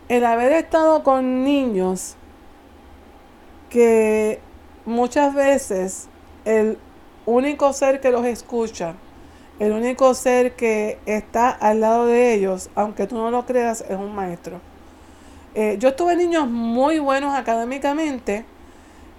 El 0.10 0.26
haber 0.26 0.52
estado 0.52 1.04
con 1.04 1.44
niños 1.44 2.16
que 3.70 4.40
muchas 4.86 5.34
veces 5.34 6.10
el 6.44 6.78
único 7.26 7.74
ser 7.74 8.02
que 8.02 8.12
los 8.12 8.26
escucha, 8.26 8.96
el 9.60 9.72
único 9.72 10.14
ser 10.14 10.56
que 10.56 11.00
está 11.06 11.50
al 11.50 11.80
lado 11.80 12.06
de 12.06 12.34
ellos, 12.34 12.70
aunque 12.76 13.08
tú 13.08 13.16
no 13.16 13.32
lo 13.32 13.46
creas, 13.46 13.82
es 13.90 13.98
un 13.98 14.14
maestro. 14.14 14.60
Eh, 15.56 15.78
yo 15.80 15.96
tuve 15.96 16.18
niños 16.18 16.48
muy 16.50 17.00
buenos 17.00 17.34
académicamente 17.34 18.46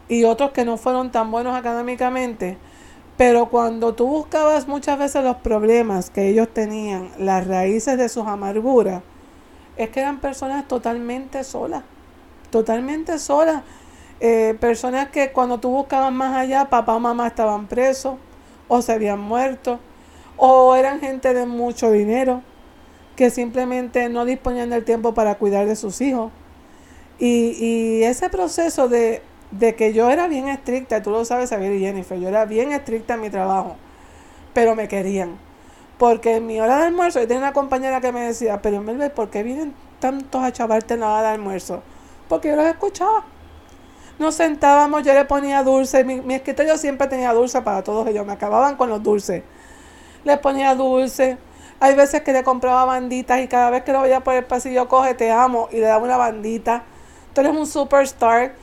y 0.08 0.24
otros 0.24 0.50
que 0.50 0.66
no 0.66 0.76
fueron 0.76 1.10
tan 1.10 1.30
buenos 1.30 1.56
académicamente, 1.56 2.58
pero 3.16 3.48
cuando 3.48 3.94
tú 3.94 4.06
buscabas 4.06 4.68
muchas 4.68 4.98
veces 4.98 5.24
los 5.24 5.36
problemas 5.36 6.10
que 6.10 6.28
ellos 6.28 6.48
tenían, 6.52 7.10
las 7.18 7.46
raíces 7.46 7.96
de 7.96 8.08
sus 8.08 8.26
amarguras, 8.26 9.02
es 9.76 9.90
que 9.90 10.00
eran 10.00 10.20
personas 10.20 10.68
totalmente 10.68 11.42
solas, 11.44 11.82
totalmente 12.50 13.18
solas. 13.18 13.62
Eh, 14.20 14.56
personas 14.60 15.08
que 15.10 15.32
cuando 15.32 15.58
tú 15.58 15.70
buscabas 15.70 16.12
más 16.12 16.34
allá, 16.36 16.68
papá 16.70 16.94
o 16.94 17.00
mamá 17.00 17.26
estaban 17.26 17.66
presos, 17.66 18.16
o 18.68 18.82
se 18.82 18.92
habían 18.92 19.20
muerto, 19.20 19.78
o 20.36 20.74
eran 20.74 21.00
gente 21.00 21.32
de 21.34 21.46
mucho 21.46 21.90
dinero, 21.90 22.42
que 23.14 23.30
simplemente 23.30 24.08
no 24.08 24.24
disponían 24.24 24.70
del 24.70 24.84
tiempo 24.84 25.14
para 25.14 25.36
cuidar 25.36 25.66
de 25.66 25.76
sus 25.76 26.00
hijos. 26.00 26.32
Y, 27.18 27.56
y 27.58 28.02
ese 28.04 28.28
proceso 28.28 28.88
de, 28.88 29.22
de 29.58 29.74
que 29.74 29.92
yo 29.92 30.10
era 30.10 30.28
bien 30.28 30.48
estricta, 30.48 31.02
tú 31.02 31.10
lo 31.10 31.24
sabes, 31.24 31.50
Xavier 31.50 31.72
y 31.72 31.80
Jennifer, 31.80 32.18
yo 32.18 32.28
era 32.28 32.44
bien 32.44 32.72
estricta 32.72 33.14
en 33.14 33.20
mi 33.20 33.30
trabajo, 33.30 33.76
pero 34.52 34.74
me 34.74 34.88
querían. 34.88 35.38
Porque 35.98 36.36
en 36.36 36.46
mi 36.46 36.60
hora 36.60 36.76
de 36.76 36.84
almuerzo, 36.84 37.20
yo 37.20 37.26
tenía 37.26 37.42
una 37.42 37.52
compañera 37.52 38.00
que 38.00 38.12
me 38.12 38.20
decía, 38.20 38.60
pero 38.60 38.82
Melvin, 38.82 39.10
¿por 39.10 39.30
qué 39.30 39.42
vienen 39.42 39.74
tantos 39.98 40.42
a 40.42 40.52
chavarte 40.52 40.94
en 40.94 41.00
la 41.00 41.10
hora 41.10 41.22
de 41.22 41.28
almuerzo? 41.28 41.82
Porque 42.28 42.48
yo 42.48 42.56
los 42.56 42.66
escuchaba. 42.66 43.24
Nos 44.18 44.34
sentábamos, 44.34 45.02
yo 45.02 45.14
le 45.14 45.24
ponía 45.24 45.62
dulce, 45.62 46.04
mi, 46.04 46.34
escritorio 46.34 46.76
siempre 46.76 47.06
tenía 47.06 47.32
dulce 47.32 47.60
para 47.62 47.82
todos 47.82 48.06
ellos, 48.08 48.26
me 48.26 48.32
acababan 48.32 48.76
con 48.76 48.88
los 48.90 49.02
dulces. 49.02 49.42
Les 50.24 50.38
ponía 50.38 50.74
dulce. 50.74 51.38
Hay 51.80 51.94
veces 51.94 52.22
que 52.22 52.32
le 52.32 52.42
compraba 52.42 52.84
banditas 52.86 53.40
y 53.40 53.48
cada 53.48 53.70
vez 53.70 53.84
que 53.84 53.92
lo 53.92 54.00
veía 54.00 54.20
por 54.20 54.34
el 54.34 54.44
pasillo, 54.44 54.88
coge, 54.88 55.14
te 55.14 55.30
amo, 55.30 55.68
y 55.70 55.76
le 55.76 55.82
daba 55.82 56.02
una 56.02 56.16
bandita. 56.16 56.84
Tú 57.34 57.42
eres 57.42 57.54
un 57.54 57.66
superstar 57.66 58.54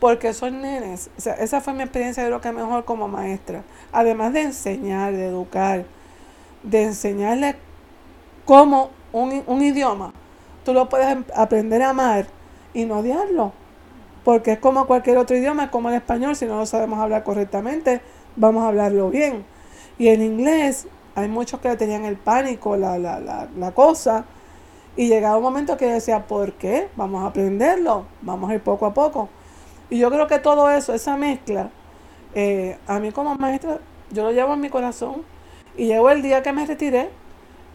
porque 0.00 0.32
son 0.34 0.62
nenes. 0.62 1.10
O 1.18 1.20
sea, 1.20 1.34
esa 1.34 1.60
fue 1.60 1.72
mi 1.74 1.82
experiencia, 1.82 2.22
yo 2.22 2.28
creo 2.28 2.40
que 2.40 2.52
mejor 2.52 2.84
como 2.84 3.08
maestra. 3.08 3.62
Además 3.92 4.32
de 4.32 4.42
enseñar, 4.42 5.12
de 5.12 5.26
educar, 5.28 5.84
de 6.62 6.84
enseñarles 6.84 7.56
cómo 8.44 8.90
un, 9.12 9.42
un 9.46 9.62
idioma 9.62 10.12
tú 10.64 10.72
lo 10.74 10.88
puedes 10.88 11.08
em- 11.08 11.24
aprender 11.34 11.82
a 11.82 11.90
amar 11.90 12.26
y 12.74 12.84
no 12.84 12.98
odiarlo. 12.98 13.52
Porque 14.24 14.52
es 14.52 14.58
como 14.58 14.86
cualquier 14.86 15.18
otro 15.18 15.36
idioma, 15.36 15.64
es 15.64 15.70
como 15.70 15.88
el 15.88 15.94
español, 15.96 16.36
si 16.36 16.46
no 16.46 16.58
lo 16.58 16.66
sabemos 16.66 16.98
hablar 16.98 17.24
correctamente, 17.24 18.00
vamos 18.36 18.64
a 18.64 18.68
hablarlo 18.68 19.10
bien. 19.10 19.44
Y 19.98 20.08
en 20.08 20.22
inglés 20.22 20.86
hay 21.14 21.28
muchos 21.28 21.60
que 21.60 21.68
le 21.68 21.76
tenían 21.76 22.04
el 22.04 22.16
pánico, 22.16 22.76
la, 22.76 22.98
la, 22.98 23.20
la, 23.20 23.48
la 23.56 23.72
cosa. 23.72 24.24
Y 24.96 25.08
llegaba 25.08 25.36
un 25.38 25.44
momento 25.44 25.76
que 25.76 25.86
yo 25.86 25.92
decía, 25.94 26.26
¿por 26.26 26.52
qué? 26.54 26.88
Vamos 26.96 27.22
a 27.24 27.28
aprenderlo, 27.28 28.04
vamos 28.22 28.50
a 28.50 28.54
ir 28.54 28.60
poco 28.62 28.86
a 28.86 28.94
poco. 28.94 29.28
Y 29.90 29.98
yo 29.98 30.10
creo 30.10 30.26
que 30.26 30.38
todo 30.38 30.70
eso, 30.70 30.92
esa 30.92 31.16
mezcla, 31.16 31.70
eh, 32.34 32.78
a 32.86 32.98
mí 32.98 33.10
como 33.10 33.34
maestra, 33.36 33.78
yo 34.10 34.22
lo 34.22 34.32
llevo 34.32 34.54
en 34.54 34.60
mi 34.60 34.68
corazón. 34.68 35.22
Y 35.76 35.86
llegó 35.86 36.10
el 36.10 36.22
día 36.22 36.42
que 36.42 36.52
me 36.52 36.66
retiré, 36.66 37.10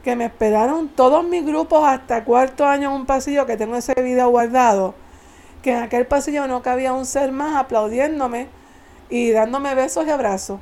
que 0.03 0.15
me 0.15 0.25
esperaron 0.25 0.89
todos 0.89 1.23
mis 1.25 1.45
grupos 1.45 1.83
hasta 1.85 2.23
cuarto 2.23 2.65
año 2.65 2.89
en 2.89 2.97
un 2.97 3.05
pasillo, 3.05 3.45
que 3.45 3.57
tengo 3.57 3.75
ese 3.75 3.93
video 4.01 4.29
guardado, 4.29 4.93
que 5.61 5.71
en 5.71 5.77
aquel 5.77 6.05
pasillo 6.05 6.47
no 6.47 6.61
cabía 6.61 6.93
un 6.93 7.05
ser 7.05 7.31
más 7.31 7.55
aplaudiéndome 7.55 8.47
y 9.09 9.31
dándome 9.31 9.73
besos 9.75 10.05
y 10.05 10.09
abrazos. 10.09 10.59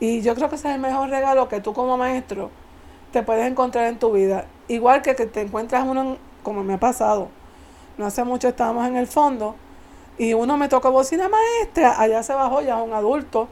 Y 0.00 0.22
yo 0.22 0.34
creo 0.34 0.48
que 0.48 0.56
ese 0.56 0.68
es 0.68 0.74
el 0.74 0.80
mejor 0.80 1.10
regalo 1.10 1.48
que 1.48 1.60
tú 1.60 1.74
como 1.74 1.96
maestro 1.96 2.50
te 3.12 3.22
puedes 3.22 3.46
encontrar 3.46 3.86
en 3.86 3.98
tu 3.98 4.12
vida. 4.12 4.46
Igual 4.66 5.02
que 5.02 5.14
que 5.14 5.26
te 5.26 5.42
encuentras 5.42 5.86
uno, 5.86 6.16
como 6.42 6.64
me 6.64 6.74
ha 6.74 6.80
pasado. 6.80 7.28
No 7.98 8.06
hace 8.06 8.24
mucho 8.24 8.48
estábamos 8.48 8.88
en 8.88 8.96
el 8.96 9.06
fondo 9.06 9.54
y 10.18 10.34
uno 10.34 10.56
me 10.56 10.68
tocó 10.68 10.90
bocina 10.92 11.28
maestra, 11.28 12.00
allá 12.00 12.22
se 12.22 12.34
bajó 12.34 12.62
ya 12.62 12.76
un 12.82 12.92
adulto. 12.92 13.48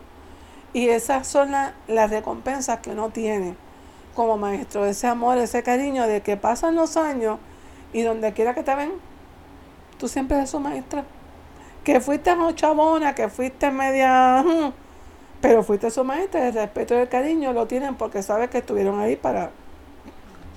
Y 0.73 0.89
esas 0.89 1.27
son 1.27 1.53
la- 1.53 1.75
las 1.89 2.11
recompensas 2.11 2.81
que 2.81 2.91
uno 2.91 3.11
tiene 3.11 3.57
como 4.15 4.37
maestro, 4.39 4.87
ese 4.87 5.07
amor, 5.07 5.39
ese 5.39 5.63
cariño 5.63 6.07
de 6.07 6.21
que 6.23 6.37
pasan 6.37 6.75
los 6.77 6.97
años 6.97 7.39
y 7.93 8.03
donde 8.03 8.33
quiera 8.33 8.55
que 8.55 8.63
te 8.63 8.75
ven, 8.75 8.93
tú 9.99 10.09
siempre 10.09 10.37
eres 10.37 10.51
su 10.51 10.61
maestra. 10.61 11.05
Que 11.85 12.01
fuiste 12.01 12.33
chabona, 12.55 13.15
que 13.15 13.29
fuiste 13.29 13.71
media... 13.71 14.45
ujú, 14.47 14.73
pero 15.41 15.63
fuiste 15.63 15.91
su 15.91 16.05
maestra, 16.05 16.49
el 16.49 16.55
respeto 16.55 16.95
y 16.95 16.99
el 16.99 17.09
cariño 17.09 17.53
lo 17.53 17.67
tienen 17.67 17.97
porque 17.97 18.23
sabes 18.23 18.51
que 18.51 18.59
estuvieron 18.59 19.01
ahí 19.01 19.17
para... 19.17 19.51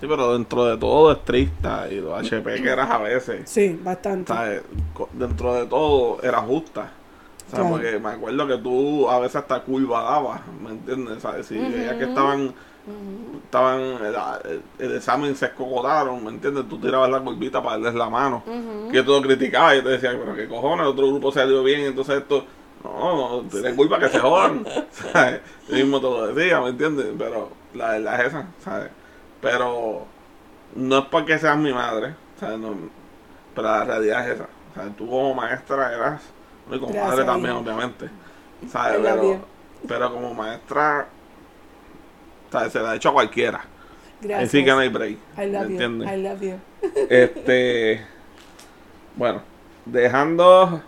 Sí, 0.04 0.10
pero 0.10 0.34
dentro 0.34 0.66
de 0.66 0.76
todo 0.76 1.14
estricta 1.14 1.88
y 1.90 2.02
lo 2.02 2.14
HP 2.14 2.62
que 2.62 2.70
eras 2.70 2.92
a 2.92 2.98
veces. 2.98 3.50
Sí, 3.50 3.80
bastante. 3.82 4.34
¿sabes? 4.34 4.62
Co- 4.94 5.08
Dentro 5.14 5.54
de 5.54 5.66
todo 5.66 6.22
era 6.22 6.40
justa. 6.40 6.92
¿sabes? 7.50 7.52
Claro. 7.54 7.70
Porque 7.70 8.00
me 8.00 8.10
acuerdo 8.10 8.46
que 8.48 8.58
tú 8.58 9.10
a 9.10 9.20
veces 9.20 9.38
hasta 9.38 9.62
curva 9.62 10.02
dabas, 10.04 10.42
¿me 10.62 10.72
entiendes? 10.72 11.22
¿sabes? 11.22 11.46
Si 11.46 11.58
veías 11.58 11.96
que 11.96 12.04
estaban, 12.04 12.54
estaban 13.46 13.80
el, 13.80 14.16
el- 14.52 14.62
el 14.80 14.96
examen 14.98 15.38
se 15.38 15.46
escocotaron, 15.46 16.22
¿me 16.22 16.32
entiendes? 16.32 16.68
Tú 16.68 16.78
tirabas 16.80 17.10
la 17.10 17.22
curvita 17.22 17.64
para 17.64 17.78
darles 17.78 17.94
la 17.96 18.10
mano. 18.10 18.44
Que 18.92 18.98
yo 18.98 19.06
te 19.06 19.10
lo 19.12 19.22
criticaba 19.22 19.74
y 19.74 19.78
yo 19.78 19.84
te 19.86 19.90
decía, 19.92 20.12
pero 20.22 20.36
qué 20.36 20.50
cojones, 20.50 20.82
el 20.82 20.88
otro 20.88 21.08
grupo 21.08 21.32
salió 21.32 21.64
bien, 21.64 21.80
entonces 21.86 22.18
esto... 22.18 22.44
No, 22.84 23.42
no, 23.42 23.50
tienen 23.50 23.78
culpa 23.78 23.98
que 23.98 24.10
se 24.10 24.20
jodan. 24.20 24.66
¿sabes? 25.14 25.40
Yo 25.70 25.76
mismo 25.78 26.02
te 26.02 26.08
lo 26.08 26.28
decía, 26.34 26.60
¿me 26.60 26.72
entiendes? 26.72 27.06
Pero 27.18 27.52
la 27.74 27.92
verdad 27.92 28.20
es 28.20 28.28
esa, 28.28 28.48
¿sabes? 28.62 28.90
Pero 29.44 30.08
no 30.76 30.98
es 31.00 31.06
porque 31.06 31.38
seas 31.38 31.58
mi 31.58 31.74
madre, 31.74 32.16
¿sabes? 32.40 32.58
No, 32.58 32.76
pero 33.54 33.68
la 33.68 33.84
realidad 33.84 34.28
es 34.28 34.36
esa. 34.36 34.48
O 34.72 34.74
sea, 34.74 34.90
tú 34.98 35.08
como 35.08 35.36
maestra 35.36 35.94
eras, 35.94 36.22
y 36.72 36.80
como 36.80 36.94
Gracias, 36.94 37.10
madre 37.10 37.26
también, 37.26 37.52
hija. 37.52 37.62
obviamente. 37.62 38.10
¿Sabes? 38.72 39.00
Pero, 39.04 39.40
pero 39.88 40.14
como 40.14 40.34
maestra, 40.34 41.08
¿sabes? 42.52 42.72
Se 42.72 42.80
la 42.80 42.92
ha 42.92 42.96
hecho 42.96 43.10
a 43.10 43.14
cualquiera. 43.14 43.62
Gracias. 44.22 44.52
sí 44.52 44.64
que 44.64 44.72
no 44.72 44.80
hay 44.80 44.90
break. 44.90 45.18
I 45.38 45.46
love 45.48 45.68
¿me 45.68 45.78
you. 45.78 46.04
I 46.10 46.24
love 46.24 46.42
you. 46.42 46.60
Este. 47.10 48.08
Bueno, 49.16 49.42
dejando. 49.86 50.82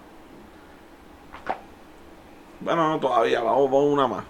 Bueno, 2.62 2.90
no 2.90 3.00
todavía, 3.00 3.42
vamos 3.42 3.70
por 3.70 3.84
una 3.84 4.08
más. 4.08 4.24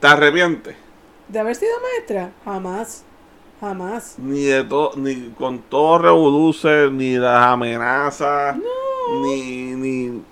¿Te 0.00 0.06
arrepientes? 0.06 0.83
¿De 1.28 1.38
haber 1.38 1.56
sido 1.56 1.72
maestra? 1.80 2.32
Jamás. 2.44 3.04
Jamás. 3.60 4.16
Ni 4.18 4.42
de 4.44 4.64
todo, 4.64 4.92
ni 4.96 5.30
con 5.38 5.58
todo 5.60 5.98
revoluce, 5.98 6.90
ni 6.90 7.16
las 7.16 7.46
amenazas, 7.46 8.56
ni, 9.22 9.74
ni, 9.74 10.22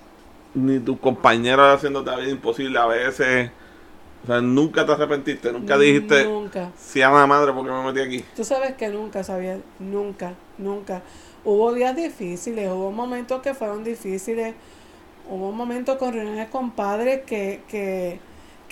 ni 0.55 0.81
tus 0.81 0.99
compañeros 0.99 1.77
haciéndote 1.77 2.11
la 2.11 2.17
vida 2.19 2.31
imposible 2.31 2.79
a 2.79 2.87
veces. 2.87 3.51
O 4.23 4.27
sea, 4.27 4.41
nunca 4.41 4.85
te 4.87 4.93
arrepentiste, 4.93 5.53
nunca 5.53 5.77
dijiste, 5.79 6.25
Nunca. 6.25 6.71
si 6.79 7.03
a 7.03 7.11
la 7.11 7.27
madre, 7.27 7.53
porque 7.53 7.71
me 7.73 7.83
metí 7.85 8.01
aquí? 8.01 8.25
Tú 8.37 8.45
sabes 8.45 8.75
que 8.75 8.89
nunca, 8.89 9.25
sabía, 9.25 9.59
nunca, 9.81 10.35
nunca. 10.59 11.03
Hubo 11.45 11.73
días 11.73 11.97
difíciles, 11.97 12.71
hubo 12.71 12.93
momentos 12.93 13.41
que 13.43 13.53
fueron 13.55 13.83
difíciles, 13.83 14.55
hubo 15.29 15.51
momentos 15.51 15.97
con 15.97 16.13
reuniones 16.13 16.49
con 16.51 16.71
padres 16.71 17.23
que, 17.27 17.63
que, 17.67 18.21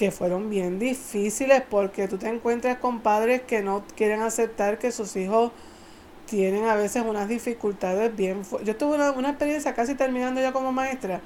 que 0.01 0.11
fueron 0.11 0.49
bien 0.49 0.79
difíciles 0.79 1.63
porque 1.69 2.09
tú 2.09 2.17
te 2.17 2.27
encuentras 2.27 2.79
con 2.79 3.01
padres 3.01 3.43
que 3.43 3.61
no 3.61 3.85
quieren 3.99 4.23
aceptar 4.23 4.79
que 4.79 4.93
sus 4.93 5.15
hijos 5.15 5.53
tienen 6.27 6.65
a 6.65 6.75
veces 6.75 7.03
unas 7.07 7.29
dificultades 7.29 8.17
bien 8.17 8.47
fu- 8.47 8.61
Yo 8.63 8.77
tuve 8.77 8.95
una, 8.95 9.11
una 9.11 9.29
experiencia 9.29 9.75
casi 9.75 9.95
terminando 9.95 10.41
ya 10.41 10.53
como 10.53 10.73
maestra 10.73 11.21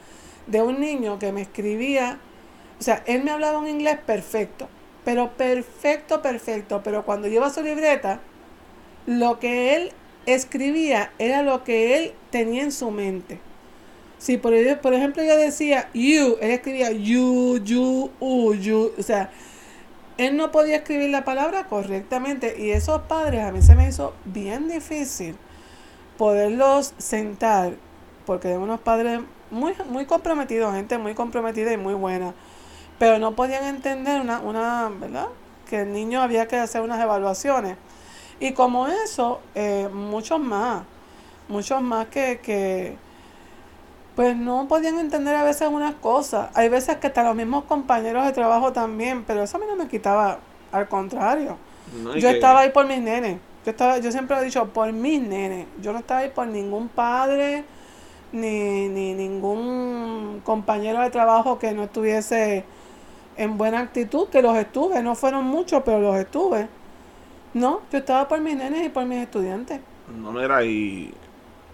de 0.48 0.60
un 0.60 0.80
niño 0.80 1.20
que 1.20 1.30
me 1.30 1.42
escribía, 1.42 2.18
o 2.80 2.82
sea, 2.82 3.04
él 3.06 3.22
me 3.22 3.30
hablaba 3.30 3.60
un 3.60 3.68
inglés 3.68 3.98
perfecto, 4.04 4.68
pero 5.04 5.30
perfecto, 5.36 6.20
perfecto, 6.20 6.82
pero 6.82 7.04
cuando 7.04 7.28
lleva 7.28 7.50
su 7.50 7.62
libreta, 7.62 8.22
lo 9.06 9.38
que 9.38 9.76
él 9.76 9.92
escribía 10.26 11.12
era 11.20 11.42
lo 11.42 11.62
que 11.62 11.96
él 11.96 12.12
tenía 12.32 12.64
en 12.64 12.72
su 12.72 12.90
mente. 12.90 13.38
Si 14.24 14.38
por, 14.38 14.54
por 14.78 14.94
ejemplo 14.94 15.22
yo 15.22 15.36
decía 15.36 15.90
you, 15.92 16.38
él 16.40 16.52
escribía 16.52 16.90
you, 16.92 17.58
you, 17.58 18.10
u, 18.20 18.54
you, 18.54 18.92
o 18.98 19.02
sea, 19.02 19.30
él 20.16 20.38
no 20.38 20.50
podía 20.50 20.76
escribir 20.76 21.10
la 21.10 21.26
palabra 21.26 21.66
correctamente 21.66 22.56
y 22.58 22.70
esos 22.70 23.02
padres 23.02 23.44
a 23.44 23.52
mí 23.52 23.60
se 23.60 23.74
me 23.74 23.86
hizo 23.86 24.14
bien 24.24 24.66
difícil 24.66 25.36
poderlos 26.16 26.94
sentar 26.96 27.74
porque 28.24 28.48
eran 28.48 28.62
unos 28.62 28.80
padres 28.80 29.20
muy, 29.50 29.74
muy 29.90 30.06
comprometidos, 30.06 30.74
gente 30.74 30.96
muy 30.96 31.12
comprometida 31.12 31.74
y 31.74 31.76
muy 31.76 31.92
buena, 31.92 32.32
pero 32.98 33.18
no 33.18 33.36
podían 33.36 33.64
entender 33.64 34.22
una, 34.22 34.40
una, 34.40 34.88
¿verdad? 34.88 35.26
Que 35.68 35.82
el 35.82 35.92
niño 35.92 36.22
había 36.22 36.48
que 36.48 36.56
hacer 36.56 36.80
unas 36.80 36.98
evaluaciones. 36.98 37.76
Y 38.40 38.52
como 38.52 38.86
eso, 38.88 39.42
eh, 39.54 39.86
muchos 39.92 40.40
más, 40.40 40.84
muchos 41.46 41.82
más 41.82 42.06
que, 42.06 42.40
que, 42.42 42.96
pues 44.16 44.36
no 44.36 44.66
podían 44.68 44.98
entender 44.98 45.34
a 45.34 45.42
veces 45.44 45.68
unas 45.68 45.94
cosas. 45.96 46.48
Hay 46.54 46.68
veces 46.68 46.96
que 46.98 47.08
hasta 47.08 47.24
los 47.24 47.34
mismos 47.34 47.64
compañeros 47.64 48.24
de 48.26 48.32
trabajo 48.32 48.72
también, 48.72 49.24
pero 49.24 49.42
eso 49.42 49.56
a 49.56 49.60
mí 49.60 49.66
no 49.68 49.76
me 49.76 49.88
quitaba, 49.88 50.38
al 50.72 50.88
contrario. 50.88 51.56
¿no? 52.02 52.14
Yo 52.16 52.28
que- 52.28 52.34
estaba 52.34 52.60
ahí 52.60 52.70
por 52.70 52.86
mis 52.86 53.00
nenes. 53.00 53.38
Yo 53.64 53.70
estaba, 53.70 53.98
yo 53.98 54.12
siempre 54.12 54.36
lo 54.36 54.42
he 54.42 54.44
dicho, 54.44 54.66
por 54.68 54.92
mis 54.92 55.20
nenes. 55.22 55.66
Yo 55.80 55.92
no 55.92 55.98
estaba 55.98 56.20
ahí 56.20 56.30
por 56.30 56.46
ningún 56.46 56.88
padre, 56.88 57.64
ni, 58.32 58.88
ni 58.88 59.14
ningún 59.14 60.40
compañero 60.44 61.00
de 61.00 61.10
trabajo 61.10 61.58
que 61.58 61.72
no 61.72 61.84
estuviese 61.84 62.64
en 63.36 63.56
buena 63.58 63.80
actitud, 63.80 64.28
que 64.28 64.42
los 64.42 64.56
estuve, 64.56 65.02
no 65.02 65.14
fueron 65.14 65.44
muchos, 65.44 65.82
pero 65.84 65.98
los 66.00 66.16
estuve. 66.16 66.68
No, 67.54 67.80
yo 67.90 67.98
estaba 67.98 68.28
por 68.28 68.40
mis 68.40 68.56
nenes 68.56 68.84
y 68.86 68.88
por 68.90 69.04
mis 69.06 69.18
estudiantes. 69.22 69.80
No, 70.20 70.30
mira, 70.32 70.62
y 70.64 71.12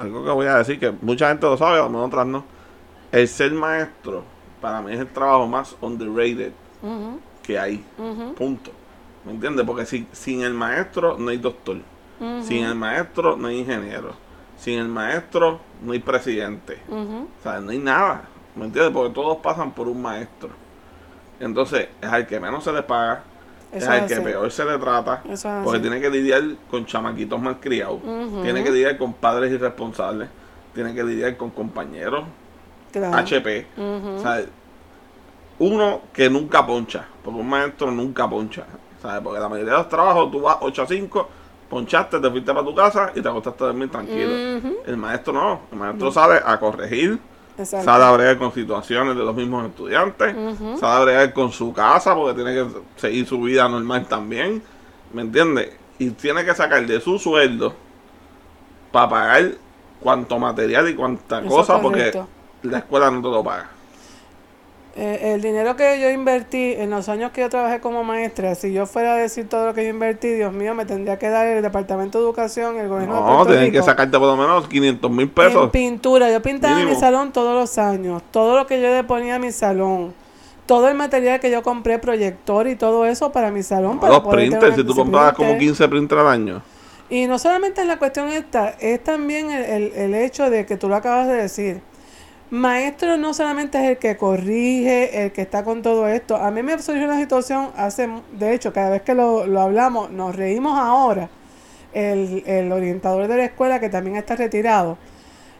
algo 0.00 0.24
que 0.24 0.30
voy 0.30 0.46
a 0.46 0.56
decir 0.56 0.80
que 0.80 0.90
mucha 1.02 1.28
gente 1.28 1.46
lo 1.46 1.56
sabe, 1.56 1.78
a 1.78 1.82
lo 1.82 1.90
mejor 1.90 2.06
otras 2.06 2.26
no. 2.26 2.44
El 3.12 3.28
ser 3.28 3.52
maestro, 3.52 4.24
para 4.60 4.80
mí 4.80 4.92
es 4.92 5.00
el 5.00 5.08
trabajo 5.08 5.46
más 5.46 5.76
underrated 5.80 6.52
que 7.42 7.58
hay. 7.58 7.84
Punto. 8.36 8.70
¿Me 9.24 9.32
entiendes? 9.32 9.66
Porque 9.66 9.84
si, 9.84 10.06
sin 10.12 10.42
el 10.42 10.54
maestro 10.54 11.18
no 11.18 11.30
hay 11.30 11.36
doctor. 11.36 11.76
Sin 12.42 12.64
el 12.64 12.74
maestro 12.74 13.36
no 13.36 13.48
hay 13.48 13.58
ingeniero. 13.58 14.12
Sin 14.56 14.78
el 14.78 14.88
maestro 14.88 15.60
no 15.82 15.92
hay 15.92 15.98
presidente. 15.98 16.78
O 16.90 17.42
sea, 17.42 17.60
no 17.60 17.70
hay 17.70 17.78
nada. 17.78 18.24
¿Me 18.56 18.64
entiendes? 18.64 18.92
Porque 18.92 19.14
todos 19.14 19.36
pasan 19.38 19.72
por 19.72 19.86
un 19.86 20.00
maestro. 20.00 20.50
Entonces, 21.38 21.88
es 22.00 22.08
al 22.08 22.26
que 22.26 22.40
menos 22.40 22.64
se 22.64 22.72
le 22.72 22.82
paga. 22.82 23.24
Es 23.72 23.82
Eso 23.82 23.92
es 23.92 24.02
que 24.08 24.14
así. 24.14 24.22
peor 24.24 24.50
se 24.50 24.64
le 24.64 24.78
trata. 24.78 25.22
Eso 25.28 25.48
es 25.48 25.64
Porque 25.64 25.78
así. 25.78 25.88
tiene 25.88 26.00
que 26.00 26.10
lidiar 26.10 26.42
con 26.70 26.86
chamaquitos 26.86 27.40
malcriados. 27.40 28.00
Ujú. 28.04 28.42
Tiene 28.42 28.62
que 28.64 28.70
lidiar 28.70 28.98
con 28.98 29.12
padres 29.12 29.52
irresponsables. 29.52 30.28
Tiene 30.74 30.94
que 30.94 31.02
lidiar 31.04 31.36
con 31.36 31.50
compañeros 31.50 32.24
Claro. 32.92 33.16
HP. 33.16 33.66
Uno 35.58 36.02
que 36.12 36.30
nunca 36.30 36.66
poncha. 36.66 37.06
Porque 37.22 37.38
un 37.40 37.48
maestro 37.48 37.90
nunca 37.90 38.28
poncha. 38.28 38.64
¿sabes? 39.00 39.20
Porque 39.22 39.40
la 39.40 39.48
mayoría 39.48 39.72
de 39.72 39.78
los 39.78 39.88
trabajos 39.88 40.30
tú 40.30 40.40
vas 40.42 40.56
8 40.60 40.82
a 40.82 40.86
5, 40.86 41.28
ponchaste, 41.70 42.18
te 42.20 42.30
fuiste 42.30 42.52
para 42.52 42.64
tu 42.66 42.74
casa 42.74 43.12
y 43.14 43.20
te 43.22 43.28
acostaste 43.28 43.64
a 43.64 43.66
dormir 43.68 43.90
tranquilo. 43.90 44.30
El 44.86 44.96
maestro 44.96 45.32
no. 45.32 45.60
El 45.72 45.78
maestro 45.78 46.10
sale 46.12 46.40
a 46.44 46.58
corregir. 46.58 47.18
Exacto. 47.60 47.84
Sale 47.84 48.04
a 48.04 48.10
bregar 48.12 48.38
con 48.38 48.52
situaciones 48.52 49.16
de 49.16 49.24
los 49.24 49.34
mismos 49.34 49.66
estudiantes. 49.66 50.34
Sale 50.78 50.94
a 50.94 51.00
bregar 51.00 51.32
con 51.32 51.52
su 51.52 51.72
casa 51.72 52.14
porque 52.14 52.42
tiene 52.42 52.54
que 52.54 52.66
seguir 52.96 53.26
su 53.26 53.40
vida 53.40 53.68
normal 53.68 54.06
también. 54.06 54.62
¿Me 55.12 55.22
entiendes? 55.22 55.72
Y 55.98 56.10
tiene 56.10 56.44
que 56.44 56.54
sacar 56.54 56.86
de 56.86 57.00
su 57.00 57.18
sueldo 57.18 57.74
para 58.90 59.08
pagar 59.08 59.52
cuanto 60.00 60.38
material 60.38 60.88
y 60.88 60.94
cuanta 60.94 61.40
Eso 61.40 61.48
cosa 61.48 61.80
porque 61.80 62.22
la 62.62 62.78
escuela 62.78 63.10
no 63.10 63.20
te 63.20 63.28
lo 63.28 63.44
paga. 63.44 63.70
Eh, 64.96 65.34
el 65.34 65.40
dinero 65.40 65.76
que 65.76 66.00
yo 66.00 66.10
invertí 66.10 66.72
en 66.76 66.90
los 66.90 67.08
años 67.08 67.30
que 67.30 67.42
yo 67.42 67.48
trabajé 67.48 67.78
como 67.80 68.02
maestra, 68.02 68.56
si 68.56 68.72
yo 68.72 68.86
fuera 68.86 69.14
a 69.14 69.16
decir 69.16 69.48
todo 69.48 69.66
lo 69.66 69.74
que 69.74 69.84
yo 69.84 69.90
invertí, 69.90 70.28
Dios 70.30 70.52
mío, 70.52 70.74
me 70.74 70.84
tendría 70.84 71.16
que 71.16 71.28
dar 71.28 71.46
el 71.46 71.62
Departamento 71.62 72.18
de 72.18 72.24
Educación, 72.24 72.76
el 72.76 72.88
gobierno 72.88 73.14
de 73.14 73.20
No, 73.20 73.26
Puerto 73.36 73.52
tienes 73.52 73.70
que 73.70 73.82
sacarte 73.82 74.18
por 74.18 74.26
lo 74.26 74.36
menos 74.36 74.66
500 74.66 75.10
mil 75.10 75.20
En 75.22 75.28
pesos. 75.30 75.70
pintura, 75.70 76.30
yo 76.32 76.42
pintaba 76.42 76.74
mi 76.74 76.82
Mínimo. 76.82 76.98
salón 77.00 77.32
todos 77.32 77.54
los 77.54 77.78
años, 77.78 78.20
todo 78.32 78.56
lo 78.56 78.66
que 78.66 78.80
yo 78.82 78.88
le 78.88 79.04
ponía 79.04 79.36
a 79.36 79.38
mi 79.38 79.52
salón, 79.52 80.12
todo 80.66 80.88
el 80.88 80.96
material 80.96 81.38
que 81.38 81.52
yo 81.52 81.62
compré, 81.62 82.00
proyector 82.00 82.66
y 82.66 82.74
todo 82.74 83.06
eso 83.06 83.30
para 83.30 83.52
mi 83.52 83.62
salón. 83.62 84.00
para 84.00 84.14
Los 84.14 84.26
printers, 84.26 84.74
si 84.74 84.82
tú 84.84 84.94
comprabas 84.96 85.34
como 85.34 85.50
printer. 85.50 85.68
15 85.68 85.88
printers 85.88 86.20
al 86.20 86.26
año. 86.28 86.62
Y 87.08 87.26
no 87.28 87.38
solamente 87.38 87.80
es 87.80 87.86
la 87.86 87.98
cuestión 87.98 88.28
esta, 88.28 88.70
es 88.80 89.02
también 89.04 89.50
el, 89.52 89.64
el- 89.64 89.92
el 89.94 90.14
hecho 90.14 90.50
de 90.50 90.66
que 90.66 90.76
tú 90.76 90.88
lo 90.88 90.96
acabas 90.96 91.28
de 91.28 91.34
decir. 91.34 91.80
Maestro 92.50 93.16
no 93.16 93.32
solamente 93.32 93.78
es 93.78 93.90
el 93.90 93.98
que 93.98 94.16
corrige, 94.16 95.24
el 95.24 95.32
que 95.32 95.42
está 95.42 95.62
con 95.62 95.82
todo 95.82 96.08
esto. 96.08 96.36
A 96.36 96.50
mí 96.50 96.64
me 96.64 96.76
surgió 96.82 97.04
una 97.04 97.18
situación 97.20 97.70
hace, 97.76 98.08
de 98.32 98.54
hecho, 98.54 98.72
cada 98.72 98.90
vez 98.90 99.02
que 99.02 99.14
lo, 99.14 99.46
lo 99.46 99.60
hablamos, 99.60 100.10
nos 100.10 100.34
reímos 100.34 100.76
ahora. 100.76 101.30
El, 101.92 102.42
el 102.46 102.70
orientador 102.72 103.28
de 103.28 103.36
la 103.36 103.44
escuela, 103.44 103.80
que 103.80 103.88
también 103.88 104.16
está 104.16 104.34
retirado. 104.36 104.98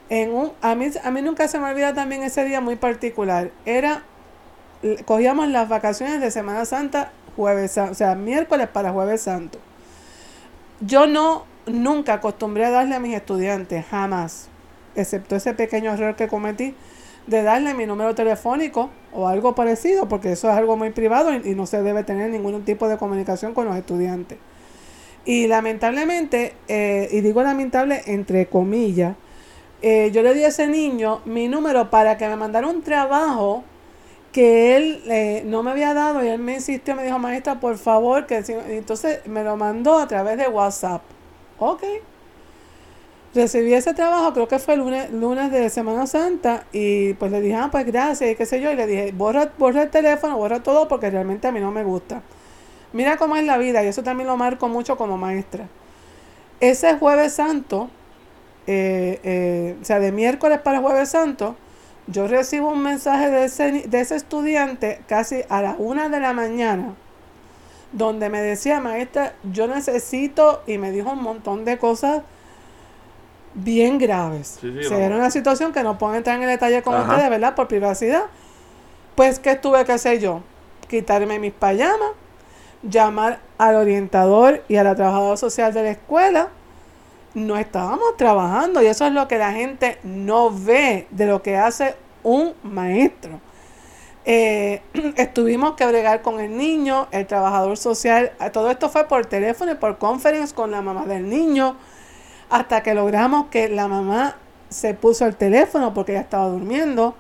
En 0.09 0.33
un, 0.33 0.53
a, 0.61 0.75
mí, 0.75 0.91
a 1.03 1.11
mí 1.13 1.23
nunca 1.23 1.47
se 1.47 1.61
me 1.61 1.71
olvida 1.71 1.95
también 1.95 2.25
ese 2.25 2.45
día 2.45 2.61
muy 2.61 2.75
particular. 2.75 3.53
Era, 3.65 4.03
cogíamos 5.05 5.47
las 5.49 5.69
vacaciones 5.69 6.21
de 6.21 6.33
Semana 6.33 6.65
Santa, 6.65 7.13
jueves, 7.37 7.79
o 7.79 7.95
sea, 7.95 8.17
miércoles 8.17 8.67
para 8.67 8.91
jueves 8.91 9.23
santo. 9.23 9.61
Yo 10.81 11.07
no, 11.07 11.45
nunca 11.67 12.15
acostumbré 12.15 12.65
a 12.65 12.71
darle 12.71 12.97
a 12.97 13.01
mis 13.01 13.15
estudiantes, 13.15 13.87
jamás, 13.89 14.50
excepto 14.95 15.37
ese 15.37 15.55
pequeño 15.55 15.93
error 15.93 16.17
que 16.17 16.29
cometí, 16.29 16.75
de 17.27 17.43
darle 17.43 17.75
mi 17.75 17.87
número 17.87 18.15
telefónico 18.15 18.91
o 19.13 19.29
algo 19.29 19.55
parecido, 19.55 20.09
porque 20.09 20.33
eso 20.33 20.49
es 20.49 20.57
algo 20.57 20.77
muy 20.77 20.91
privado 20.91 21.33
y, 21.35 21.55
no 21.55 21.67
se 21.67 21.83
debe 21.83 22.03
tener 22.05 22.31
ningún 22.31 22.65
tipo 22.65 22.89
de 22.89 22.97
comunicación 22.97 23.55
con 23.55 23.67
los 23.67 23.77
estudiantes. 23.77 24.39
Y 25.25 25.47
lamentablemente, 25.47 26.55
eh, 26.67 27.09
y 27.13 27.21
digo 27.21 27.43
lamentable 27.43 28.03
entre 28.07 28.47
comillas, 28.47 29.17
eh, 29.83 30.11
yo 30.13 30.23
le 30.23 30.35
di 30.35 30.45
a 30.45 30.49
ese 30.49 30.67
niño 30.67 31.21
mi 31.25 31.49
número 31.49 31.91
para 31.91 32.19
que 32.19 32.29
me 32.29 32.37
mandara 32.37 32.67
un 32.67 32.83
trabajo 32.83 33.65
que 34.33 34.77
él 34.77 35.03
eh, 35.09 35.43
no 35.47 35.63
me 35.63 35.71
había 35.71 35.95
dado 35.95 36.25
y 36.25 36.29
él 36.29 36.39
me 36.39 36.55
insistió, 36.55 36.95
me 36.95 37.05
dijo, 37.05 37.19
maestra, 37.19 37.61
por 37.61 37.79
favor, 37.79 38.27
que 38.27 38.43
si-". 38.43 38.53
entonces 38.53 39.27
me 39.27 39.43
lo 39.43 39.57
mandó 39.57 39.99
a 39.99 40.07
través 40.07 40.39
de 40.39 40.49
WhatsApp. 40.49 41.03
Ok. 41.59 41.83
Recibí 43.33 43.73
ese 43.75 43.95
trabajo, 43.95 44.33
creo 44.33 44.49
que 44.49 44.59
fue 44.59 44.75
el 44.75 44.81
lunes, 44.81 45.13
lunes 45.13 45.53
de 45.53 45.71
Semana 45.71 46.09
Santa, 46.09 46.65
y 46.73 47.15
pues 47.15 47.31
le 47.31 47.41
dije, 47.41 47.55
ah, 47.55 47.69
pues 47.71 47.87
gracias, 47.87 48.33
y 48.33 48.35
qué 48.35 48.45
sé 48.45 48.61
yo, 48.61 48.73
y 48.73 48.77
le 48.77 48.89
dije, 48.89 49.13
borra, 49.13 49.53
borra 49.57 49.83
el 49.83 49.91
teléfono, 49.91 50.37
borra 50.37 50.65
todo, 50.65 50.89
porque 50.89 51.11
realmente 51.11 51.47
a 51.47 51.53
mí 51.53 51.61
no 51.61 51.71
me 51.71 51.85
gusta. 51.85 52.23
Mira 52.93 53.17
cómo 53.19 53.37
es 53.37 53.45
la 53.45 53.57
vida, 53.57 53.85
y 53.85 53.87
eso 53.87 54.03
también 54.03 54.27
lo 54.27 54.37
marco 54.37 54.69
mucho 54.69 54.97
como 54.97 55.17
maestra. 55.17 55.69
Ese 56.59 56.95
jueves 56.95 57.35
santo, 57.35 57.89
eh, 58.67 59.21
eh, 59.23 59.77
o 59.81 59.85
sea, 59.85 60.01
de 60.01 60.11
miércoles 60.11 60.59
para 60.59 60.81
jueves 60.81 61.11
santo, 61.11 61.55
yo 62.09 62.27
recibo 62.27 62.71
un 62.71 62.83
mensaje 62.83 63.31
de 63.31 63.45
ese, 63.45 63.71
de 63.87 64.01
ese 64.01 64.17
estudiante 64.17 65.03
casi 65.07 65.43
a 65.49 65.63
la 65.63 65.77
una 65.79 66.09
de 66.09 66.19
la 66.19 66.33
mañana 66.33 66.95
donde 67.93 68.29
me 68.29 68.41
decía, 68.43 68.81
maestra, 68.81 69.35
yo 69.45 69.69
necesito, 69.69 70.63
y 70.67 70.79
me 70.79 70.91
dijo 70.91 71.13
un 71.13 71.23
montón 71.23 71.65
de 71.65 71.79
cosas 71.79 72.23
bien 73.55 73.99
graves. 73.99 74.59
Sí, 74.61 74.73
era 74.91 75.17
una 75.17 75.31
situación 75.31 75.73
que 75.73 75.83
no 75.83 75.99
puedo 75.99 76.15
entrar 76.15 76.37
en 76.37 76.43
el 76.43 76.49
detalle 76.49 76.83
con 76.83 76.95
Ajá. 76.95 77.11
ustedes, 77.11 77.31
¿verdad? 77.31 77.55
Por 77.55 77.69
privacidad. 77.69 78.25
Pues, 79.15 79.39
¿qué 79.39 79.57
tuve 79.57 79.85
que 79.85 79.93
hacer 79.93 80.21
yo? 80.21 80.41
Quitarme 80.89 81.39
mis 81.39 81.53
payamas, 81.53 82.11
llamar 82.83 83.41
al 83.59 83.77
orientador 83.77 84.63
y 84.69 84.77
a 84.77 84.85
la 84.85 84.95
trabajadora 84.95 85.37
social 85.37 85.73
de 85.75 85.83
la 85.83 85.91
escuela. 85.91 86.49
No 87.35 87.57
estábamos 87.57 88.17
trabajando 88.17 88.83
y 88.83 88.87
eso 88.87 89.07
es 89.07 89.13
lo 89.13 89.29
que 89.29 89.39
la 89.39 89.53
gente 89.53 89.99
no 90.03 90.51
ve 90.51 91.07
de 91.11 91.27
lo 91.27 91.43
que 91.43 91.57
hace 91.57 91.95
un 92.23 92.55
maestro. 92.63 93.41
Eh, 94.25 94.83
estuvimos 95.17 95.75
que 95.75 95.87
bregar 95.87 96.23
con 96.23 96.41
el 96.41 96.57
niño, 96.57 97.09
el 97.11 97.27
trabajador 97.27 97.77
social. 97.77 98.33
eh, 98.41 98.51
Todo 98.51 98.71
esto 98.71 98.89
fue 98.89 99.05
por 99.07 99.27
teléfono 99.27 99.73
y 99.73 99.75
por 99.77 99.99
conference 99.99 100.55
con 100.55 100.71
la 100.71 100.83
mamá 100.83 101.07
del 101.07 101.29
niño. 101.29 101.77
Hasta 102.51 102.83
que 102.83 102.95
logramos 102.95 103.47
que 103.47 103.69
la 103.69 103.89
mamá 103.89 104.37
se 104.69 104.95
puso 104.95 105.27
el 105.27 105.37
teléfono 105.37 105.95
porque 105.95 106.13
ella 106.13 106.23
estaba 106.23 106.49
durmiendo. 106.49 107.15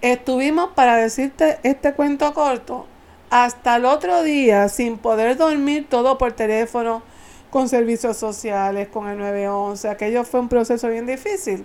Estuvimos, 0.00 0.70
para 0.74 0.96
decirte 0.96 1.58
este 1.62 1.92
cuento 1.92 2.32
corto, 2.32 2.86
hasta 3.30 3.76
el 3.76 3.84
otro 3.84 4.22
día 4.22 4.68
sin 4.68 4.98
poder 4.98 5.36
dormir, 5.36 5.86
todo 5.88 6.18
por 6.18 6.32
teléfono, 6.32 7.02
con 7.50 7.68
servicios 7.68 8.16
sociales, 8.16 8.88
con 8.88 9.08
el 9.08 9.18
911. 9.18 9.88
Aquello 9.88 10.24
fue 10.24 10.40
un 10.40 10.48
proceso 10.48 10.88
bien 10.88 11.06
difícil. 11.06 11.64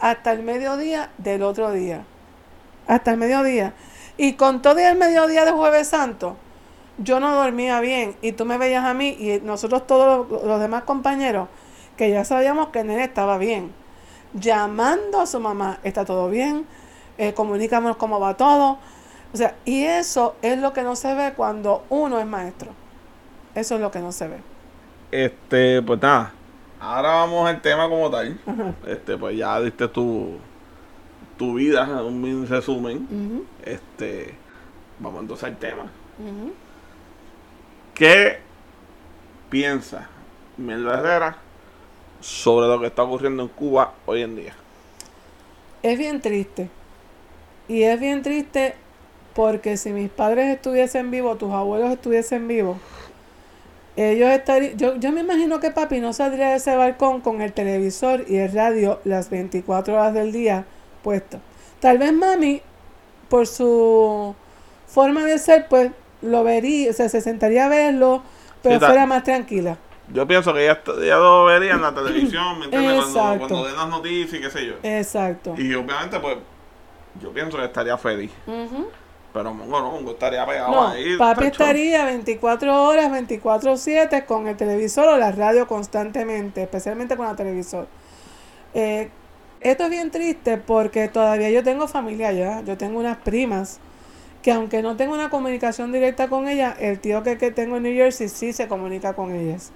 Hasta 0.00 0.32
el 0.32 0.42
mediodía 0.42 1.10
del 1.18 1.42
otro 1.42 1.72
día. 1.72 2.04
Hasta 2.86 3.12
el 3.12 3.16
mediodía. 3.16 3.74
Y 4.16 4.34
con 4.34 4.62
todo 4.62 4.78
el 4.78 4.96
mediodía 4.96 5.44
de 5.44 5.52
Jueves 5.52 5.88
Santo, 5.88 6.36
yo 6.98 7.20
no 7.20 7.34
dormía 7.34 7.80
bien. 7.80 8.16
Y 8.20 8.32
tú 8.32 8.44
me 8.44 8.58
veías 8.58 8.84
a 8.84 8.94
mí 8.94 9.16
y 9.18 9.40
nosotros 9.42 9.86
todos 9.86 10.28
los, 10.28 10.44
los 10.44 10.60
demás 10.60 10.84
compañeros, 10.84 11.48
que 11.96 12.10
ya 12.10 12.24
sabíamos 12.24 12.68
que 12.68 12.80
el 12.80 12.86
nene 12.88 13.04
estaba 13.04 13.38
bien. 13.38 13.72
Llamando 14.34 15.20
a 15.20 15.26
su 15.26 15.40
mamá, 15.40 15.78
está 15.82 16.04
todo 16.04 16.30
bien, 16.30 16.66
eh, 17.18 17.34
comunícanos 17.34 17.96
cómo 17.96 18.18
va 18.18 18.36
todo. 18.36 18.78
O 19.32 19.36
sea, 19.36 19.56
y 19.64 19.84
eso 19.84 20.36
es 20.42 20.58
lo 20.58 20.72
que 20.72 20.82
no 20.82 20.96
se 20.96 21.14
ve 21.14 21.32
cuando 21.34 21.84
uno 21.88 22.18
es 22.18 22.26
maestro. 22.26 22.70
Eso 23.54 23.74
es 23.74 23.80
lo 23.80 23.90
que 23.90 24.00
no 24.00 24.12
se 24.12 24.28
ve. 24.28 24.38
Este, 25.10 25.82
pues 25.82 26.00
nada. 26.00 26.32
Ahora 26.80 27.10
vamos 27.10 27.48
al 27.48 27.60
tema 27.60 27.88
como 27.88 28.10
tal. 28.10 28.38
Ajá. 28.46 28.74
Este, 28.86 29.16
pues 29.16 29.36
ya 29.36 29.60
diste 29.60 29.88
tu, 29.88 30.38
tu 31.38 31.54
vida, 31.54 31.84
un 32.02 32.20
mini 32.20 32.46
resumen. 32.46 33.46
Este, 33.64 34.34
vamos 34.98 35.22
entonces 35.22 35.44
al 35.44 35.56
tema. 35.58 35.84
¿Qué 37.94 38.38
piensa 39.50 40.08
Mierda 40.56 40.98
Herrera 40.98 41.36
sobre 42.22 42.68
lo 42.68 42.80
que 42.80 42.86
está 42.86 43.02
ocurriendo 43.02 43.42
en 43.42 43.48
Cuba 43.48 43.92
hoy 44.06 44.22
en 44.22 44.36
día? 44.36 44.54
Es 45.82 45.98
bien 45.98 46.20
triste. 46.20 46.70
Y 47.68 47.82
es 47.82 48.00
bien 48.00 48.22
triste 48.22 48.74
porque 49.34 49.76
si 49.76 49.90
mis 49.90 50.10
padres 50.10 50.54
estuviesen 50.54 51.10
vivos, 51.10 51.38
tus 51.38 51.52
abuelos 51.52 51.90
estuviesen 51.90 52.48
vivos, 52.48 52.78
ellos 53.96 54.30
estarían... 54.30 54.76
Yo, 54.78 54.96
yo 54.96 55.12
me 55.12 55.20
imagino 55.20 55.60
que 55.60 55.70
papi 55.70 56.00
no 56.00 56.12
saldría 56.12 56.50
de 56.50 56.56
ese 56.56 56.76
balcón 56.76 57.20
con 57.20 57.42
el 57.42 57.52
televisor 57.52 58.24
y 58.28 58.36
el 58.36 58.52
radio 58.52 59.00
las 59.04 59.28
24 59.28 59.94
horas 59.94 60.14
del 60.14 60.32
día 60.32 60.64
puesto. 61.02 61.40
Tal 61.80 61.98
vez 61.98 62.12
mami, 62.12 62.62
por 63.28 63.46
su 63.46 64.34
forma 64.86 65.24
de 65.24 65.38
ser, 65.38 65.66
pues 65.68 65.90
lo 66.20 66.44
vería, 66.44 66.90
o 66.90 66.92
sea, 66.92 67.08
se 67.08 67.20
sentaría 67.20 67.66
a 67.66 67.68
verlo, 67.68 68.22
pero 68.62 68.78
Sí, 68.78 68.86
fuera 68.86 69.06
más 69.06 69.24
tranquila. 69.24 69.76
Yo 70.12 70.26
pienso 70.26 70.52
que 70.52 70.66
ya, 70.66 70.82
ya 70.84 71.16
lo 71.16 71.46
vería 71.46 71.72
en 71.72 71.82
la 71.82 71.94
televisión, 71.94 72.58
¿me 72.58 72.64
entiendes? 72.66 73.04
Cuando, 73.14 73.46
cuando 73.46 73.66
den 73.66 73.76
las 73.76 73.88
noticias 73.88 74.34
y 74.34 74.40
qué 74.40 74.50
sé 74.50 74.66
yo. 74.66 74.74
Exacto. 74.82 75.54
Y 75.56 75.74
obviamente, 75.74 76.20
pues, 76.20 76.36
yo 77.20 77.32
pienso 77.32 77.56
que 77.56 77.64
estaría 77.64 77.96
feliz. 77.96 78.30
Pero 79.32 79.54
Mongo 79.54 79.80
no, 79.80 79.90
Mongo 79.92 80.10
estaría 80.10 80.44
pegado 80.44 80.70
No, 80.72 80.88
ahí. 80.88 81.16
papi 81.16 81.46
estaría 81.46 82.04
24 82.04 82.84
horas, 82.84 83.10
24/7 83.10 84.26
con 84.26 84.46
el 84.46 84.56
televisor 84.56 85.08
o 85.08 85.16
la 85.16 85.32
radio 85.32 85.66
constantemente, 85.66 86.62
especialmente 86.62 87.16
con 87.16 87.28
el 87.28 87.36
televisor. 87.36 87.86
Eh, 88.74 89.08
esto 89.60 89.84
es 89.84 89.90
bien 89.90 90.10
triste 90.10 90.58
porque 90.58 91.08
todavía 91.08 91.48
yo 91.50 91.62
tengo 91.62 91.88
familia 91.88 92.28
allá, 92.28 92.60
yo 92.62 92.76
tengo 92.76 92.98
unas 92.98 93.16
primas 93.18 93.80
que 94.42 94.52
aunque 94.52 94.82
no 94.82 94.96
tengo 94.96 95.14
una 95.14 95.30
comunicación 95.30 95.92
directa 95.92 96.28
con 96.28 96.48
ellas, 96.48 96.74
el 96.80 96.98
tío 96.98 97.22
que, 97.22 97.38
que 97.38 97.50
tengo 97.52 97.76
en 97.76 97.84
New 97.84 97.94
Jersey 97.94 98.28
sí 98.28 98.52
se 98.52 98.68
comunica 98.68 99.14
con 99.14 99.32
ellas. 99.32 99.72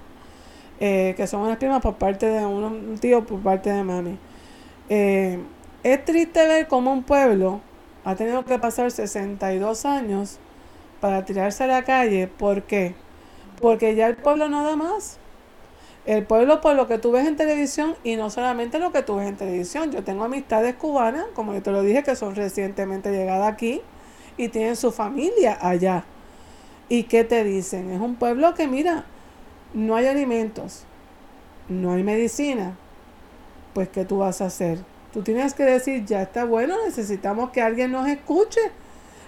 Eh, 0.78 1.14
que 1.16 1.26
son 1.26 1.40
unas 1.40 1.56
primas 1.56 1.80
por 1.80 1.94
parte 1.94 2.26
de 2.26 2.44
un 2.44 2.98
tío 2.98 3.24
por 3.24 3.40
parte 3.40 3.70
de 3.70 3.82
mami. 3.82 4.18
Eh, 4.88 5.38
es 5.82 6.04
triste 6.04 6.46
ver 6.46 6.68
cómo 6.68 6.92
un 6.92 7.02
pueblo 7.02 7.60
ha 8.04 8.14
tenido 8.14 8.44
que 8.44 8.58
pasar 8.58 8.90
62 8.90 9.86
años 9.86 10.38
para 11.00 11.24
tirarse 11.24 11.64
a 11.64 11.66
la 11.66 11.82
calle. 11.82 12.28
¿Por 12.28 12.62
qué? 12.64 12.94
Porque 13.60 13.94
ya 13.94 14.06
el 14.06 14.16
pueblo 14.16 14.48
no 14.48 14.64
da 14.64 14.76
más. 14.76 15.18
El 16.04 16.24
pueblo 16.24 16.60
por 16.60 16.76
lo 16.76 16.86
que 16.86 16.98
tú 16.98 17.10
ves 17.10 17.26
en 17.26 17.36
televisión 17.36 17.96
y 18.04 18.14
no 18.16 18.30
solamente 18.30 18.78
lo 18.78 18.92
que 18.92 19.02
tú 19.02 19.16
ves 19.16 19.28
en 19.28 19.36
televisión. 19.36 19.90
Yo 19.90 20.04
tengo 20.04 20.24
amistades 20.24 20.74
cubanas, 20.76 21.24
como 21.34 21.52
yo 21.52 21.62
te 21.62 21.72
lo 21.72 21.82
dije, 21.82 22.02
que 22.02 22.14
son 22.14 22.36
recientemente 22.36 23.10
llegadas 23.10 23.52
aquí 23.52 23.80
y 24.36 24.48
tienen 24.48 24.76
su 24.76 24.92
familia 24.92 25.58
allá. 25.60 26.04
¿Y 26.88 27.04
qué 27.04 27.24
te 27.24 27.42
dicen? 27.42 27.90
Es 27.90 28.00
un 28.00 28.14
pueblo 28.14 28.54
que, 28.54 28.68
mira, 28.68 29.04
no 29.74 29.96
hay 29.96 30.06
alimentos, 30.06 30.84
no 31.68 31.92
hay 31.92 32.02
medicina. 32.02 32.76
Pues, 33.74 33.88
¿qué 33.88 34.04
tú 34.04 34.18
vas 34.18 34.40
a 34.40 34.46
hacer? 34.46 34.78
Tú 35.12 35.22
tienes 35.22 35.54
que 35.54 35.64
decir, 35.64 36.04
ya 36.04 36.22
está 36.22 36.44
bueno, 36.44 36.76
necesitamos 36.84 37.50
que 37.50 37.62
alguien 37.62 37.92
nos 37.92 38.08
escuche. 38.08 38.60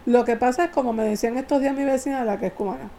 Lo 0.06 0.24
que 0.24 0.36
pasa 0.36 0.64
es, 0.64 0.70
como 0.70 0.92
me 0.92 1.04
decían 1.04 1.36
estos 1.36 1.60
días 1.60 1.74
mi 1.74 1.84
vecina, 1.84 2.24
la 2.24 2.38
que 2.38 2.46
es 2.46 2.52
cubana, 2.52 2.90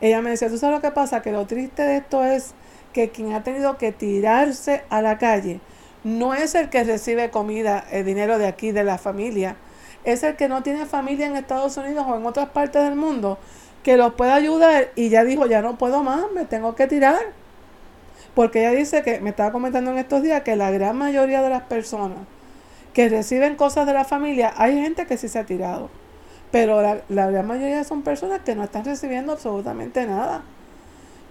ella 0.00 0.20
me 0.20 0.30
decía, 0.30 0.48
¿tú 0.48 0.58
sabes 0.58 0.76
lo 0.76 0.82
que 0.82 0.90
pasa? 0.90 1.22
Que 1.22 1.32
lo 1.32 1.46
triste 1.46 1.82
de 1.82 1.96
esto 1.96 2.24
es 2.24 2.54
que 2.92 3.10
quien 3.10 3.32
ha 3.32 3.42
tenido 3.42 3.78
que 3.78 3.92
tirarse 3.92 4.84
a 4.88 5.02
la 5.02 5.18
calle 5.18 5.60
no 6.04 6.34
es 6.34 6.54
el 6.54 6.68
que 6.68 6.84
recibe 6.84 7.30
comida, 7.30 7.84
el 7.90 8.04
dinero 8.04 8.38
de 8.38 8.46
aquí, 8.46 8.70
de 8.70 8.84
la 8.84 8.98
familia, 8.98 9.56
es 10.04 10.22
el 10.22 10.36
que 10.36 10.48
no 10.48 10.62
tiene 10.62 10.84
familia 10.86 11.26
en 11.26 11.36
Estados 11.36 11.76
Unidos 11.78 12.04
o 12.06 12.16
en 12.16 12.26
otras 12.26 12.50
partes 12.50 12.84
del 12.84 12.94
mundo 12.94 13.38
que 13.84 13.96
los 13.96 14.14
pueda 14.14 14.34
ayudar 14.34 14.90
y 14.96 15.10
ya 15.10 15.24
dijo, 15.24 15.46
ya 15.46 15.62
no 15.62 15.78
puedo 15.78 16.02
más, 16.02 16.24
me 16.34 16.44
tengo 16.46 16.74
que 16.74 16.88
tirar. 16.88 17.20
Porque 18.34 18.60
ella 18.60 18.72
dice 18.72 19.02
que, 19.02 19.20
me 19.20 19.30
estaba 19.30 19.52
comentando 19.52 19.92
en 19.92 19.98
estos 19.98 20.22
días, 20.22 20.42
que 20.42 20.56
la 20.56 20.70
gran 20.72 20.96
mayoría 20.96 21.42
de 21.42 21.50
las 21.50 21.62
personas 21.64 22.18
que 22.94 23.08
reciben 23.08 23.56
cosas 23.56 23.86
de 23.86 23.92
la 23.92 24.04
familia, 24.04 24.54
hay 24.56 24.80
gente 24.80 25.06
que 25.06 25.16
sí 25.16 25.28
se 25.28 25.38
ha 25.38 25.46
tirado. 25.46 25.90
Pero 26.52 26.82
la, 26.82 27.02
la 27.08 27.30
gran 27.30 27.46
mayoría 27.46 27.84
son 27.84 28.02
personas 28.02 28.40
que 28.44 28.54
no 28.54 28.64
están 28.64 28.84
recibiendo 28.84 29.32
absolutamente 29.32 30.06
nada. 30.06 30.42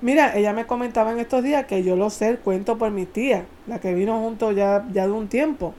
Mira, 0.01 0.35
ella 0.35 0.53
me 0.53 0.65
comentaba 0.65 1.13
en 1.13 1.19
estos 1.19 1.43
días 1.43 1.65
que 1.65 1.83
yo 1.83 1.95
lo 1.95 2.09
sé, 2.09 2.37
cuento 2.37 2.77
por 2.77 2.91
mi 2.91 3.05
tía, 3.05 3.45
la 3.67 3.79
que 3.79 3.93
vino 3.93 4.19
junto 4.19 4.51
ya, 4.51 4.85
ya 4.91 5.07
de 5.07 5.13
un 5.13 5.29
tiempo, 5.29 5.73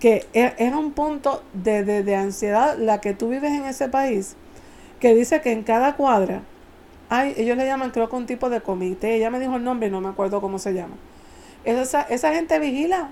que 0.00 0.26
e- 0.34 0.54
era 0.58 0.78
un 0.78 0.92
punto 0.92 1.42
de, 1.52 1.84
de, 1.84 2.02
de 2.04 2.16
ansiedad 2.16 2.76
la 2.78 3.00
que 3.00 3.14
tú 3.14 3.28
vives 3.30 3.52
en 3.52 3.66
ese 3.66 3.88
país, 3.88 4.36
que 5.00 5.14
dice 5.14 5.40
que 5.40 5.52
en 5.52 5.62
cada 5.62 5.96
cuadra 5.96 6.42
hay, 7.08 7.34
ellos 7.36 7.56
le 7.56 7.66
llaman 7.66 7.90
creo 7.90 8.08
que 8.08 8.16
un 8.16 8.26
tipo 8.26 8.50
de 8.50 8.60
comité, 8.60 9.16
ella 9.16 9.30
me 9.30 9.40
dijo 9.40 9.56
el 9.56 9.64
nombre 9.64 9.90
no 9.90 10.00
me 10.00 10.08
acuerdo 10.10 10.40
cómo 10.40 10.58
se 10.58 10.74
llama. 10.74 10.96
Esa, 11.64 12.02
esa 12.02 12.32
gente 12.34 12.58
vigila 12.58 13.10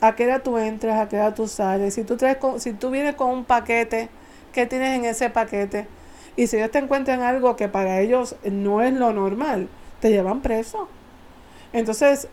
a 0.00 0.14
qué 0.16 0.26
hora 0.26 0.40
tú 0.42 0.58
entras, 0.58 1.00
a 1.00 1.08
qué 1.08 1.16
hora 1.16 1.34
tú 1.34 1.48
sales, 1.48 1.94
si 1.94 2.04
tú, 2.04 2.16
traes 2.16 2.38
con- 2.38 2.60
si 2.60 2.72
tú 2.72 2.90
vienes 2.90 3.14
con 3.16 3.30
un 3.30 3.44
paquete, 3.44 4.08
¿qué 4.52 4.66
tienes 4.66 4.98
en 4.98 5.04
ese 5.04 5.30
paquete? 5.30 5.86
Y 6.36 6.46
si 6.48 6.56
ellos 6.56 6.70
te 6.70 6.78
encuentran 6.78 7.22
algo 7.22 7.56
que 7.56 7.68
para 7.68 8.00
ellos 8.00 8.36
no 8.44 8.82
es 8.82 8.92
lo 8.94 9.12
normal, 9.12 9.68
te 10.00 10.10
llevan 10.10 10.40
preso. 10.42 10.88
Entonces, 11.72 12.28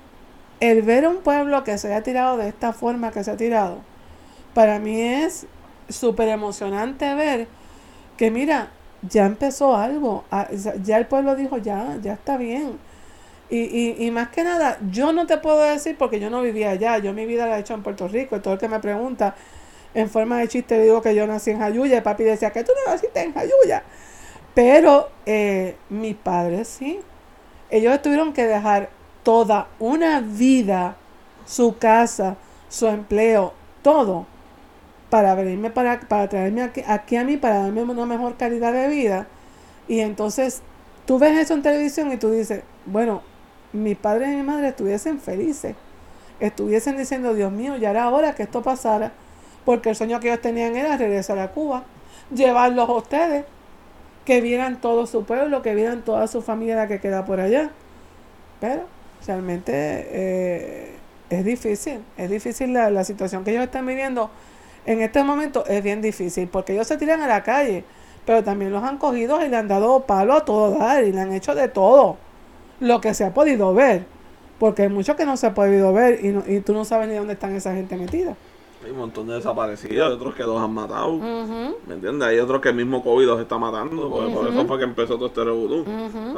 el 0.59 0.81
ver 0.83 1.07
un 1.07 1.17
pueblo 1.19 1.63
que 1.63 1.77
se 1.77 1.87
haya 1.89 2.03
tirado 2.03 2.37
de 2.37 2.49
esta 2.49 2.73
forma 2.73 3.11
que 3.11 3.23
se 3.23 3.31
ha 3.31 3.37
tirado, 3.37 3.79
para 4.53 4.79
mí 4.79 5.01
es 5.01 5.47
súper 5.89 6.29
emocionante 6.29 7.13
ver 7.15 7.47
que 8.17 8.31
mira, 8.31 8.69
ya 9.09 9.25
empezó 9.25 9.75
algo, 9.75 10.23
ah, 10.31 10.47
ya- 10.83 10.97
el 10.97 11.07
pueblo 11.07 11.35
dijo, 11.35 11.57
ya, 11.57 11.97
ya 12.01 12.13
está 12.13 12.37
bien. 12.37 12.79
Y, 13.49 13.59
y, 13.59 13.95
y 14.07 14.11
más 14.11 14.29
que 14.29 14.43
nada, 14.43 14.77
yo 14.91 15.13
no 15.13 15.27
te 15.27 15.37
puedo 15.37 15.61
decir 15.61 15.97
porque 15.97 16.19
yo 16.19 16.29
no 16.29 16.41
vivía 16.41 16.71
allá, 16.71 16.97
yo 16.99 17.13
mi 17.13 17.25
vida 17.25 17.47
la 17.47 17.57
he 17.57 17.61
hecho 17.61 17.73
en 17.73 17.83
Puerto 17.83 18.07
Rico, 18.07 18.35
y 18.37 18.39
todo 18.41 18.55
el 18.55 18.59
que 18.59 18.69
me 18.69 18.79
pregunta 18.79 19.35
en 19.93 20.09
forma 20.09 20.39
de 20.39 20.47
chiste 20.47 20.77
le 20.77 20.83
digo 20.85 21.01
que 21.01 21.15
yo 21.15 21.27
nací 21.27 21.51
en 21.51 21.59
Jayuya, 21.59 21.97
y 21.97 22.01
papi 22.01 22.23
decía 22.23 22.51
que 22.51 22.63
tú 22.63 22.71
no 22.85 22.91
naciste 22.93 23.21
en 23.23 23.33
Jayuya. 23.33 23.83
Pero 24.53 25.09
eh, 25.25 25.75
mis 25.89 26.15
padres 26.15 26.67
sí, 26.67 26.99
ellos 27.69 28.01
tuvieron 28.01 28.33
que 28.33 28.45
dejar 28.47 28.89
toda 29.23 29.67
una 29.79 30.21
vida, 30.21 30.95
su 31.45 31.77
casa, 31.77 32.37
su 32.69 32.87
empleo, 32.87 33.53
todo, 33.83 34.27
para 35.11 35.35
venirme 35.35 35.69
para, 35.71 35.99
para 35.99 36.29
traerme 36.29 36.63
aquí, 36.63 36.81
aquí 36.87 37.17
a 37.17 37.25
mí, 37.25 37.35
para 37.35 37.63
darme 37.63 37.83
una 37.83 38.05
mejor 38.05 38.37
calidad 38.37 38.71
de 38.71 38.87
vida. 38.87 39.27
Y 39.89 39.99
entonces 39.99 40.61
tú 41.05 41.19
ves 41.19 41.37
eso 41.37 41.53
en 41.53 41.61
televisión 41.61 42.13
y 42.13 42.17
tú 42.17 42.31
dices, 42.31 42.63
bueno, 42.85 43.21
mis 43.73 43.97
padres 43.97 44.29
y 44.29 44.37
mi 44.37 44.43
madre 44.43 44.69
estuviesen 44.69 45.19
felices, 45.19 45.75
estuviesen 46.39 46.97
diciendo, 46.97 47.33
Dios 47.33 47.51
mío, 47.51 47.75
ya 47.75 47.89
era 47.91 48.09
hora 48.09 48.33
que 48.35 48.43
esto 48.43 48.61
pasara, 48.61 49.11
porque 49.65 49.89
el 49.89 49.97
sueño 49.97 50.21
que 50.21 50.29
ellos 50.29 50.41
tenían 50.41 50.77
era 50.77 50.95
regresar 50.95 51.37
a 51.39 51.51
Cuba, 51.51 51.83
llevarlos 52.33 52.87
a 52.87 52.93
ustedes, 52.93 53.43
que 54.23 54.39
vieran 54.39 54.79
todo 54.79 55.07
su 55.07 55.25
pueblo, 55.25 55.61
que 55.61 55.75
vieran 55.75 56.03
toda 56.03 56.27
su 56.27 56.41
familia 56.41 56.77
la 56.77 56.87
que 56.87 57.01
queda 57.01 57.25
por 57.25 57.41
allá. 57.41 57.71
Pero 58.61 58.83
realmente 59.27 59.73
eh, 59.75 60.95
es 61.29 61.43
difícil, 61.43 61.99
es 62.15 62.29
difícil 62.29 62.71
la, 62.71 62.89
la 62.89 63.03
situación 63.03 63.43
que 63.43 63.51
ellos 63.51 63.63
están 63.63 63.85
viviendo. 63.85 64.31
En 64.85 65.01
este 65.01 65.23
momento 65.23 65.65
es 65.67 65.83
bien 65.83 66.01
difícil, 66.01 66.47
porque 66.47 66.73
ellos 66.73 66.87
se 66.87 66.97
tiran 66.97 67.21
a 67.21 67.27
la 67.27 67.43
calle, 67.43 67.83
pero 68.25 68.43
también 68.43 68.71
los 68.71 68.83
han 68.83 68.97
cogido 68.97 69.43
y 69.45 69.49
le 69.49 69.57
han 69.57 69.67
dado 69.67 70.01
palo 70.01 70.33
a 70.33 70.45
todo 70.45 70.77
dar, 70.77 71.03
y 71.03 71.11
le 71.11 71.21
han 71.21 71.31
hecho 71.33 71.53
de 71.55 71.67
todo, 71.67 72.17
lo 72.79 72.99
que 73.01 73.13
se 73.13 73.23
ha 73.25 73.33
podido 73.33 73.73
ver, 73.73 74.05
porque 74.59 74.83
hay 74.83 74.89
mucho 74.89 75.15
que 75.15 75.25
no 75.25 75.37
se 75.37 75.47
ha 75.47 75.53
podido 75.53 75.93
ver 75.93 76.23
y, 76.25 76.29
no- 76.29 76.43
y 76.47 76.59
tú 76.61 76.73
no 76.73 76.83
sabes 76.85 77.07
ni 77.09 77.15
dónde 77.15 77.33
están 77.33 77.55
esa 77.55 77.73
gente 77.73 77.95
metida. 77.95 78.35
Hay 78.83 78.89
un 78.89 78.97
montón 78.97 79.27
de 79.27 79.35
desaparecidos, 79.35 80.07
hay 80.07 80.13
otros 80.13 80.33
que 80.33 80.41
los 80.41 80.59
han 80.59 80.71
matado. 80.73 81.15
¿Me 81.17 81.93
entiendes? 81.93 82.27
Hay 82.27 82.39
otros 82.39 82.59
que 82.61 82.69
el 82.69 82.75
mismo 82.75 83.03
COVID 83.03 83.27
los 83.27 83.39
está 83.39 83.59
matando. 83.59 84.09
Por, 84.09 84.33
por 84.33 84.47
eso 84.47 84.65
fue 84.65 84.79
que 84.79 84.85
empezó 84.85 85.17
todo 85.17 85.27
este 85.27 85.43
revolú. 85.43 85.85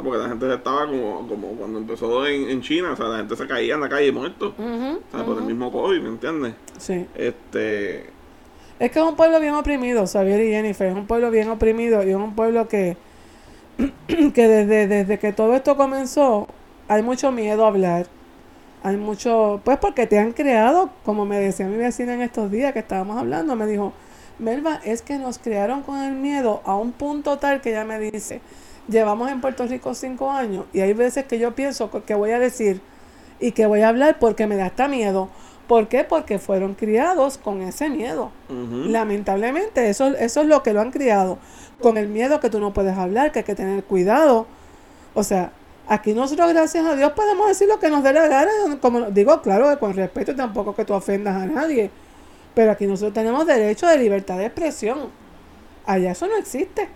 Porque 0.02 0.18
la 0.18 0.28
gente 0.28 0.46
se 0.46 0.54
estaba 0.56 0.86
como, 0.86 1.26
como 1.26 1.48
cuando 1.52 1.78
empezó 1.78 2.26
en, 2.26 2.50
en 2.50 2.60
China. 2.60 2.90
O 2.92 2.96
sea, 2.96 3.06
la 3.06 3.16
gente 3.16 3.34
se 3.34 3.46
caía 3.46 3.76
en 3.76 3.80
la 3.80 3.88
calle 3.88 4.12
muerto. 4.12 4.52
O 4.58 5.16
sea, 5.16 5.24
por 5.24 5.38
el 5.38 5.44
mismo 5.44 5.72
COVID, 5.72 6.00
¿me 6.02 6.08
entiendes? 6.10 6.52
Sí. 6.76 7.06
Este. 7.14 8.10
Es 8.78 8.90
que 8.90 8.98
es 8.98 9.04
un 9.04 9.14
pueblo 9.14 9.38
bien 9.40 9.54
oprimido, 9.54 10.06
Xavier 10.06 10.40
y 10.40 10.50
Jennifer. 10.50 10.88
Es 10.88 10.94
un 10.94 11.06
pueblo 11.06 11.30
bien 11.30 11.48
oprimido 11.48 12.02
y 12.02 12.10
es 12.10 12.16
un 12.16 12.34
pueblo 12.34 12.66
que, 12.68 12.96
que 14.08 14.48
desde, 14.48 14.88
desde 14.88 15.18
que 15.18 15.32
todo 15.32 15.54
esto 15.54 15.76
comenzó, 15.76 16.48
hay 16.88 17.02
mucho 17.02 17.30
miedo 17.30 17.64
a 17.64 17.68
hablar. 17.68 18.06
Hay 18.82 18.96
mucho, 18.96 19.62
pues 19.64 19.78
porque 19.78 20.06
te 20.06 20.18
han 20.18 20.32
creado, 20.32 20.90
como 21.04 21.24
me 21.24 21.38
decía 21.38 21.66
mi 21.66 21.78
vecina 21.78 22.14
en 22.14 22.20
estos 22.20 22.50
días 22.50 22.74
que 22.74 22.80
estábamos 22.80 23.16
hablando, 23.16 23.56
me 23.56 23.66
dijo, 23.66 23.94
Melba, 24.38 24.80
es 24.84 25.00
que 25.00 25.16
nos 25.16 25.38
crearon 25.38 25.82
con 25.82 26.02
el 26.02 26.12
miedo 26.12 26.60
a 26.64 26.76
un 26.76 26.92
punto 26.92 27.38
tal 27.38 27.62
que 27.62 27.70
ella 27.70 27.84
me 27.84 27.98
dice, 27.98 28.42
llevamos 28.88 29.30
en 29.30 29.40
Puerto 29.40 29.66
Rico 29.66 29.94
cinco 29.94 30.30
años 30.30 30.66
y 30.74 30.80
hay 30.80 30.92
veces 30.92 31.24
que 31.24 31.38
yo 31.38 31.54
pienso 31.54 31.90
que 32.04 32.14
voy 32.14 32.32
a 32.32 32.38
decir 32.38 32.82
y 33.40 33.52
que 33.52 33.64
voy 33.64 33.80
a 33.80 33.88
hablar 33.88 34.18
porque 34.18 34.46
me 34.46 34.56
da 34.56 34.66
hasta 34.66 34.88
miedo. 34.88 35.30
¿Por 35.66 35.88
qué? 35.88 36.04
Porque 36.04 36.38
fueron 36.38 36.74
criados 36.74 37.38
con 37.38 37.62
ese 37.62 37.88
miedo. 37.88 38.30
Lamentablemente, 38.48 39.88
eso, 39.88 40.08
eso 40.08 40.42
es 40.42 40.46
lo 40.46 40.62
que 40.62 40.72
lo 40.72 40.80
han 40.80 40.90
criado. 40.90 41.38
Con 41.80 41.96
el 41.96 42.08
miedo 42.08 42.40
que 42.40 42.50
tú 42.50 42.60
no 42.60 42.72
puedes 42.72 42.96
hablar, 42.96 43.32
que 43.32 43.40
hay 43.40 43.44
que 43.44 43.54
tener 43.54 43.82
cuidado. 43.84 44.46
O 45.14 45.22
sea, 45.22 45.52
aquí 45.88 46.12
nosotros, 46.12 46.52
gracias 46.52 46.84
a 46.84 46.96
Dios, 46.96 47.12
podemos 47.12 47.48
decir 47.48 47.66
lo 47.68 47.78
que 47.78 47.88
nos 47.88 48.02
dé 48.02 48.12
la 48.12 48.28
gana. 48.28 48.50
Como 48.80 49.10
digo, 49.10 49.40
claro, 49.40 49.70
que 49.70 49.78
con 49.78 49.94
respeto 49.94 50.34
tampoco 50.36 50.74
que 50.74 50.84
tú 50.84 50.92
ofendas 50.92 51.42
a 51.42 51.46
nadie. 51.46 51.90
Pero 52.54 52.72
aquí 52.72 52.86
nosotros 52.86 53.14
tenemos 53.14 53.46
derecho 53.46 53.86
de 53.86 53.98
libertad 53.98 54.36
de 54.36 54.46
expresión. 54.46 55.10
Allá 55.86 56.12
eso 56.12 56.26
no 56.26 56.36
existe. 56.36 56.88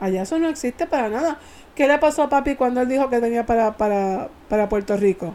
Allá 0.00 0.22
eso 0.22 0.38
no 0.38 0.48
existe 0.48 0.86
para 0.86 1.08
nada. 1.08 1.38
¿Qué 1.74 1.88
le 1.88 1.98
pasó 1.98 2.22
a 2.22 2.28
papi 2.28 2.54
cuando 2.54 2.82
él 2.82 2.88
dijo 2.88 3.08
que 3.08 3.44
para, 3.44 3.76
para, 3.76 4.28
para 4.48 4.68
Puerto 4.68 4.96
Rico? 4.96 5.34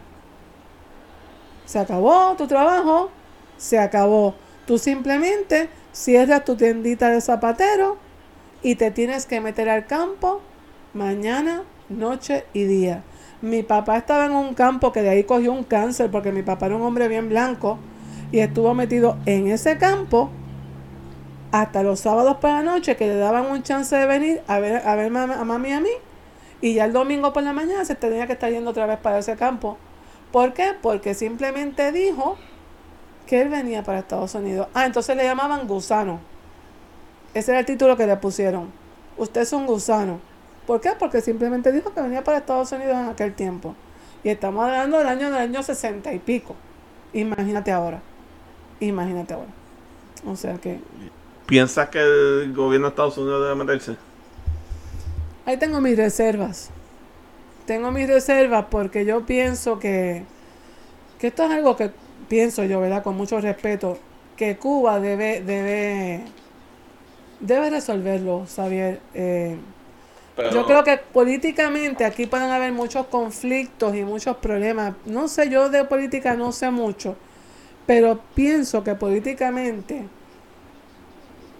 Se 1.68 1.78
acabó 1.78 2.34
tu 2.34 2.46
trabajo, 2.46 3.10
se 3.58 3.78
acabó. 3.78 4.34
Tú 4.66 4.78
simplemente 4.78 5.68
cierras 5.92 6.42
tu 6.46 6.56
tiendita 6.56 7.10
de 7.10 7.20
zapatero 7.20 7.98
y 8.62 8.76
te 8.76 8.90
tienes 8.90 9.26
que 9.26 9.42
meter 9.42 9.68
al 9.68 9.84
campo 9.84 10.40
mañana, 10.94 11.64
noche 11.90 12.46
y 12.54 12.64
día. 12.64 13.02
Mi 13.42 13.62
papá 13.62 13.98
estaba 13.98 14.24
en 14.24 14.32
un 14.32 14.54
campo 14.54 14.92
que 14.92 15.02
de 15.02 15.10
ahí 15.10 15.24
cogió 15.24 15.52
un 15.52 15.62
cáncer 15.62 16.10
porque 16.10 16.32
mi 16.32 16.42
papá 16.42 16.64
era 16.64 16.76
un 16.76 16.80
hombre 16.80 17.06
bien 17.06 17.28
blanco 17.28 17.78
y 18.32 18.38
estuvo 18.38 18.72
metido 18.72 19.18
en 19.26 19.48
ese 19.48 19.76
campo 19.76 20.30
hasta 21.52 21.82
los 21.82 22.00
sábados 22.00 22.38
por 22.38 22.48
la 22.48 22.62
noche 22.62 22.96
que 22.96 23.08
le 23.08 23.16
daban 23.16 23.44
un 23.44 23.62
chance 23.62 23.94
de 23.94 24.06
venir 24.06 24.40
a 24.46 24.58
ver 24.58 24.86
a, 24.86 24.94
ver 24.94 25.14
a 25.14 25.44
mami 25.44 25.68
y 25.68 25.72
a 25.72 25.80
mí 25.80 25.90
y 26.62 26.72
ya 26.72 26.86
el 26.86 26.94
domingo 26.94 27.34
por 27.34 27.42
la 27.42 27.52
mañana 27.52 27.84
se 27.84 27.94
tenía 27.94 28.26
que 28.26 28.32
estar 28.32 28.50
yendo 28.50 28.70
otra 28.70 28.86
vez 28.86 28.98
para 28.98 29.18
ese 29.18 29.36
campo. 29.36 29.76
¿Por 30.32 30.52
qué? 30.52 30.74
Porque 30.80 31.14
simplemente 31.14 31.92
dijo 31.92 32.36
que 33.26 33.40
él 33.42 33.48
venía 33.48 33.82
para 33.82 33.98
Estados 34.00 34.34
Unidos. 34.34 34.68
Ah, 34.74 34.86
entonces 34.86 35.16
le 35.16 35.24
llamaban 35.24 35.66
gusano. 35.66 36.20
Ese 37.34 37.50
era 37.50 37.60
el 37.60 37.66
título 37.66 37.96
que 37.96 38.06
le 38.06 38.16
pusieron. 38.16 38.70
Usted 39.16 39.42
es 39.42 39.52
un 39.52 39.66
gusano. 39.66 40.20
¿Por 40.66 40.80
qué? 40.80 40.90
Porque 40.98 41.20
simplemente 41.20 41.72
dijo 41.72 41.92
que 41.94 42.00
venía 42.00 42.22
para 42.24 42.38
Estados 42.38 42.72
Unidos 42.72 42.96
en 42.96 43.08
aquel 43.08 43.34
tiempo. 43.34 43.74
Y 44.22 44.30
estamos 44.30 44.64
hablando 44.64 44.98
del 44.98 45.06
año 45.08 45.30
del 45.30 45.40
año 45.40 45.62
sesenta 45.62 46.12
y 46.12 46.18
pico. 46.18 46.54
Imagínate 47.12 47.72
ahora. 47.72 48.00
Imagínate 48.80 49.34
ahora. 49.34 49.50
O 50.26 50.36
sea 50.36 50.54
que 50.58 50.80
¿Piensas 51.46 51.88
que 51.88 51.98
el 52.00 52.52
gobierno 52.54 52.88
de 52.88 52.90
Estados 52.90 53.16
Unidos 53.16 53.42
debe 53.42 53.54
meterse? 53.54 53.96
ahí 55.46 55.56
tengo 55.56 55.80
mis 55.80 55.96
reservas. 55.96 56.70
Tengo 57.68 57.90
mis 57.92 58.08
reservas 58.08 58.64
porque 58.70 59.04
yo 59.04 59.26
pienso 59.26 59.78
que, 59.78 60.24
que 61.18 61.26
esto 61.26 61.44
es 61.44 61.50
algo 61.50 61.76
que 61.76 61.90
pienso 62.26 62.64
yo, 62.64 62.80
¿verdad? 62.80 63.02
Con 63.02 63.14
mucho 63.14 63.38
respeto, 63.42 63.98
que 64.38 64.56
Cuba 64.56 64.98
debe, 65.00 65.42
debe, 65.42 66.22
debe 67.40 67.68
resolverlo, 67.68 68.46
Xavier. 68.46 69.00
Eh, 69.12 69.58
Pero- 70.34 70.50
Yo 70.50 70.64
creo 70.66 70.82
que 70.82 70.96
políticamente 70.96 72.06
aquí 72.06 72.24
pueden 72.26 72.50
haber 72.50 72.72
muchos 72.72 73.06
conflictos 73.08 73.94
y 73.94 74.02
muchos 74.02 74.38
problemas. 74.38 74.94
No 75.04 75.28
sé, 75.28 75.50
yo 75.50 75.68
de 75.68 75.84
política 75.84 76.36
no 76.36 76.52
sé 76.52 76.70
mucho, 76.70 77.16
pero 77.86 78.18
pienso 78.34 78.82
que 78.82 78.94
políticamente 78.94 80.04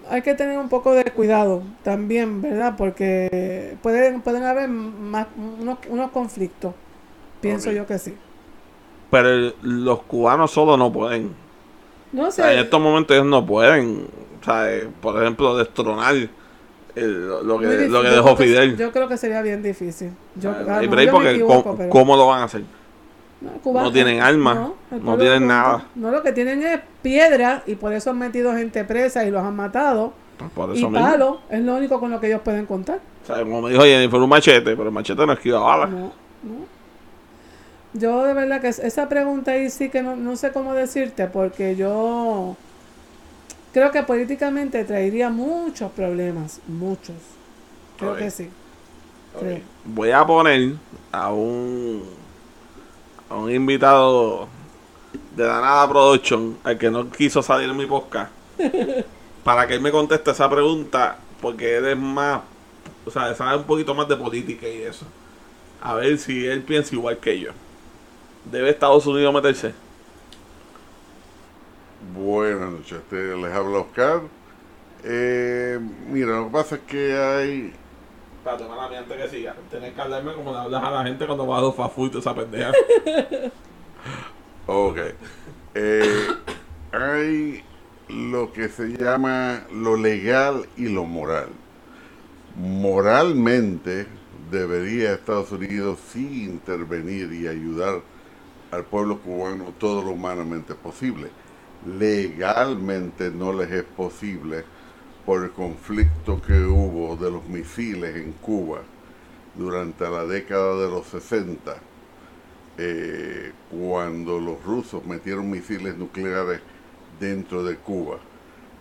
hay 0.09 0.21
que 0.21 0.33
tener 0.35 0.57
un 0.57 0.69
poco 0.69 0.93
de 0.93 1.03
cuidado 1.05 1.63
también, 1.83 2.41
¿verdad? 2.41 2.75
Porque 2.77 3.77
pueden, 3.81 4.21
pueden 4.21 4.43
haber 4.43 4.67
más, 4.69 5.27
unos, 5.59 5.77
unos 5.89 6.11
conflictos. 6.11 6.73
Pienso 7.41 7.71
yo 7.71 7.85
que 7.87 7.97
sí. 7.99 8.15
Pero 9.11 9.29
el- 9.29 9.55
los 9.61 10.01
cubanos 10.03 10.51
solo 10.51 10.75
no 10.77 10.91
pueden. 10.91 11.31
No 12.11 12.27
O 12.27 12.31
sé. 12.31 12.41
sea, 12.41 12.53
en 12.53 12.59
estos 12.59 12.81
momentos 12.81 13.15
ellos 13.15 13.27
no 13.27 13.45
pueden. 13.45 14.07
O 14.41 14.43
sea, 14.43 14.67
por 15.01 15.21
ejemplo, 15.21 15.55
destronar 15.57 16.15
el- 16.15 16.29
lo, 17.45 17.59
que, 17.59 17.67
difícil. 17.67 17.91
lo 17.93 18.01
que 18.01 18.09
dejó 18.09 18.35
que- 18.35 18.43
Fidel. 18.45 18.77
Yo 18.77 18.91
creo 18.91 19.07
que 19.07 19.17
sería 19.17 19.41
bien 19.41 19.61
difícil. 19.63 20.11
Yo, 20.35 20.51
ah, 20.51 20.63
no 20.67 20.75
hay 20.75 20.85
no, 20.87 20.91
break 20.91 21.05
yo 21.07 21.11
me 21.11 21.17
porque 21.17 21.31
equivoco, 21.31 21.63
¿cómo, 21.63 21.77
pero- 21.77 21.89
cómo 21.89 22.15
lo 22.17 22.27
van 22.27 22.41
a 22.41 22.43
hacer? 22.45 22.63
No, 23.41 23.51
Cuba- 23.63 23.83
No 23.83 23.91
tienen 23.91 24.19
armas, 24.21 24.57
no 24.91 25.17
tienen 25.17 25.47
nada. 25.47 25.85
No, 25.95 26.11
lo 26.11 26.21
que 26.21 26.33
tienen 26.33 26.61
es 26.61 26.79
piedra 27.01 27.63
y 27.65 27.75
por 27.75 27.93
eso 27.93 28.09
han 28.09 28.17
metido 28.19 28.53
gente 28.53 28.83
presa 28.83 29.23
y 29.23 29.31
los 29.31 29.43
han 29.43 29.55
matado. 29.55 30.13
Pues 30.37 30.51
por 30.51 30.69
Y 30.75 30.79
eso 30.79 30.89
mismo. 30.89 31.05
palo 31.05 31.39
es 31.49 31.61
lo 31.61 31.75
único 31.75 31.99
con 31.99 32.11
lo 32.11 32.19
que 32.19 32.27
ellos 32.27 32.41
pueden 32.41 32.65
contar. 32.65 32.99
O 33.23 33.25
sea, 33.25 33.37
como 33.43 33.61
me 33.61 33.69
dijo 33.71 33.83
Jennifer, 33.83 34.19
un 34.19 34.29
machete, 34.29 34.71
pero 34.75 34.83
el 34.85 34.91
machete 34.91 35.25
no 35.25 35.33
esquiva 35.33 35.59
balas. 35.59 35.89
No, 35.89 35.97
no. 35.99 36.79
Yo 37.93 38.23
de 38.23 38.33
verdad 38.33 38.61
que 38.61 38.67
es- 38.67 38.79
esa 38.79 39.09
pregunta 39.09 39.51
ahí 39.51 39.69
sí 39.69 39.89
que 39.89 40.01
no, 40.03 40.15
no 40.15 40.35
sé 40.35 40.51
cómo 40.51 40.73
decirte 40.73 41.27
porque 41.27 41.75
yo 41.75 42.55
creo 43.73 43.91
que 43.91 44.03
políticamente 44.03 44.83
traería 44.83 45.29
muchos 45.29 45.91
problemas, 45.91 46.59
muchos. 46.67 47.15
Creo 47.97 48.15
que 48.15 48.29
sí. 48.31 48.49
Creo. 49.39 49.59
Voy 49.85 50.11
a 50.11 50.25
poner 50.25 50.73
a 51.11 51.31
un 51.33 52.03
a 53.29 53.35
un 53.35 53.51
invitado 53.51 54.47
de 55.35 55.45
la 55.45 55.61
nada 55.61 55.89
production 55.89 56.57
al 56.63 56.77
que 56.77 56.89
no 56.89 57.09
quiso 57.09 57.41
salir 57.41 57.69
en 57.69 57.77
mi 57.77 57.85
podcast 57.85 58.31
para 59.43 59.67
que 59.67 59.75
él 59.75 59.81
me 59.81 59.91
conteste 59.91 60.31
esa 60.31 60.49
pregunta 60.49 61.17
porque 61.41 61.77
él 61.77 61.85
es 61.87 61.97
más 61.97 62.41
o 63.05 63.11
sea 63.11 63.33
sabe 63.35 63.57
un 63.57 63.63
poquito 63.63 63.93
más 63.93 64.07
de 64.07 64.15
política 64.15 64.67
y 64.67 64.81
eso. 64.81 65.05
A 65.81 65.93
ver 65.93 66.17
si 66.17 66.45
él 66.45 66.61
piensa 66.63 66.93
igual 66.93 67.17
que 67.17 67.39
yo. 67.39 67.51
Debe 68.51 68.69
Estados 68.69 69.05
Unidos 69.05 69.33
meterse 69.33 69.73
Buenas 72.13 72.71
noches, 72.71 72.99
les 73.11 73.53
habla 73.53 73.79
Oscar. 73.79 74.21
Eh, 75.03 75.79
mira, 76.09 76.37
lo 76.37 76.45
que 76.45 76.51
pasa 76.51 76.75
es 76.75 76.81
que 76.81 77.17
hay... 77.17 77.73
Espérate, 78.49 78.67
mala 78.67 78.89
mía, 78.89 78.99
antes 78.99 79.15
que 79.15 79.29
siga. 79.29 79.55
Tienes 79.69 79.93
que 79.93 80.01
hablarme 80.01 80.33
como 80.33 80.51
le 80.51 80.57
hablas 80.57 80.83
a 80.83 80.89
la 80.89 81.03
gente 81.03 81.27
cuando 81.27 81.45
vas 81.45 81.61
a 81.61 82.01
y 82.01 82.09
toda 82.09 82.19
esa 82.19 82.33
pendeja. 82.33 82.71
Ok. 84.65 84.97
Eh, 85.75 86.27
hay 86.91 87.63
lo 88.07 88.51
que 88.51 88.69
se 88.69 88.87
llama 88.89 89.67
lo 89.71 89.95
legal 89.97 90.67
y 90.77 90.89
lo 90.89 91.05
moral. 91.05 91.49
Moralmente 92.55 94.07
debería 94.49 95.13
Estados 95.13 95.51
Unidos 95.51 95.99
sí 96.11 96.45
intervenir 96.45 97.31
y 97.33 97.47
ayudar 97.47 98.01
al 98.71 98.83
pueblo 98.83 99.19
cubano 99.19 99.73
todo 99.79 100.01
lo 100.01 100.11
humanamente 100.11 100.73
posible. 100.73 101.29
Legalmente 101.85 103.29
no 103.29 103.53
les 103.53 103.71
es 103.71 103.83
posible 103.83 104.65
por 105.29 105.43
el 105.43 105.51
conflicto 105.51 106.41
que 106.41 106.59
hubo 106.59 107.15
de 107.15 107.29
los 107.29 107.47
misiles 107.47 108.15
en 108.15 108.31
Cuba 108.31 108.79
durante 109.53 110.09
la 110.09 110.25
década 110.25 110.75
de 110.81 110.89
los 110.89 111.05
60, 111.05 111.75
eh, 112.79 113.51
cuando 113.69 114.39
los 114.39 114.63
rusos 114.63 115.05
metieron 115.05 115.51
misiles 115.51 115.95
nucleares 115.95 116.61
dentro 117.19 117.63
de 117.63 117.75
Cuba. 117.75 118.17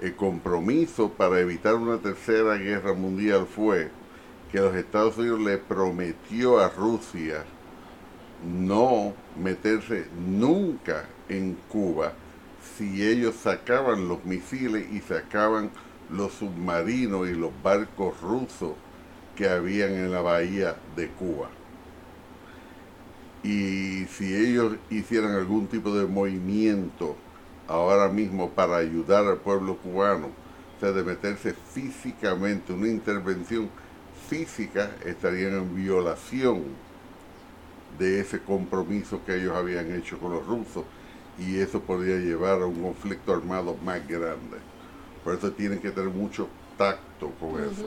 El 0.01 0.17
compromiso 0.17 1.11
para 1.11 1.39
evitar 1.39 1.75
una 1.75 1.99
tercera 1.99 2.55
guerra 2.55 2.95
mundial 2.95 3.47
fue 3.47 3.91
que 4.51 4.59
los 4.59 4.75
Estados 4.75 5.19
Unidos 5.19 5.41
le 5.41 5.59
prometió 5.59 6.61
a 6.61 6.71
Rusia 6.71 7.45
no 8.43 9.13
meterse 9.39 10.07
nunca 10.27 11.05
en 11.29 11.59
Cuba 11.69 12.15
si 12.79 13.07
ellos 13.07 13.35
sacaban 13.35 14.09
los 14.09 14.25
misiles 14.25 14.87
y 14.91 15.01
sacaban 15.01 15.71
los 16.11 16.33
submarinos 16.33 17.29
y 17.29 17.35
los 17.35 17.51
barcos 17.63 18.21
rusos 18.21 18.73
que 19.37 19.49
habían 19.49 19.93
en 19.93 20.11
la 20.11 20.21
bahía 20.21 20.77
de 20.97 21.09
Cuba. 21.09 21.49
Y 23.43 24.05
si 24.07 24.35
ellos 24.35 24.77
hicieran 24.91 25.33
algún 25.33 25.69
tipo 25.69 25.95
de 25.95 26.07
movimiento 26.07 27.17
ahora 27.69 28.09
mismo 28.09 28.51
para 28.51 28.79
ayudar 28.79 29.27
al 29.27 29.39
pueblo 29.39 29.77
cubano, 29.77 30.27
o 30.27 30.81
sea, 30.81 30.93
de 30.93 31.05
meterse 31.05 31.55
físicamente, 31.55 32.73
una 32.73 32.89
intervención 32.89 33.71
física, 34.29 34.91
estarían 35.05 35.55
en 35.55 35.75
violación 35.75 36.65
de 37.99 38.21
ese 38.21 38.41
compromiso 38.41 39.21
que 39.25 39.37
ellos 39.37 39.55
habían 39.57 39.93
hecho 39.95 40.19
con 40.19 40.33
los 40.33 40.47
rusos 40.47 40.85
y 41.39 41.59
eso 41.59 41.81
podría 41.81 42.17
llevar 42.17 42.61
a 42.63 42.67
un 42.67 42.83
conflicto 42.83 43.33
armado 43.33 43.77
más 43.85 44.07
grande. 44.07 44.59
Por 45.29 45.37
eso 45.37 45.53
tienen 45.53 45.79
que 45.79 45.91
tener 45.91 46.09
mucho 46.09 46.49
tacto 46.79 47.31
con 47.39 47.51
eso. 47.63 47.85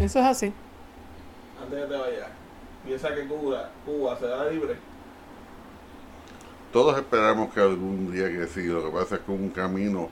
Eso 0.00 0.18
es 0.18 0.24
así. 0.24 0.52
Antes 1.62 1.78
de 1.78 1.86
te 1.86 1.96
vayas, 1.96 2.28
piensa 2.84 3.14
que 3.14 3.24
Cuba, 3.28 3.70
Cuba 3.84 4.18
será 4.18 4.50
libre. 4.50 4.74
Todos 6.72 6.98
esperamos 6.98 7.54
que 7.54 7.60
algún 7.60 8.10
día 8.10 8.28
que 8.28 8.48
sí, 8.48 8.64
lo 8.64 8.84
que 8.86 8.90
pasa 8.98 9.14
es 9.14 9.20
que 9.20 9.32
es 9.32 9.40
un 9.40 9.50
camino 9.50 10.08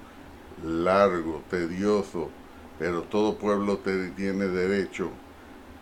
largo, 0.64 1.42
tedioso, 1.50 2.30
pero 2.78 3.02
todo 3.02 3.34
pueblo 3.34 3.78
te- 3.78 4.10
tiene 4.10 4.44
derecho 4.46 5.10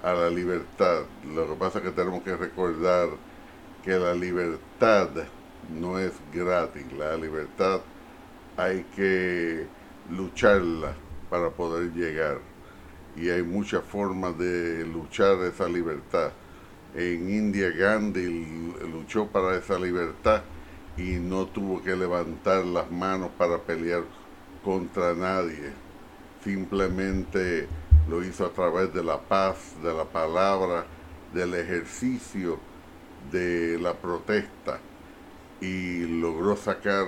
a 0.03 0.14
la 0.14 0.30
libertad. 0.30 1.03
Lo 1.35 1.49
que 1.49 1.55
pasa 1.57 1.80
es 1.80 1.85
que 1.85 1.91
tenemos 1.91 2.22
que 2.22 2.35
recordar 2.35 3.11
que 3.85 3.91
la 3.99 4.14
libertad 4.14 5.11
no 5.70 5.99
es 5.99 6.12
gratis, 6.33 6.91
la 6.99 7.14
libertad 7.18 7.83
hay 8.57 8.84
que 8.94 9.66
lucharla 10.11 10.94
para 11.30 11.50
poder 11.50 11.92
llegar. 11.92 12.38
Y 13.16 13.28
hay 13.28 13.42
muchas 13.42 13.84
formas 13.84 14.38
de 14.38 14.84
luchar 14.86 15.38
esa 15.44 15.68
libertad. 15.68 16.32
En 16.94 17.30
India 17.30 17.70
Gandhi 17.70 18.74
luchó 18.90 19.26
para 19.26 19.57
esa 19.57 19.78
libertad 19.78 20.42
y 20.96 21.12
no 21.12 21.46
tuvo 21.46 21.82
que 21.82 21.96
levantar 21.96 22.64
las 22.64 22.90
manos 22.90 23.30
para 23.38 23.59
pelear 23.59 24.05
contra 24.64 25.14
nadie. 25.14 25.72
Simplemente 26.44 27.66
lo 28.09 28.22
hizo 28.22 28.46
a 28.46 28.50
través 28.50 28.92
de 28.92 29.03
la 29.03 29.20
paz, 29.20 29.74
de 29.82 29.94
la 29.94 30.05
palabra, 30.05 30.84
del 31.32 31.55
ejercicio, 31.55 32.59
de 33.30 33.78
la 33.80 33.94
protesta 33.94 34.80
y 35.61 36.00
logró 36.20 36.57
sacar 36.57 37.07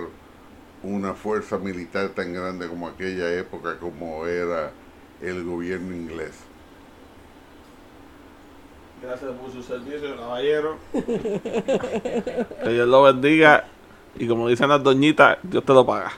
una 0.85 1.13
fuerza 1.13 1.57
militar 1.57 2.09
tan 2.09 2.33
grande 2.33 2.67
como 2.67 2.87
aquella 2.87 3.31
época 3.33 3.77
como 3.79 4.25
era 4.27 4.71
el 5.21 5.43
gobierno 5.43 5.95
inglés. 5.95 6.33
Gracias 9.01 9.31
por 9.31 9.51
su 9.51 9.61
servicio, 9.61 10.15
caballero. 10.17 10.77
que 12.63 12.69
Dios 12.69 12.87
lo 12.87 13.03
bendiga. 13.03 13.65
Y 14.17 14.27
como 14.27 14.47
dicen 14.47 14.69
las 14.69 14.81
doñitas, 14.81 15.37
Dios 15.43 15.63
te 15.65 15.73
lo 15.73 15.85
paga. 15.85 16.11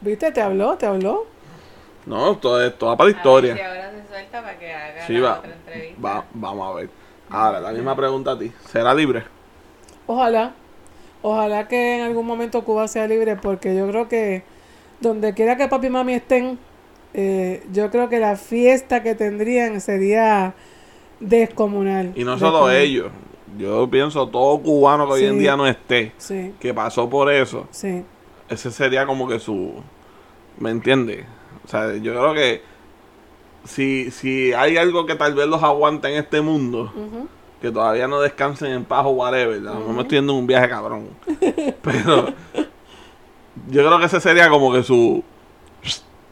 ¿Viste? 0.00 0.30
Te 0.32 0.40
habló, 0.40 0.76
te 0.76 0.86
habló. 0.86 1.26
No, 2.06 2.36
todo 2.38 2.64
esto 2.64 2.86
va 2.86 2.96
para 2.96 3.10
la 3.10 3.16
historia. 3.16 3.54
ver 3.54 3.62
si 3.62 3.68
ahora 3.68 3.90
se 3.92 4.08
suelta 4.08 4.42
para 4.42 4.58
que 4.58 4.72
haga 4.72 5.06
Sí, 5.06 5.14
la 5.14 5.20
va, 5.22 5.38
otra 5.38 5.54
entrevista. 5.54 6.00
va- 6.08 6.24
vamos 6.32 6.70
a 6.70 6.74
ver. 6.80 6.90
Ahora, 7.30 7.60
la 7.60 7.72
misma 7.72 7.96
pregunta 7.96 8.32
a 8.32 8.38
ti. 8.38 8.52
¿Será 8.68 8.94
libre? 8.94 9.24
Ojalá. 10.06 10.52
Ojalá 11.22 11.68
que 11.68 11.96
en 11.98 12.02
algún 12.02 12.26
momento 12.26 12.64
Cuba 12.64 12.88
sea 12.88 13.06
libre, 13.06 13.36
porque 13.36 13.76
yo 13.76 13.86
creo 13.88 14.08
que 14.08 14.42
donde 15.00 15.34
quiera 15.34 15.56
que 15.56 15.68
papi 15.68 15.86
y 15.86 15.90
mami 15.90 16.14
estén, 16.14 16.58
eh, 17.14 17.62
yo 17.72 17.90
creo 17.90 18.08
que 18.08 18.18
la 18.18 18.36
fiesta 18.36 19.02
que 19.02 19.14
tendrían 19.14 19.80
sería 19.80 20.54
descomunal. 21.20 22.12
Y 22.16 22.24
no 22.24 22.38
solo 22.38 22.66
Descomunal. 22.66 22.76
ellos. 22.82 23.12
Yo 23.58 23.88
pienso 23.90 24.28
todo 24.28 24.58
cubano 24.62 25.06
que 25.06 25.12
hoy 25.12 25.24
en 25.26 25.38
día 25.38 25.56
no 25.56 25.66
esté, 25.66 26.12
Sí, 26.16 26.54
que 26.58 26.72
pasó 26.72 27.10
por 27.10 27.30
eso, 27.30 27.68
sí. 27.70 28.02
ese 28.48 28.70
sería 28.70 29.04
como 29.06 29.28
que 29.28 29.38
su... 29.38 29.74
¿Me 30.58 30.70
entiendes? 30.70 31.26
O 31.64 31.68
sea, 31.68 31.94
yo 31.96 32.12
creo 32.12 32.32
que 32.34 32.62
si, 33.64 34.10
si 34.10 34.54
hay 34.54 34.78
algo 34.78 35.04
que 35.04 35.16
tal 35.16 35.34
vez 35.34 35.46
los 35.48 35.62
aguante 35.62 36.08
en 36.08 36.14
este 36.14 36.40
mundo. 36.40 36.92
Que 37.62 37.70
todavía 37.70 38.08
no 38.08 38.20
descansen 38.20 38.72
en 38.72 38.84
paz 38.84 39.06
o 39.06 39.10
whatever. 39.10 39.60
Mejor 39.60 39.94
me 39.94 40.02
estoy 40.02 40.18
yendo 40.18 40.32
en 40.32 40.38
un 40.40 40.46
viaje 40.48 40.68
cabrón. 40.68 41.10
Pero 41.82 42.34
yo 43.68 43.86
creo 43.86 43.98
que 44.00 44.06
ese 44.06 44.20
sería 44.20 44.50
como 44.50 44.72
que 44.72 44.82
su. 44.82 45.22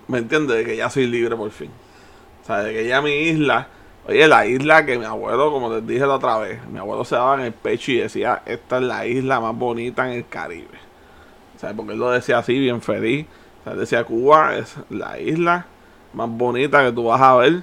¿Me 0.09 0.19
entiendes? 0.19 0.57
De 0.57 0.65
que 0.65 0.77
ya 0.77 0.91
soy 0.91 1.07
libre 1.07 1.37
por 1.37 1.53
fin. 1.53 1.71
O 2.43 2.47
sea, 2.47 2.65
de 2.65 2.73
que 2.73 2.87
ya 2.87 3.01
mi 3.01 3.13
isla. 3.13 3.69
Oye, 4.09 4.27
la 4.27 4.45
isla 4.45 4.85
que 4.85 4.99
mi 4.99 5.05
abuelo, 5.05 5.53
como 5.53 5.73
les 5.73 5.87
dije 5.87 6.01
la 6.01 6.15
otra 6.15 6.39
vez, 6.39 6.67
mi 6.67 6.81
abuelo 6.81 7.05
se 7.05 7.15
daba 7.15 7.35
en 7.35 7.43
el 7.43 7.53
pecho 7.53 7.93
y 7.93 7.99
decía: 7.99 8.43
Esta 8.45 8.79
es 8.79 8.83
la 8.83 9.07
isla 9.07 9.39
más 9.39 9.57
bonita 9.57 10.11
en 10.11 10.19
el 10.19 10.27
Caribe. 10.27 10.67
O 11.55 11.61
sea, 11.61 11.73
porque 11.75 11.93
él 11.93 12.01
lo 12.01 12.11
decía 12.11 12.39
así, 12.39 12.59
bien 12.59 12.83
feliz. 12.83 13.27
O 13.61 13.65
sea, 13.65 13.73
él 13.75 13.79
decía: 13.79 14.03
Cuba 14.03 14.57
es 14.57 14.75
la 14.91 15.21
isla 15.21 15.67
más 16.13 16.29
bonita 16.29 16.85
que 16.85 16.91
tú 16.91 17.05
vas 17.05 17.21
a 17.21 17.37
ver 17.37 17.63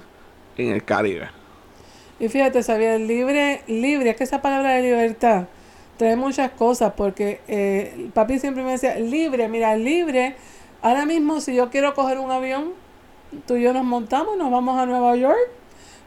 en 0.56 0.72
el 0.72 0.82
Caribe. 0.84 1.37
Y 2.20 2.28
fíjate, 2.28 2.62
Xavier, 2.62 3.00
libre, 3.00 3.62
libre, 3.68 4.10
es 4.10 4.16
que 4.16 4.24
esa 4.24 4.42
palabra 4.42 4.74
de 4.74 4.82
libertad 4.82 5.44
trae 5.96 6.16
muchas 6.16 6.50
cosas, 6.52 6.92
porque 6.96 7.40
eh, 7.48 8.10
papi 8.14 8.38
siempre 8.38 8.62
me 8.62 8.72
decía, 8.72 8.98
libre, 8.98 9.48
mira, 9.48 9.76
libre, 9.76 10.36
ahora 10.82 11.04
mismo 11.06 11.40
si 11.40 11.54
yo 11.54 11.70
quiero 11.70 11.94
coger 11.94 12.18
un 12.18 12.30
avión, 12.30 12.72
tú 13.46 13.56
y 13.56 13.62
yo 13.62 13.72
nos 13.72 13.84
montamos, 13.84 14.36
nos 14.36 14.50
vamos 14.50 14.78
a 14.78 14.86
Nueva 14.86 15.16
York, 15.16 15.57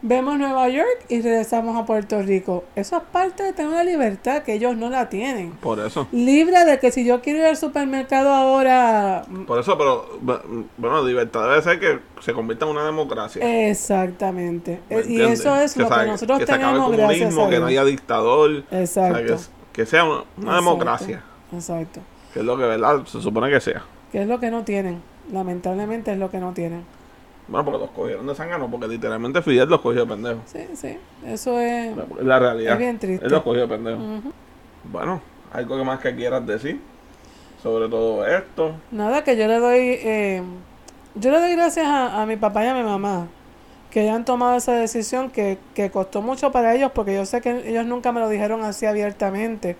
vemos 0.03 0.37
Nueva 0.37 0.67
York 0.69 1.05
y 1.09 1.21
regresamos 1.21 1.77
a 1.77 1.85
Puerto 1.85 2.21
Rico. 2.21 2.63
Eso 2.75 2.97
es 2.97 3.03
parte 3.11 3.43
de 3.43 3.53
tener 3.53 3.71
una 3.71 3.83
libertad 3.83 4.43
que 4.43 4.53
ellos 4.53 4.75
no 4.75 4.89
la 4.89 5.09
tienen. 5.09 5.51
Por 5.51 5.79
eso. 5.79 6.07
Libre 6.11 6.65
de 6.65 6.79
que 6.79 6.91
si 6.91 7.05
yo 7.05 7.21
quiero 7.21 7.39
ir 7.39 7.45
al 7.45 7.57
supermercado 7.57 8.29
ahora... 8.33 9.23
Por 9.47 9.59
eso, 9.59 9.77
pero 9.77 10.19
bu- 10.23 10.65
bueno, 10.77 11.03
libertad 11.05 11.49
debe 11.49 11.61
ser 11.61 11.79
que 11.79 11.99
se 12.21 12.33
convierta 12.33 12.65
en 12.65 12.71
una 12.71 12.85
democracia. 12.85 13.69
Exactamente. 13.69 14.79
¿me 14.89 15.01
Y 15.07 15.21
eso 15.21 15.55
es 15.55 15.77
lo 15.77 15.89
que 15.89 16.05
nosotros 16.05 16.39
que 16.39 16.45
se 16.45 16.51
acabe 16.51 16.73
tenemos 16.73 16.91
el 16.91 16.97
gracias 16.97 17.37
a 17.37 17.49
que 17.49 17.59
no 17.59 17.65
haya 17.67 17.83
dictador, 17.85 18.49
o 18.71 18.85
sea, 18.87 19.09
Exacto. 19.09 19.35
que, 19.73 19.81
que 19.81 19.85
sea 19.85 20.03
una, 20.03 20.13
una 20.13 20.23
Exacto. 20.37 20.55
democracia, 20.55 21.23
Exacto. 21.53 21.99
que 22.33 22.39
es 22.39 22.45
lo 22.45 22.57
que 22.57 22.63
verdad 22.63 23.05
se 23.05 23.21
supone 23.21 23.49
que 23.49 23.61
sea. 23.61 23.83
Que 24.11 24.21
es 24.23 24.27
lo 24.27 24.39
que 24.39 24.51
no 24.51 24.63
tienen. 24.63 25.01
Lamentablemente 25.31 26.11
es 26.11 26.17
lo 26.17 26.29
que 26.31 26.39
no 26.39 26.51
tienen. 26.53 26.83
Bueno, 27.47 27.65
porque 27.65 27.79
los 27.79 27.89
cogieron 27.91 28.27
de 28.27 28.35
sangano, 28.35 28.69
porque 28.69 28.87
literalmente 28.87 29.41
Fidel 29.41 29.67
los 29.69 29.81
cogió 29.81 30.05
de 30.05 30.07
pendejo. 30.07 30.39
Sí, 30.45 30.59
sí. 30.73 30.97
Eso 31.25 31.59
es. 31.59 31.95
La 32.21 32.39
realidad. 32.39 32.73
Es 32.73 32.79
bien 32.79 32.97
triste. 32.97 33.25
Él 33.25 33.31
los 33.31 33.43
cogió 33.43 33.61
de 33.61 33.67
pendejo. 33.67 33.99
Bueno, 34.83 35.21
algo 35.51 35.77
que 35.77 35.83
más 35.83 35.99
que 35.99 36.15
quieras 36.15 36.45
decir 36.45 36.79
sobre 37.61 37.87
todo 37.89 38.25
esto. 38.25 38.73
Nada, 38.91 39.23
que 39.23 39.37
yo 39.37 39.47
le 39.47 39.59
doy. 39.59 39.79
eh, 39.79 40.41
yo 41.15 41.29
le 41.29 41.39
doy 41.39 41.51
gracias 41.55 41.85
a, 41.85 42.21
a 42.21 42.25
mi 42.25 42.37
papá 42.37 42.63
y 42.63 42.67
a 42.67 42.73
mi 42.73 42.83
mamá 42.83 43.27
que 43.91 43.99
hayan 43.99 44.23
tomado 44.23 44.55
esa 44.55 44.71
decisión 44.73 45.29
que, 45.29 45.57
que 45.75 45.91
costó 45.91 46.21
mucho 46.21 46.51
para 46.53 46.73
ellos, 46.73 46.91
porque 46.95 47.13
yo 47.13 47.25
sé 47.25 47.41
que 47.41 47.69
ellos 47.69 47.85
nunca 47.85 48.13
me 48.13 48.21
lo 48.21 48.29
dijeron 48.29 48.63
así 48.63 48.85
abiertamente. 48.85 49.75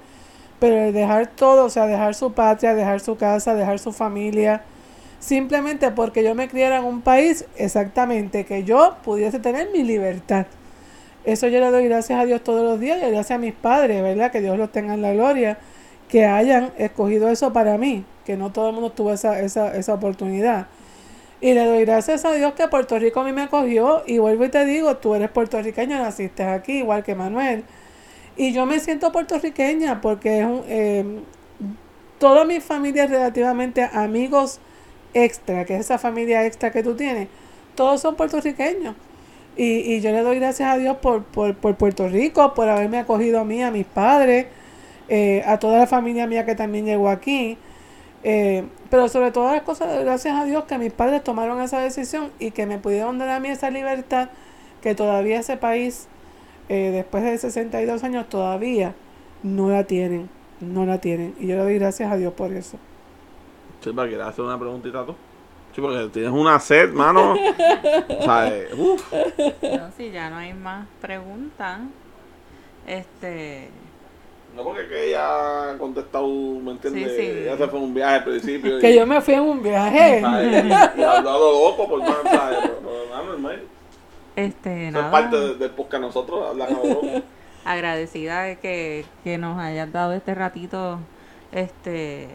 Pero 0.59 0.76
el 0.76 0.93
dejar 0.93 1.28
todo, 1.28 1.66
o 1.66 1.70
sea, 1.70 1.88
dejar 1.88 2.14
su 2.14 2.34
patria, 2.34 2.76
dejar 2.76 2.99
su 2.99 3.16
casa, 3.16 3.55
dejar 3.55 3.80
su 3.80 3.93
familia, 3.93 4.64
simplemente 5.22 5.91
porque 5.91 6.24
yo 6.24 6.36
me 6.36 6.49
criara 6.49 6.80
en 6.80 6.84
un 6.84 7.01
país 7.01 7.45
exactamente 7.55 8.43
que 8.43 8.65
yo 8.65 8.97
pudiese 9.05 9.39
tener 9.39 9.69
mi 9.72 9.84
libertad. 9.84 10.47
Eso 11.24 11.47
yo 11.47 11.59
le 11.59 11.69
doy 11.69 11.86
gracias 11.86 12.19
a 12.19 12.26
Dios 12.26 12.43
todos 12.43 12.63
los 12.63 12.80
días 12.80 12.97
y 12.97 13.11
gracias 13.11 13.32
a 13.32 13.38
mis 13.38 13.53
padres, 13.53 14.01
¿verdad? 14.01 14.32
Que 14.32 14.41
Dios 14.41 14.57
los 14.57 14.72
tenga 14.72 14.95
en 14.95 15.03
la 15.03 15.13
gloria, 15.13 15.59
que 16.09 16.26
hayan 16.26 16.74
escogido 16.78 17.30
eso 17.30 17.53
para 17.53 17.78
mí, 17.78 18.03
que 18.26 18.36
no 18.36 18.51
todo 18.51 18.69
el 18.69 18.74
mundo 18.74 18.91
tuvo 18.91 19.13
esa, 19.13 19.39
esa, 19.39 19.78
esa 19.78 19.93
oportunidad. 19.93 20.67
Y 21.39 21.53
le 21.53 21.65
doy 21.65 21.86
gracias 21.86 22.26
a 22.26 22.34
Dios 22.34 22.53
que 22.53 22.67
Puerto 22.67 22.97
Rico 22.97 23.19
a 23.19 23.24
mí 23.24 23.32
me 23.32 23.43
acogió 23.43 24.01
y 24.07 24.17
vuelvo 24.17 24.45
y 24.45 24.49
te 24.49 24.65
digo, 24.65 24.97
tú 24.97 25.13
eres 25.13 25.30
puertorriqueño, 25.30 25.99
naciste 25.99 26.43
aquí, 26.43 26.80
igual 26.80 27.03
que 27.03 27.13
Manuel. 27.13 27.63
Y 28.36 28.53
yo 28.53 28.65
me 28.65 28.80
siento 28.80 29.11
puertorriqueña 29.11 30.01
porque 30.01 30.39
es 30.39 30.45
un, 30.45 30.63
eh, 30.67 31.19
toda 32.17 32.43
mi 32.45 32.59
familia 32.59 33.03
es 33.03 33.11
relativamente 33.11 33.84
amigos 33.84 34.59
extra, 35.14 35.66
que 35.66 35.76
es 35.76 35.82
esa 35.82 35.97
familia 35.97 36.45
extra 36.45 36.72
que 36.72 36.84
tú 36.84 36.95
tienes, 36.95 37.28
todos 37.76 38.01
son 38.01 38.16
puertorriqueños. 38.16 38.95
Y, 39.57 39.93
y 39.95 40.01
yo 40.01 40.12
le 40.12 40.22
doy 40.22 40.39
gracias 40.39 40.74
a 40.74 40.78
Dios 40.78 40.97
por, 40.97 41.24
por, 41.24 41.55
por 41.55 41.76
Puerto 41.76 42.07
Rico, 42.07 42.53
por 42.53 42.70
haberme 42.70 42.99
acogido 42.99 43.39
a 43.41 43.43
mí, 43.43 43.62
a 43.62 43.72
mis 43.72 43.86
padres, 43.86 44.47
eh, 45.09 45.43
a 45.45 45.59
toda 45.59 45.80
la 45.80 45.88
familia 45.88 46.26
mía 46.28 46.45
que 46.45 46.55
también 46.55 46.86
llegó 46.86 47.09
aquí. 47.09 47.57
Eh, 48.24 48.64
pero 48.89 49.09
sobre 49.09 49.32
todas 49.32 49.53
las 49.53 49.64
cosas, 49.64 50.03
gracias 50.03 50.36
a 50.38 50.45
Dios 50.45 50.66
que 50.66 50.78
mis 50.78 50.93
padres 50.93 51.24
tomaron 51.24 51.62
esa 51.62 51.80
decisión 51.80 52.32
y 52.39 52.51
que 52.51 52.66
me 52.66 52.78
pudieron 52.78 53.18
dar 53.18 53.30
a 53.30 53.39
mí 53.39 53.49
esa 53.49 53.70
libertad 53.70 54.30
que 54.82 54.95
todavía 54.95 55.39
ese 55.39 55.57
país, 55.57 56.07
eh, 56.70 56.91
después 56.93 57.24
de 57.24 57.38
62 57.38 58.03
años, 58.03 58.30
todavía 58.30 58.95
no 59.43 59.70
la 59.70 59.86
tienen. 59.86 60.30
No 60.59 60.86
la 60.86 60.99
tienen. 60.99 61.36
Y 61.39 61.47
yo 61.47 61.55
le 61.55 61.64
doy 61.64 61.80
gracias 61.80 62.12
a 62.12 62.18
Dios 62.18 62.34
por 62.34 62.53
eso. 62.53 62.78
Chipa, 63.82 64.07
¿quieres 64.07 64.25
hacer 64.27 64.45
una 64.45 64.59
preguntita 64.59 65.05
tú? 65.05 65.15
Sí, 65.73 65.82
porque 65.82 66.09
tienes 66.09 66.32
una 66.32 66.59
sed, 66.59 66.91
mano. 66.91 67.34
o 68.19 68.23
sea, 68.23 68.47
eh, 68.49 68.69
uf. 68.77 69.11
No, 69.61 69.91
si 69.97 70.11
ya 70.11 70.29
no 70.29 70.38
hay 70.38 70.53
más 70.53 70.86
preguntas. 70.99 71.79
Este. 72.86 73.69
No 74.55 74.63
porque 74.63 74.86
que 74.88 75.09
ella 75.09 75.71
ha 75.71 75.77
contestado, 75.77 76.27
¿me 76.27 76.71
entiendes? 76.71 77.11
Sí, 77.15 77.21
sí. 77.21 77.27
Ella 77.39 77.57
se 77.57 77.67
fue 77.69 77.79
un 77.79 77.93
viaje 77.93 78.15
al 78.15 78.23
principio. 78.25 78.79
Que 78.79 78.91
y, 78.91 78.95
yo 78.97 79.07
me 79.07 79.21
fui 79.21 79.34
en 79.34 79.41
un 79.41 79.63
viaje. 79.63 80.19
¿sabes? 80.21 80.65
y, 80.65 80.67
y 80.67 81.03
ha 81.03 81.17
hablado 81.17 81.51
loco 81.69 81.88
por 81.88 81.99
más, 81.99 82.17
¿sabes? 82.23 82.57
Pero, 82.61 82.79
pero, 82.84 83.34
hermano, 83.34 83.61
Este, 84.36 84.89
Eso 84.89 84.99
es 84.99 85.05
parte 85.05 85.38
de- 85.38 85.55
del 85.55 85.71
podcast 85.71 86.01
nosotros, 86.01 86.49
hablan 86.49 86.67
a 86.67 86.71
loco. 86.88 87.01
agradecida 87.63 88.41
de 88.43 88.59
que, 88.59 89.05
que 89.23 89.38
nos 89.38 89.57
hayas 89.57 89.91
dado 89.93 90.11
este 90.13 90.36
ratito 90.36 90.99
este 91.53 92.27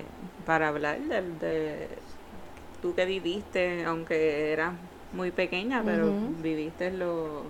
para 0.47 0.69
hablar 0.69 0.99
del 1.01 1.39
de 1.39 1.89
tú 2.81 2.95
que 2.95 3.05
viviste 3.05 3.85
aunque 3.85 4.53
eras 4.53 4.73
muy 5.13 5.31
pequeña 5.33 5.83
pero 5.85 6.07
Ujú. 6.07 6.35
viviste 6.43 6.91
lo 6.93 7.43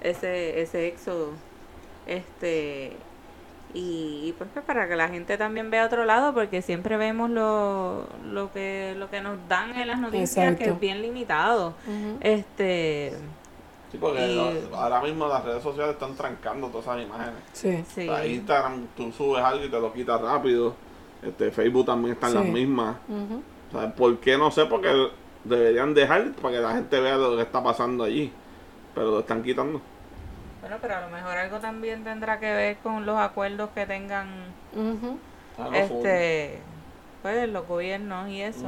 ese 0.00 0.60
ese 0.62 0.88
éxodo 0.88 1.30
este 2.06 2.92
y, 3.74 4.24
y 4.28 4.34
pues 4.36 4.50
que 4.52 4.60
para 4.60 4.86
que 4.88 4.96
la 4.96 5.08
gente 5.08 5.38
también 5.38 5.70
vea 5.70 5.86
otro 5.86 6.04
lado 6.04 6.34
porque 6.34 6.60
siempre 6.60 6.96
vemos 6.98 7.30
lo, 7.30 8.06
lo 8.24 8.52
que 8.52 8.94
lo 8.98 9.08
que 9.08 9.20
nos 9.22 9.38
dan 9.48 9.74
en 9.78 9.86
las 9.88 9.98
noticias 9.98 10.56
que 10.56 10.64
es 10.64 10.80
bien 10.80 11.00
limitado 11.02 11.74
este 12.20 13.12
Sí, 13.90 13.98
porque 13.98 14.26
Y- 14.26 14.36
lo- 14.70 14.76
ahora 14.78 15.02
mismo 15.02 15.26
las 15.28 15.44
redes 15.44 15.62
sociales 15.62 15.92
están 15.94 16.14
trancando 16.14 16.68
todas 16.68 16.86
esas 16.86 17.02
imágenes. 17.02 17.34
Sí. 17.52 17.84
sí 17.94 18.08
O 18.08 18.16
sea, 18.16 18.26
Instagram, 18.26 18.86
tú 18.96 19.12
subes 19.12 19.44
algo 19.44 19.66
y 19.66 19.68
te 19.70 19.78
lo 19.78 19.92
quitas 19.92 20.18
rápido. 20.18 20.74
Este, 21.22 21.50
Facebook 21.50 21.86
también 21.86 22.14
están 22.14 22.30
Sí. 22.30 22.36
las 22.36 22.46
mismas. 22.46 22.96
O 23.72 23.78
sea, 23.78 23.94
¿por 23.94 24.18
qué? 24.18 24.36
No 24.36 24.50
sé, 24.50 24.66
porque 24.66 25.08
deberían 25.44 25.94
dejar 25.94 26.32
para 26.32 26.54
que 26.54 26.60
la 26.60 26.72
gente 26.72 27.00
vea 27.00 27.16
lo 27.16 27.36
que 27.36 27.42
está 27.42 27.62
pasando 27.62 28.04
allí. 28.04 28.32
Pero 28.94 29.10
lo 29.10 29.20
están 29.20 29.42
quitando. 29.42 29.80
Bueno, 30.60 30.76
pero 30.80 30.96
a 30.96 31.00
lo 31.02 31.08
mejor 31.08 31.36
algo 31.36 31.58
también 31.58 32.04
tendrá 32.04 32.38
que 32.38 32.52
ver 32.52 32.76
con 32.82 33.06
los 33.06 33.18
acuerdos 33.18 33.70
que 33.74 33.86
tengan. 33.86 34.28
Ah, 35.58 35.68
no, 35.70 35.74
este 35.74 36.58
pues 37.22 37.48
los 37.48 37.66
gobiernos 37.66 38.28
y 38.28 38.42
eso. 38.42 38.66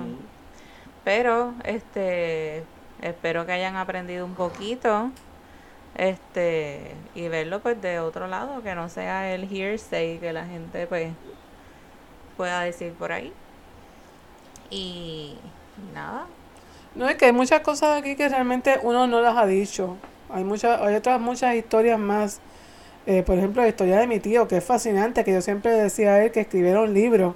Pero 1.05 1.55
este 1.65 2.65
espero 3.03 3.45
que 3.47 3.53
hayan 3.53 3.77
aprendido 3.77 4.25
un 4.25 4.35
poquito 4.35 5.11
este 5.97 6.95
y 7.15 7.29
verlo 7.29 7.61
pues 7.61 7.81
de 7.81 8.01
otro 8.01 8.27
lado, 8.27 8.63
que 8.63 8.75
no 8.75 8.89
sea 8.89 9.33
el 9.35 9.45
hearsay 9.53 10.19
que 10.19 10.33
la 10.33 10.47
gente 10.47 10.87
pues 10.87 11.13
pueda 12.37 12.61
decir 12.63 12.93
por 12.93 13.13
ahí. 13.13 13.33
Y 14.71 15.37
nada. 15.95 16.27
No, 16.95 17.09
es 17.09 17.17
que 17.17 17.27
hay 17.27 17.33
muchas 17.33 17.61
cosas 17.61 17.99
aquí 18.01 18.17
que 18.17 18.29
realmente 18.29 18.79
uno 18.83 19.07
no 19.07 19.21
las 19.21 19.37
ha 19.37 19.47
dicho. 19.47 19.97
Hay 20.31 20.45
muchas, 20.45 20.81
hay 20.81 20.95
otras 20.95 21.21
muchas 21.21 21.55
historias 21.55 21.99
más. 21.99 22.41
Eh, 23.07 23.23
por 23.23 23.37
ejemplo, 23.37 23.63
la 23.63 23.69
historia 23.69 23.99
de 23.99 24.07
mi 24.07 24.21
tío, 24.21 24.49
que 24.49 24.57
es 24.59 24.65
fascinante, 24.65 25.25
que 25.25 25.33
yo 25.33 25.43
siempre 25.43 25.73
decía 25.73 26.15
a 26.15 26.25
él 26.25 26.33
que 26.33 26.41
escribiera 26.41 26.81
un 26.81 26.95
libro. 26.95 27.35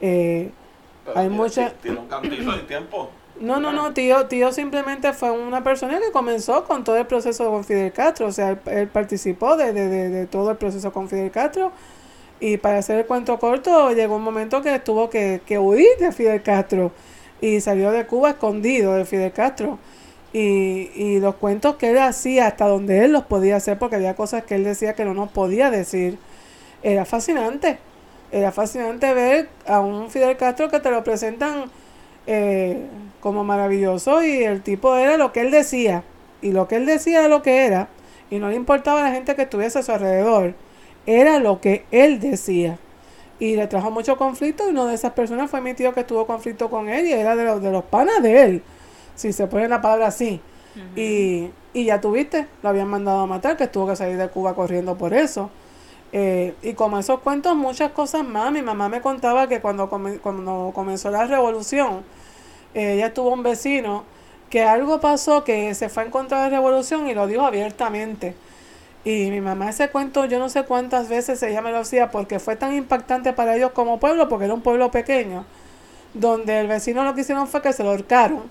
Eh, 0.00 0.50
Pero 1.04 1.18
hay 1.18 1.24
tiene- 1.28 1.36
mucha- 1.36 1.70
Tiene 1.82 1.98
un 1.98 2.06
cantito 2.08 2.52
de 2.52 2.58
tiempo. 2.62 3.10
no, 3.40 3.60
no, 3.60 3.72
no, 3.72 3.92
tío, 3.92 4.26
tío 4.26 4.52
simplemente 4.52 5.12
fue 5.12 5.30
una 5.30 5.62
persona 5.62 5.98
que 6.00 6.10
comenzó 6.12 6.64
con 6.64 6.84
todo 6.84 6.96
el 6.96 7.06
proceso 7.06 7.50
con 7.50 7.64
Fidel 7.64 7.92
Castro, 7.92 8.28
o 8.28 8.32
sea, 8.32 8.50
él, 8.50 8.58
él 8.66 8.88
participó 8.88 9.56
de, 9.56 9.72
de, 9.72 9.88
de, 9.88 10.08
de 10.08 10.26
todo 10.26 10.52
el 10.52 10.56
proceso 10.56 10.92
con 10.92 11.08
Fidel 11.08 11.30
Castro 11.30 11.72
y 12.40 12.56
para 12.56 12.78
hacer 12.78 12.98
el 12.98 13.06
cuento 13.06 13.38
corto 13.38 13.92
llegó 13.92 14.16
un 14.16 14.22
momento 14.22 14.62
que 14.62 14.78
tuvo 14.78 15.10
que, 15.10 15.40
que 15.46 15.58
huir 15.58 15.88
de 15.98 16.12
Fidel 16.12 16.42
Castro 16.42 16.92
y 17.40 17.60
salió 17.60 17.90
de 17.90 18.06
Cuba 18.06 18.30
escondido 18.30 18.94
de 18.94 19.04
Fidel 19.04 19.32
Castro. 19.32 19.78
Y, 20.32 20.90
y 20.96 21.20
los 21.20 21.36
cuentos 21.36 21.76
que 21.76 21.90
él 21.90 21.98
hacía 21.98 22.48
hasta 22.48 22.66
donde 22.66 23.04
él 23.04 23.12
los 23.12 23.22
podía 23.24 23.56
hacer 23.56 23.78
porque 23.78 23.96
había 23.96 24.16
cosas 24.16 24.42
que 24.44 24.56
él 24.56 24.64
decía 24.64 24.94
que 24.94 25.04
no 25.04 25.14
nos 25.14 25.30
podía 25.30 25.70
decir 25.70 26.18
era 26.82 27.04
fascinante. 27.04 27.78
Era 28.32 28.50
fascinante 28.50 29.14
ver 29.14 29.48
a 29.66 29.80
un 29.80 30.10
Fidel 30.10 30.36
Castro 30.36 30.68
que 30.68 30.80
te 30.80 30.90
lo 30.90 31.04
presentan 31.04 31.70
eh, 32.26 32.86
como 33.20 33.44
maravilloso 33.44 34.22
y 34.22 34.42
el 34.42 34.62
tipo 34.62 34.96
era 34.96 35.16
lo 35.16 35.32
que 35.32 35.40
él 35.40 35.50
decía. 35.50 36.02
Y 36.42 36.52
lo 36.52 36.68
que 36.68 36.76
él 36.76 36.86
decía 36.86 37.20
era 37.20 37.28
lo 37.28 37.42
que 37.42 37.64
era 37.64 37.88
y 38.30 38.38
no 38.38 38.48
le 38.48 38.56
importaba 38.56 39.00
a 39.00 39.04
la 39.04 39.12
gente 39.12 39.36
que 39.36 39.42
estuviese 39.42 39.78
a 39.78 39.82
su 39.82 39.92
alrededor 39.92 40.54
era 41.06 41.38
lo 41.38 41.60
que 41.60 41.84
él 41.90 42.20
decía 42.20 42.78
y 43.38 43.56
le 43.56 43.66
trajo 43.66 43.90
mucho 43.90 44.16
conflicto 44.16 44.66
y 44.68 44.70
una 44.72 44.86
de 44.86 44.94
esas 44.94 45.12
personas 45.12 45.50
fue 45.50 45.60
mi 45.60 45.74
tío 45.74 45.92
que 45.94 46.04
tuvo 46.04 46.26
conflicto 46.26 46.70
con 46.70 46.88
él 46.88 47.06
y 47.06 47.12
era 47.12 47.36
de 47.36 47.44
los, 47.44 47.62
de 47.62 47.70
los 47.70 47.84
panas 47.84 48.22
de 48.22 48.42
él 48.42 48.62
si 49.14 49.32
se 49.32 49.46
pone 49.46 49.68
la 49.68 49.80
palabra 49.82 50.08
así 50.08 50.40
y, 50.96 51.50
y 51.72 51.84
ya 51.86 52.00
tuviste, 52.00 52.46
lo 52.62 52.68
habían 52.68 52.88
mandado 52.88 53.20
a 53.20 53.26
matar, 53.26 53.56
que 53.56 53.66
tuvo 53.66 53.88
que 53.88 53.96
salir 53.96 54.16
de 54.16 54.28
Cuba 54.28 54.54
corriendo 54.54 54.96
por 54.96 55.12
eso. 55.12 55.50
Eh, 56.12 56.54
y 56.62 56.74
como 56.74 56.98
esos 56.98 57.20
cuentos, 57.20 57.56
muchas 57.56 57.90
cosas 57.92 58.24
más. 58.24 58.52
Mi 58.52 58.62
mamá 58.62 58.88
me 58.88 59.00
contaba 59.00 59.48
que 59.48 59.60
cuando, 59.60 59.88
come- 59.90 60.18
cuando 60.18 60.70
comenzó 60.74 61.10
la 61.10 61.26
revolución, 61.26 62.04
eh, 62.74 62.94
ella 62.94 63.14
tuvo 63.14 63.30
un 63.32 63.42
vecino 63.42 64.04
que 64.50 64.62
algo 64.62 65.00
pasó 65.00 65.44
que 65.44 65.74
se 65.74 65.88
fue 65.88 66.04
en 66.04 66.10
contra 66.10 66.44
de 66.44 66.50
la 66.50 66.56
revolución 66.58 67.08
y 67.08 67.14
lo 67.14 67.26
dijo 67.26 67.42
abiertamente. 67.46 68.36
Y 69.04 69.30
mi 69.30 69.42
mamá 69.42 69.68
ese 69.68 69.90
cuento, 69.90 70.24
yo 70.24 70.38
no 70.38 70.48
sé 70.48 70.64
cuántas 70.64 71.10
veces 71.10 71.42
ella 71.42 71.60
me 71.60 71.70
lo 71.70 71.80
hacía 71.80 72.10
porque 72.10 72.38
fue 72.38 72.56
tan 72.56 72.74
impactante 72.74 73.34
para 73.34 73.54
ellos 73.54 73.72
como 73.72 74.00
pueblo, 74.00 74.30
porque 74.30 74.46
era 74.46 74.54
un 74.54 74.62
pueblo 74.62 74.90
pequeño, 74.90 75.44
donde 76.14 76.60
el 76.60 76.68
vecino 76.68 77.04
lo 77.04 77.14
que 77.14 77.20
hicieron 77.20 77.46
fue 77.46 77.60
que 77.60 77.74
se 77.74 77.84
lo 77.84 77.90
ahorcaron, 77.90 78.44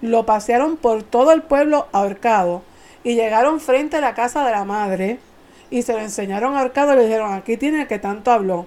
lo 0.00 0.24
pasearon 0.24 0.78
por 0.78 1.02
todo 1.02 1.32
el 1.32 1.42
pueblo 1.42 1.86
ahorcado 1.92 2.62
y 3.04 3.14
llegaron 3.14 3.60
frente 3.60 3.98
a 3.98 4.00
la 4.00 4.14
casa 4.14 4.42
de 4.46 4.52
la 4.52 4.64
madre 4.64 5.18
y 5.68 5.82
se 5.82 5.92
lo 5.92 5.98
enseñaron 5.98 6.56
ahorcado 6.56 6.94
y 6.94 6.96
le 6.96 7.04
dijeron, 7.04 7.34
aquí 7.34 7.58
tiene 7.58 7.82
el 7.82 7.86
que 7.86 7.98
tanto 7.98 8.32
habló. 8.32 8.66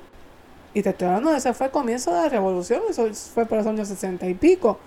Y 0.75 0.83
te 0.83 0.91
estoy 0.91 1.07
hablando 1.07 1.31
de 1.31 1.37
ese 1.37 1.53
fue 1.53 1.67
el 1.67 1.71
comienzo 1.71 2.13
de 2.13 2.21
la 2.21 2.29
revolución, 2.29 2.81
eso 2.89 3.07
fue 3.33 3.47
por 3.47 3.57
los 3.57 3.65
años 3.65 3.87
sesenta 3.87 4.27
y 4.27 4.35
pico. 4.35 4.77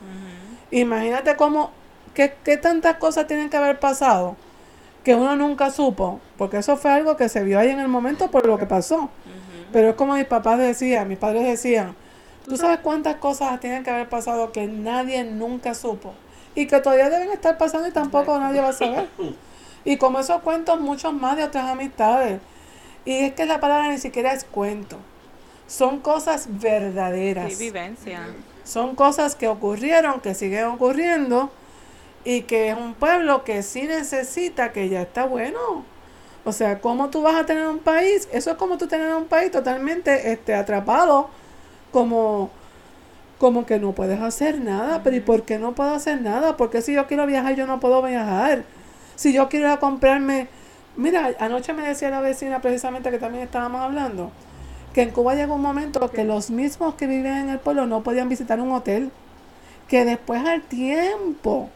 Imagínate 0.71 1.35
cómo, 1.35 1.73
qué, 2.15 2.35
qué 2.45 2.57
tantas 2.57 2.99
cosas 2.99 3.27
tienen 3.27 3.51
que 3.51 3.57
haber 3.57 3.81
pasado 3.81 4.37
que 5.07 5.15
uno 5.15 5.37
nunca 5.37 5.71
supo, 5.71 6.21
porque 6.37 6.57
eso 6.57 6.77
fue 6.77 6.91
algo 6.91 7.17
que 7.17 7.29
se 7.29 7.45
vio 7.45 7.61
ahí 7.61 7.69
en 7.69 7.79
el 7.79 7.87
momento 7.87 8.29
por 8.29 8.45
lo 8.45 8.59
que 8.59 8.67
pasó. 8.67 9.09
Pero 9.73 9.91
es 9.91 9.95
como 9.95 10.15
mis 10.15 10.25
papás 10.25 10.59
decían, 10.59 11.07
mis 11.07 11.17
padres 11.17 11.45
decían, 11.45 11.95
tú 12.45 12.57
sabes 12.57 12.81
cuántas 12.81 13.15
cosas 13.15 13.61
tienen 13.61 13.85
que 13.85 13.91
haber 13.91 14.09
pasado 14.09 14.51
que 14.51 14.67
nadie 14.67 15.23
nunca 15.23 15.75
supo 15.75 16.13
y 16.57 16.67
que 16.67 16.81
todavía 16.81 17.09
deben 17.09 17.31
estar 17.31 17.57
pasando 17.57 17.87
y 17.87 17.93
tampoco 17.93 18.37
nadie 18.41 18.61
va 18.61 18.71
a 18.71 18.73
saber. 18.73 19.09
Y 19.85 19.97
como 19.97 20.19
esos 20.19 20.43
cuentos, 20.43 20.81
muchos 20.81 21.13
más 21.13 21.37
de 21.37 21.45
otras 21.45 21.67
amistades. 21.67 22.41
Y 23.05 23.13
es 23.13 23.35
que 23.35 23.47
la 23.47 23.61
palabra 23.61 23.91
ni 23.91 23.99
siquiera 23.99 24.33
es 24.33 24.43
cuento. 24.43 24.97
Son 25.69 26.01
cosas 26.01 26.49
verdaderas. 26.49 27.53
Sí, 27.53 27.67
vivencia. 27.67 28.27
Son 28.65 28.97
cosas 28.97 29.37
que 29.37 29.47
ocurrieron, 29.47 30.21
que 30.21 30.35
siguen 30.35 30.65
ocurriendo 30.65 31.53
y 32.27 32.43
que 32.43 32.71
es 32.71 32.77
un 32.77 32.95
pueblo 32.95 33.45
que 33.45 33.63
sí 33.63 33.83
necesita, 33.83 34.73
que 34.73 34.89
ya 34.89 35.03
está 35.03 35.27
bueno. 35.27 35.85
O 36.45 36.51
sea, 36.51 36.81
¿cómo 36.81 37.09
tú 37.09 37.23
vas 37.23 37.37
a 37.37 37.47
tener 37.47 37.69
un 37.69 37.79
país? 37.79 38.29
Eso 38.33 38.51
es 38.51 38.57
como 38.57 38.79
tú 38.79 38.89
tener 38.89 39.15
un 39.15 39.27
país 39.27 39.53
totalmente 39.53 40.33
este, 40.33 40.53
atrapado, 40.53 41.31
como, 41.93 42.51
como 43.39 43.65
que 43.65 43.79
no 43.79 43.93
puedes 43.93 44.21
hacer 44.21 44.61
nada. 44.61 45.05
Pero 45.05 45.15
¿y 45.15 45.21
por 45.21 45.45
qué 45.45 45.57
no 45.61 45.77
puedo 45.77 45.95
hacer 45.95 46.21
nada? 46.21 46.57
Porque 46.57 46.83
si 46.83 46.95
yo 46.95 47.07
quiero 47.07 47.27
viajar, 47.27 47.55
yo 47.55 47.65
no 47.69 47.79
puedo 47.79 48.03
viajar. 48.03 48.65
Si 49.15 49.33
yo 49.33 49.49
quiero 49.49 49.69
ir 49.69 49.73
a 49.75 49.79
comprarme... 49.79 50.49
Mira, 50.97 51.31
anoche 51.39 51.75
me 51.75 51.87
decía 51.87 52.11
la 52.11 52.21
vecina 52.21 52.61
precisamente 52.61 53.13
que 53.13 53.19
también 53.19 53.45
estábamos 53.45 53.83
hablando, 53.83 54.33
que 54.95 55.03
en 55.03 55.11
Cuba 55.11 55.37
llegó 55.37 55.55
un 55.55 55.63
momento 55.63 56.11
que 56.11 56.25
los 56.25 56.51
mismos 56.51 56.95
que 56.97 57.07
vivían 57.07 57.37
en 57.37 57.51
el 57.51 57.59
pueblo 57.61 57.87
no 57.87 58.03
podían 58.03 58.29
visitar 58.29 58.61
un 58.61 58.73
hotel, 58.73 59.13
que 59.89 60.05
después 60.07 60.45
al 60.45 60.63
tiempo 60.63 61.71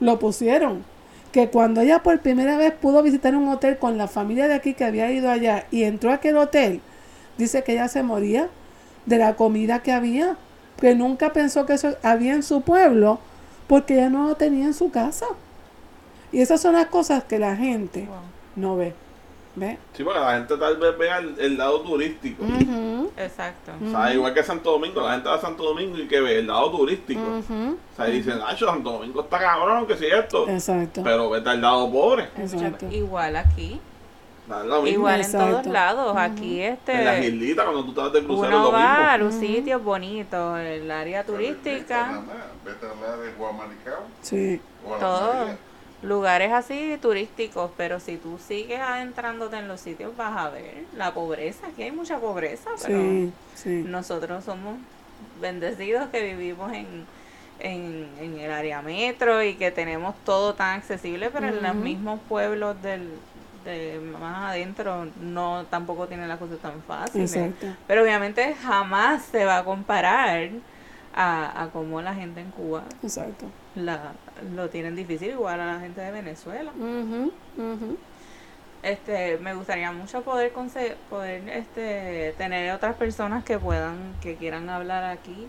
lo 0.00 0.18
pusieron, 0.18 0.84
que 1.32 1.48
cuando 1.48 1.80
ella 1.80 2.02
por 2.02 2.20
primera 2.20 2.56
vez 2.56 2.72
pudo 2.72 3.02
visitar 3.02 3.34
un 3.34 3.48
hotel 3.48 3.78
con 3.78 3.98
la 3.98 4.08
familia 4.08 4.46
de 4.48 4.54
aquí 4.54 4.74
que 4.74 4.84
había 4.84 5.10
ido 5.10 5.30
allá 5.30 5.66
y 5.70 5.82
entró 5.84 6.10
a 6.10 6.14
aquel 6.14 6.36
hotel, 6.36 6.80
dice 7.38 7.64
que 7.64 7.72
ella 7.72 7.88
se 7.88 8.02
moría 8.02 8.48
de 9.06 9.18
la 9.18 9.34
comida 9.34 9.82
que 9.82 9.92
había, 9.92 10.36
que 10.80 10.94
nunca 10.94 11.32
pensó 11.32 11.66
que 11.66 11.74
eso 11.74 11.96
había 12.02 12.34
en 12.34 12.42
su 12.42 12.62
pueblo, 12.62 13.18
porque 13.66 13.94
ella 13.94 14.10
no 14.10 14.28
lo 14.28 14.36
tenía 14.36 14.66
en 14.66 14.74
su 14.74 14.90
casa. 14.90 15.26
Y 16.32 16.40
esas 16.40 16.60
son 16.60 16.74
las 16.74 16.86
cosas 16.86 17.24
que 17.24 17.38
la 17.38 17.56
gente 17.56 18.06
Wow. 18.06 18.16
no 18.56 18.76
ve. 18.76 18.94
¿Ve? 19.56 19.78
Sí, 19.92 20.02
porque 20.02 20.18
la 20.18 20.34
gente 20.34 20.56
tal 20.56 20.76
vez 20.78 20.98
vea 20.98 21.18
el, 21.18 21.36
el 21.38 21.56
lado 21.56 21.80
turístico. 21.82 22.42
Ujú, 22.44 23.12
Exacto. 23.16 23.70
O 23.86 23.90
sea, 23.90 24.12
igual 24.12 24.34
que 24.34 24.42
Santo 24.42 24.72
Domingo, 24.72 25.00
la 25.00 25.12
gente 25.12 25.28
va 25.28 25.36
a 25.36 25.40
Santo 25.40 25.62
Domingo 25.62 25.96
y 25.98 26.08
que 26.08 26.20
ve 26.20 26.40
el 26.40 26.46
lado 26.48 26.70
turístico. 26.72 27.20
ujú. 27.20 27.76
O 27.92 27.96
sea, 27.96 28.06
dicen, 28.06 28.40
ah, 28.44 28.56
Santo 28.56 28.90
Domingo 28.92 29.20
está 29.20 29.38
cabrón, 29.38 29.86
que 29.86 29.96
si 29.96 30.06
esto. 30.06 30.48
Exacto. 30.48 31.02
Pero 31.04 31.30
vete 31.30 31.50
al 31.50 31.60
lado 31.60 31.90
pobre. 31.90 32.28
Exacto. 32.36 32.86
Igual 32.90 33.36
aquí. 33.36 33.80
Es 34.46 34.66
lo 34.66 34.82
mismo. 34.82 34.98
Igual 34.98 35.14
en 35.14 35.20
Exacto. 35.20 35.50
todos 35.52 35.66
lados. 35.66 36.16
Aquí 36.18 36.60
En 36.60 36.76
las 37.04 37.14
este. 37.14 37.26
islitas, 37.28 37.64
cuando 37.64 37.84
tú 37.84 37.90
estás 37.90 38.12
de 38.12 38.24
crucero, 38.24 38.48
es 38.48 38.54
Uno 38.56 38.62
lo 38.64 38.72
va 38.72 38.78
mismo. 38.98 39.10
a 39.10 39.18
los 39.18 39.34
sitios 39.36 39.82
bonitos, 39.84 40.58
el 40.58 40.90
área 40.90 41.24
turística, 41.24 42.22
Vete 42.64 42.86
a 42.86 42.90
hablar 42.90 43.18
de 43.20 43.32
Guamaricao. 43.38 44.02
Sí. 44.20 44.60
o 44.84 44.88
a 44.94 44.98
la 44.98 45.00
todo. 45.00 45.46
Lugares 46.04 46.52
así 46.52 46.98
turísticos, 47.00 47.70
pero 47.76 47.98
si 48.00 48.16
tú 48.16 48.38
sigues 48.46 48.80
adentrándote 48.80 49.56
en 49.56 49.68
los 49.68 49.80
sitios 49.80 50.16
vas 50.16 50.36
a 50.36 50.50
ver 50.50 50.84
la 50.96 51.12
pobreza, 51.14 51.66
aquí 51.68 51.82
hay 51.82 51.92
mucha 51.92 52.18
pobreza, 52.18 52.70
pero 52.84 52.98
Sí. 52.98 53.32
Sí. 53.54 53.84
nosotros 53.86 54.44
somos 54.44 54.76
bendecidos 55.40 56.08
que 56.10 56.22
vivimos 56.34 56.72
en, 56.72 56.86
en, 57.60 58.08
en 58.20 58.38
el 58.38 58.52
área 58.52 58.82
metro 58.82 59.42
y 59.42 59.54
que 59.54 59.70
tenemos 59.70 60.14
todo 60.24 60.54
tan 60.54 60.78
accesible, 60.78 61.30
pero 61.30 61.48
en 61.48 61.62
los 61.62 61.74
mismos 61.74 62.20
pueblos 62.28 62.80
del 62.82 63.08
de 63.64 63.98
más 64.20 64.50
adentro 64.50 65.06
no 65.22 65.64
tampoco 65.70 66.06
tienen 66.06 66.28
las 66.28 66.38
cosas 66.38 66.58
tan 66.58 66.82
fáciles. 66.82 67.34
Exacto. 67.34 67.66
Pero 67.86 68.02
obviamente 68.02 68.54
jamás 68.62 69.22
se 69.24 69.46
va 69.46 69.56
a 69.58 69.64
comparar 69.64 70.50
a, 71.14 71.62
a 71.62 71.68
cómo 71.70 72.02
la 72.02 72.12
gente 72.14 72.42
en 72.42 72.50
Cuba 72.50 72.82
Exacto. 73.02 73.46
La, 73.76 74.12
lo 74.54 74.68
tienen 74.70 74.94
difícil, 74.96 75.30
igual 75.30 75.60
a 75.60 75.66
la 75.74 75.80
gente 75.80 76.00
de 76.00 76.10
Venezuela. 76.12 76.70
Este, 78.82 79.38
me 79.38 79.54
gustaría 79.54 79.90
mucho 79.92 80.22
poder 80.22 80.52
conse- 80.52 80.94
poder 81.08 81.48
este 81.48 82.34
tener 82.36 82.74
otras 82.74 82.94
personas 82.96 83.42
que 83.42 83.58
puedan 83.58 83.96
que 84.20 84.36
quieran 84.36 84.68
hablar 84.68 85.04
aquí. 85.04 85.46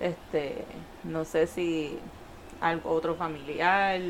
Este, 0.00 0.64
no 1.04 1.24
sé 1.26 1.46
si 1.46 1.98
algo 2.60 2.90
otro 2.90 3.16
familiar, 3.16 4.00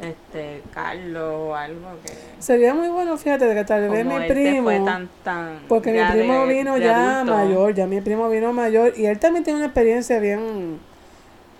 este 0.00 0.62
Carlos 0.72 1.34
o 1.36 1.54
algo 1.56 1.88
que 2.04 2.12
Sería 2.40 2.74
muy 2.74 2.88
bueno, 2.88 3.16
fíjate, 3.16 3.44
de 3.46 3.54
que 3.56 3.64
tal 3.64 3.88
vez 3.88 4.06
mi 4.06 4.20
primo. 4.28 4.62
fue 4.64 4.80
tan 4.80 5.08
tan 5.24 5.58
Porque 5.68 5.92
mi 5.92 6.04
primo 6.12 6.46
de- 6.46 6.54
vino 6.54 6.74
de 6.74 6.80
ya 6.80 7.20
adulto. 7.20 7.32
mayor, 7.34 7.74
ya 7.74 7.86
mi 7.88 8.00
primo 8.00 8.28
vino 8.28 8.52
mayor 8.52 8.92
y 8.96 9.06
él 9.06 9.18
también 9.18 9.42
tiene 9.44 9.56
una 9.58 9.66
experiencia 9.66 10.20
bien 10.20 10.78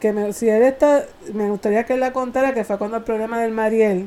que 0.05 0.13
me, 0.13 0.35
si 0.35 0.51
él 0.51 0.63
está, 0.65 1.07
me 1.33 1.49
gustaría 1.49 1.85
que 1.85 1.95
él 1.95 2.01
la 2.01 2.13
contara 2.13 2.53
que 2.53 2.63
fue 2.63 2.77
cuando 2.77 2.99
el 2.99 3.05
problema 3.05 3.41
del 3.41 3.53
Mariel, 3.53 4.07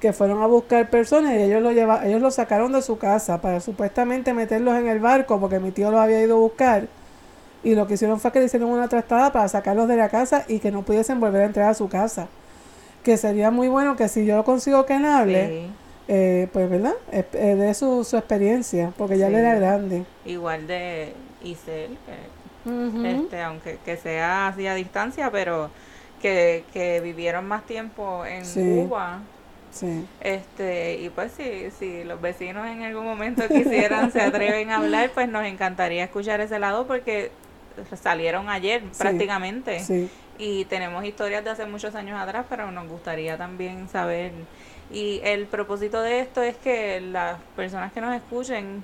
que 0.00 0.12
fueron 0.12 0.42
a 0.42 0.46
buscar 0.48 0.90
personas 0.90 1.34
y 1.34 1.42
ellos 1.42 1.62
lo 1.62 1.70
lleva, 1.70 2.04
ellos 2.04 2.20
lo 2.20 2.32
sacaron 2.32 2.72
de 2.72 2.82
su 2.82 2.98
casa 2.98 3.40
para 3.40 3.60
supuestamente 3.60 4.34
meterlos 4.34 4.76
en 4.76 4.88
el 4.88 4.98
barco 4.98 5.38
porque 5.38 5.60
mi 5.60 5.70
tío 5.70 5.92
los 5.92 6.00
había 6.00 6.20
ido 6.20 6.34
a 6.34 6.40
buscar 6.40 6.88
y 7.62 7.76
lo 7.76 7.86
que 7.86 7.94
hicieron 7.94 8.18
fue 8.18 8.32
que 8.32 8.40
le 8.40 8.46
hicieron 8.46 8.68
una 8.68 8.88
trastada 8.88 9.30
para 9.30 9.46
sacarlos 9.46 9.86
de 9.86 9.94
la 9.94 10.08
casa 10.08 10.44
y 10.48 10.58
que 10.58 10.72
no 10.72 10.82
pudiesen 10.82 11.20
volver 11.20 11.42
a 11.42 11.46
entrar 11.46 11.70
a 11.70 11.74
su 11.74 11.88
casa. 11.88 12.26
Que 13.04 13.16
sería 13.16 13.52
muy 13.52 13.68
bueno 13.68 13.94
que 13.94 14.08
si 14.08 14.26
yo 14.26 14.42
consigo 14.42 14.86
que 14.86 14.96
él 14.96 15.04
hable, 15.04 15.46
Sí, 15.46 15.70
eh, 16.08 16.48
pues, 16.52 16.68
¿verdad? 16.68 16.94
Eh, 17.12 17.22
de 17.54 17.74
su, 17.74 18.02
su 18.02 18.16
experiencia, 18.16 18.92
porque 18.98 19.18
ya 19.18 19.28
él 19.28 19.34
Sí. 19.34 19.38
era 19.38 19.54
grande. 19.54 20.04
igual 20.24 20.66
de 20.66 21.12
Isel, 21.44 21.96
que 22.04 22.47
Este, 23.04 23.40
aunque 23.42 23.78
que 23.84 23.96
sea 23.96 24.48
así 24.48 24.66
a 24.66 24.74
distancia, 24.74 25.30
pero 25.30 25.70
que, 26.20 26.64
que 26.72 27.00
vivieron 27.00 27.46
más 27.46 27.64
tiempo 27.64 28.24
en 28.26 28.44
Sí. 28.44 28.60
Cuba. 28.60 29.20
Sí, 29.70 30.06
Este, 30.20 30.96
y 30.98 31.10
pues 31.10 31.30
si, 31.32 31.70
si 31.78 32.02
los 32.02 32.20
vecinos 32.20 32.66
en 32.66 32.82
algún 32.82 33.04
momento 33.04 33.46
quisieran, 33.48 34.10
se 34.10 34.22
atreven 34.22 34.70
a 34.70 34.78
hablar, 34.78 35.10
pues 35.12 35.28
nos 35.28 35.44
encantaría 35.44 36.04
escuchar 36.04 36.40
ese 36.40 36.58
lado 36.58 36.86
porque 36.86 37.30
salieron 38.00 38.48
ayer 38.48 38.82
prácticamente. 38.96 39.80
sí, 39.80 40.10
Y 40.38 40.64
tenemos 40.66 41.04
historias 41.04 41.44
de 41.44 41.50
hace 41.50 41.66
muchos 41.66 41.94
años 41.94 42.18
atrás, 42.18 42.46
pero 42.48 42.70
nos 42.72 42.88
gustaría 42.88 43.36
también 43.36 43.88
saber. 43.88 44.32
Y 44.90 45.20
el 45.22 45.46
propósito 45.46 46.00
de 46.00 46.20
esto 46.20 46.42
es 46.42 46.56
que 46.56 47.00
las 47.02 47.38
personas 47.54 47.92
que 47.92 48.00
nos 48.00 48.16
escuchen 48.16 48.82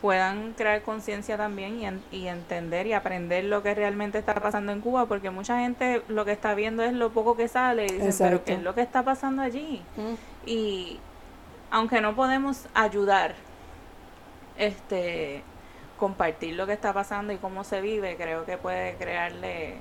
puedan 0.00 0.52
crear 0.52 0.82
conciencia 0.82 1.36
también 1.36 1.80
y, 1.80 1.86
en- 1.86 2.02
y 2.12 2.26
entender 2.28 2.86
y 2.86 2.92
aprender 2.92 3.44
lo 3.44 3.62
que 3.62 3.74
realmente 3.74 4.18
está 4.18 4.34
pasando 4.34 4.70
en 4.72 4.80
Cuba, 4.80 5.06
porque 5.06 5.30
mucha 5.30 5.58
gente 5.60 6.02
lo 6.08 6.24
que 6.24 6.32
está 6.32 6.54
viendo 6.54 6.82
es 6.84 6.92
lo 6.92 7.10
poco 7.10 7.36
que 7.36 7.48
sale 7.48 7.86
y 7.86 7.92
dicen, 7.98 8.14
pero. 8.30 8.44
¿qué 8.44 8.54
es 8.54 8.62
lo 8.62 8.74
que 8.74 8.82
está 8.82 9.02
pasando 9.02 9.42
allí? 9.42 9.82
Mm, 9.96 10.14
Y 10.46 11.00
aunque 11.70 12.00
no 12.00 12.14
podemos 12.14 12.66
ayudar, 12.74 13.34
este, 14.56 15.42
compartir 15.98 16.54
lo 16.54 16.66
que 16.66 16.72
está 16.72 16.92
pasando 16.92 17.32
y 17.32 17.36
cómo 17.36 17.64
se 17.64 17.80
vive, 17.80 18.16
creo 18.16 18.44
que 18.44 18.56
puede 18.56 18.94
crearle 18.96 19.76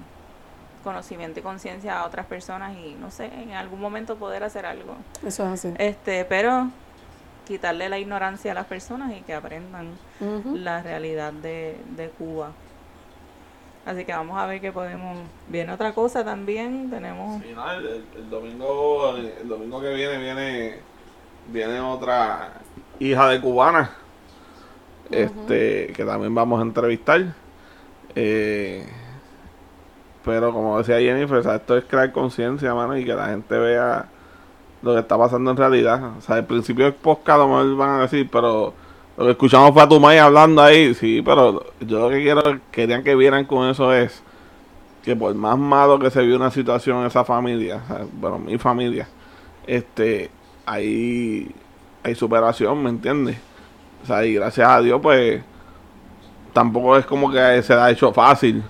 conocimiento 0.83 1.39
y 1.39 1.43
conciencia 1.43 1.99
a 1.99 2.05
otras 2.05 2.25
personas 2.25 2.75
y 2.77 2.95
no 2.99 3.11
sé, 3.11 3.25
en 3.25 3.51
algún 3.53 3.79
momento 3.81 4.15
poder 4.15 4.43
hacer 4.43 4.65
algo. 4.65 4.95
Eso 5.25 5.43
es 5.45 5.49
así. 5.65 5.73
Este, 5.77 6.25
pero 6.25 6.69
quitarle 7.47 7.89
la 7.89 7.97
ignorancia 7.97 8.51
a 8.51 8.55
las 8.55 8.65
personas 8.65 9.11
y 9.13 9.21
que 9.21 9.33
aprendan 9.33 9.91
la 10.63 10.81
realidad 10.83 11.31
de, 11.33 11.77
de 11.95 12.09
Cuba. 12.09 12.51
Así 13.85 14.03
que 14.03 14.11
vamos 14.13 14.37
a 14.37 14.45
ver 14.45 14.59
qué 14.59 14.71
podemos. 14.73 15.17
Viene 15.47 15.71
otra 15.71 15.93
cosa 15.93 16.25
también, 16.25 16.89
tenemos 16.89 17.41
Sí, 17.41 17.53
no, 17.55 17.71
el, 17.71 17.85
el- 17.87 18.05
el 18.17 18.29
domingo 18.29 19.15
el 19.15 19.47
domingo 19.47 19.79
que 19.81 19.93
viene 19.93 20.17
viene 20.17 20.79
viene 21.51 21.79
otra 21.79 22.51
hija 22.99 23.29
de 23.29 23.39
cubana 23.39 23.91
este 25.09 25.93
que 25.95 26.03
también 26.03 26.35
vamos 26.35 26.59
a 26.59 26.63
entrevistar 26.63 27.21
Eh, 28.15 28.85
pero 30.25 30.51
como 30.51 30.77
decía 30.79 30.99
Jennifer 30.99 31.37
o 31.37 31.43
sea, 31.43 31.55
esto 31.55 31.77
es 31.77 31.85
crear 31.85 32.11
conciencia 32.11 32.73
mano 32.73 32.97
y 32.97 33.05
que 33.05 33.13
la 33.13 33.27
gente 33.27 33.57
vea 33.57 34.05
lo 34.87 34.93
que 34.93 35.01
está 35.01 35.17
pasando 35.17 35.51
en 35.51 35.57
realidad 35.57 36.17
o 36.17 36.21
sea 36.21 36.37
al 36.37 36.45
principio 36.45 36.85
del 36.85 36.93
podcast 36.93 37.41
a 37.41 37.45
lo 37.45 37.77
van 37.77 37.99
a 37.99 38.01
decir 38.01 38.29
pero 38.31 38.73
lo 39.17 39.25
que 39.25 39.31
escuchamos 39.31 39.71
fue 39.71 39.81
a 39.81 39.89
tu 39.89 39.99
madre 39.99 40.19
hablando 40.19 40.61
ahí 40.61 40.93
sí 40.93 41.21
pero 41.23 41.65
yo 41.79 41.99
lo 41.99 42.09
que 42.09 42.21
quiero 42.21 42.41
querían 42.71 43.03
que 43.03 43.15
vieran 43.15 43.45
con 43.45 43.69
eso 43.69 43.93
es 43.93 44.23
que 45.07 45.15
por 45.15 45.33
más 45.35 45.57
malo 45.57 45.97
que 45.97 46.09
se 46.09 46.21
vio 46.21 46.35
una 46.35 46.51
situación 46.51 46.99
en 46.99 47.05
esa 47.05 47.23
familia, 47.23 47.81
o 47.81 47.87
sea, 47.87 48.05
bueno, 48.11 48.39
mi 48.39 48.57
familia, 48.57 49.07
este, 49.65 50.29
hay, 50.65 51.49
hay 52.03 52.13
superación, 52.13 52.83
¿me 52.83 52.89
entiendes? 52.89 53.37
O 54.03 54.05
sea, 54.05 54.25
y 54.25 54.33
gracias 54.33 54.67
a 54.67 54.81
Dios, 54.81 54.99
pues, 55.01 55.41
tampoco 56.51 56.97
es 56.97 57.05
como 57.05 57.31
que 57.31 57.63
se 57.63 57.73
le 57.73 57.79
ha 57.79 57.89
hecho 57.89 58.11
fácil 58.11 58.61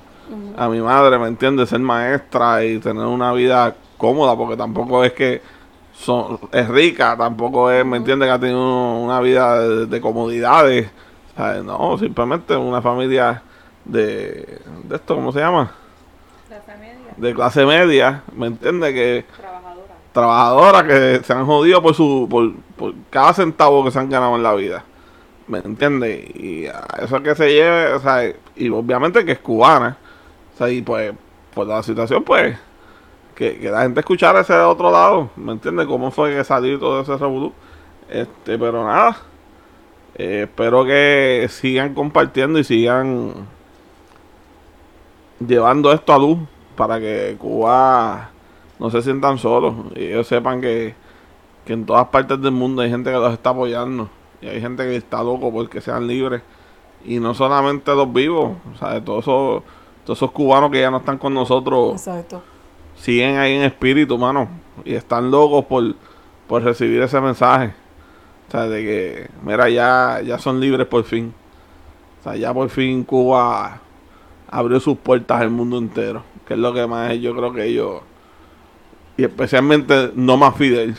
a 0.55 0.70
mi 0.70 0.80
madre, 0.80 1.18
¿me 1.18 1.28
entiendes? 1.28 1.70
Ser 1.70 1.80
maestra 1.80 2.63
y 2.63 2.78
tener 2.78 3.07
una 3.07 3.34
vida 3.34 3.76
cómoda, 3.97 4.38
porque 4.38 4.55
tampoco 4.55 5.03
es 5.03 5.13
que 5.13 5.41
son, 5.97 6.39
es 6.51 6.67
rica, 6.69 7.15
tampoco 7.17 7.71
es, 7.71 7.85
¿me 7.85 7.97
entiendes? 7.97 8.27
Que 8.27 8.33
ha 8.33 8.39
tenido 8.39 8.97
una 8.99 9.19
vida 9.19 9.59
de, 9.59 9.85
de 9.87 10.01
comodidades, 10.01 10.89
¿sabes? 11.35 11.63
No, 11.63 11.97
simplemente 11.97 12.55
una 12.55 12.81
familia 12.81 13.41
de, 13.85 14.59
de 14.83 14.95
esto, 14.95 15.15
¿cómo 15.15 15.31
se 15.31 15.39
llama? 15.39 15.71
de 17.17 17.33
clase 17.33 17.65
media, 17.65 18.23
¿me 18.33 18.47
entiendes? 18.47 18.93
Que 18.93 19.25
trabajadora. 19.35 19.93
trabajadoras 20.13 20.83
que 20.83 21.21
se 21.23 21.33
han 21.33 21.45
jodido 21.45 21.81
por 21.81 21.95
su 21.95 22.27
por, 22.29 22.53
por 22.75 22.93
cada 23.09 23.33
centavo 23.33 23.83
que 23.83 23.91
se 23.91 23.99
han 23.99 24.09
ganado 24.09 24.35
en 24.35 24.43
la 24.43 24.53
vida. 24.53 24.83
¿Me 25.47 25.59
entiendes? 25.59 26.29
Y 26.35 26.67
a 26.67 26.85
eso 27.01 27.21
que 27.23 27.33
se 27.33 27.49
lleve, 27.51 27.93
o 27.93 27.99
sea, 27.99 28.21
y 28.55 28.69
obviamente 28.69 29.25
que 29.25 29.31
es 29.33 29.39
cubana. 29.39 29.97
O 30.53 30.57
sea, 30.57 30.69
y 30.69 30.81
pues, 30.81 31.13
por 31.53 31.67
la 31.67 31.81
situación, 31.83 32.23
pues, 32.23 32.57
que, 33.38 33.69
la 33.69 33.83
gente 33.83 33.99
escuchara 33.99 34.41
ese 34.41 34.53
otro 34.53 34.91
lado, 34.91 35.29
¿me 35.35 35.51
entiendes? 35.51 35.85
Cómo 35.85 36.09
fue 36.09 36.35
que 36.35 36.43
salió 36.43 36.79
todo 36.79 37.01
ese 37.01 37.15
revolú. 37.17 37.53
Este, 38.09 38.57
pero 38.57 38.83
nada. 38.83 39.17
eh, 40.15 40.43
espero 40.43 40.83
que 40.83 41.45
sigan 41.49 41.93
compartiendo 41.93 42.57
y 42.57 42.63
sigan 42.63 43.33
llevando 45.39 45.91
esto 45.93 46.13
a 46.13 46.17
luz 46.17 46.39
para 46.75 46.99
que 46.99 47.35
Cuba 47.38 48.31
no 48.79 48.89
se 48.89 49.03
sientan 49.03 49.38
solos 49.38 49.75
y 49.95 50.05
ellos 50.05 50.27
sepan 50.27 50.59
que, 50.59 50.95
que 51.63 51.73
en 51.73 51.85
todas 51.85 52.07
partes 52.07 52.41
del 52.41 52.51
mundo 52.51 52.81
hay 52.81 52.89
gente 52.89 53.11
que 53.11 53.17
los 53.17 53.33
está 53.33 53.51
apoyando 53.51 54.09
y 54.41 54.47
hay 54.47 54.59
gente 54.59 54.83
que 54.83 54.95
está 54.95 55.21
loco 55.21 55.51
porque 55.51 55.79
sean 55.79 56.07
libres 56.07 56.41
y 57.05 57.19
no 57.19 57.35
solamente 57.35 57.93
los 57.93 58.11
vivos, 58.11 58.57
o 58.73 58.77
sea, 58.77 59.03
todos 59.03 59.25
esos, 59.25 59.63
todos 60.05 60.17
esos 60.17 60.31
cubanos 60.31 60.71
que 60.71 60.81
ya 60.81 60.89
no 60.89 60.97
están 60.97 61.19
con 61.19 61.35
nosotros 61.35 61.91
Exacto. 61.93 62.41
Siguen 62.97 63.37
ahí 63.37 63.53
en 63.53 63.63
espíritu, 63.63 64.17
mano, 64.17 64.49
y 64.83 64.93
están 64.93 65.31
locos 65.31 65.65
por, 65.65 65.95
por 66.47 66.63
recibir 66.63 67.01
ese 67.01 67.19
mensaje. 67.21 67.73
O 68.47 68.51
sea, 68.51 68.67
de 68.67 68.81
que, 68.81 69.29
mira, 69.43 69.69
ya, 69.69 70.21
ya 70.23 70.39
son 70.39 70.59
libres 70.59 70.87
por 70.87 71.03
fin. 71.03 71.33
O 72.19 72.23
sea, 72.23 72.35
ya 72.35 72.53
por 72.53 72.69
fin 72.69 73.03
Cuba 73.03 73.81
abrió 74.49 74.79
sus 74.79 74.97
puertas 74.97 75.41
al 75.41 75.49
mundo 75.49 75.77
entero, 75.77 76.23
que 76.47 76.53
es 76.53 76.59
lo 76.59 76.73
que 76.73 76.87
más 76.87 77.13
yo 77.19 77.35
creo 77.35 77.51
que 77.53 77.65
ellos 77.65 78.01
Y 79.17 79.23
especialmente 79.23 80.11
no 80.15 80.37
más 80.37 80.55
Fidel. 80.55 80.95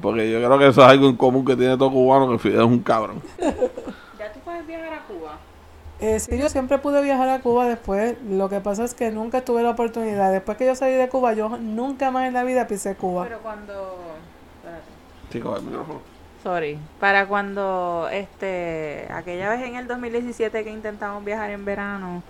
Porque 0.00 0.30
yo 0.30 0.38
creo 0.38 0.58
que 0.58 0.68
eso 0.68 0.82
es 0.82 0.86
algo 0.88 1.08
en 1.08 1.16
común 1.16 1.44
que 1.44 1.56
tiene 1.56 1.76
todo 1.76 1.90
cubano, 1.90 2.30
que 2.30 2.38
Fidel 2.38 2.60
es 2.60 2.66
un 2.66 2.80
cabrón. 2.80 3.20
¿Ya 4.18 4.32
tú 4.32 4.40
puedes 4.44 4.66
viajar 4.66 4.92
a 4.92 5.02
Cuba? 5.06 5.27
Eh, 6.00 6.20
sí, 6.20 6.38
yo 6.38 6.48
siempre 6.48 6.78
pude 6.78 7.02
viajar 7.02 7.28
a 7.28 7.40
Cuba 7.40 7.66
después. 7.66 8.16
Lo 8.22 8.48
que 8.48 8.60
pasa 8.60 8.84
es 8.84 8.94
que 8.94 9.10
nunca 9.10 9.44
tuve 9.44 9.62
la 9.62 9.70
oportunidad. 9.70 10.32
Después 10.32 10.56
que 10.56 10.66
yo 10.66 10.74
salí 10.74 10.94
de 10.94 11.08
Cuba, 11.08 11.32
yo 11.34 11.58
nunca 11.58 12.10
más 12.10 12.28
en 12.28 12.34
la 12.34 12.44
vida 12.44 12.66
pisé 12.66 12.94
Cuba. 12.94 13.24
Pero 13.24 13.40
cuando... 13.40 13.98
Espérate. 14.58 14.84
Sí, 15.32 15.40
con 15.40 15.56
el 15.56 15.62
micrófono. 15.62 16.00
Sorry. 16.42 16.78
Para 17.00 17.26
cuando, 17.26 18.08
este, 18.12 19.08
aquella 19.12 19.50
vez 19.50 19.62
en 19.62 19.74
el 19.74 19.88
2017 19.88 20.62
que 20.62 20.70
intentamos 20.70 21.24
viajar 21.24 21.50
en 21.50 21.64
verano, 21.64 22.22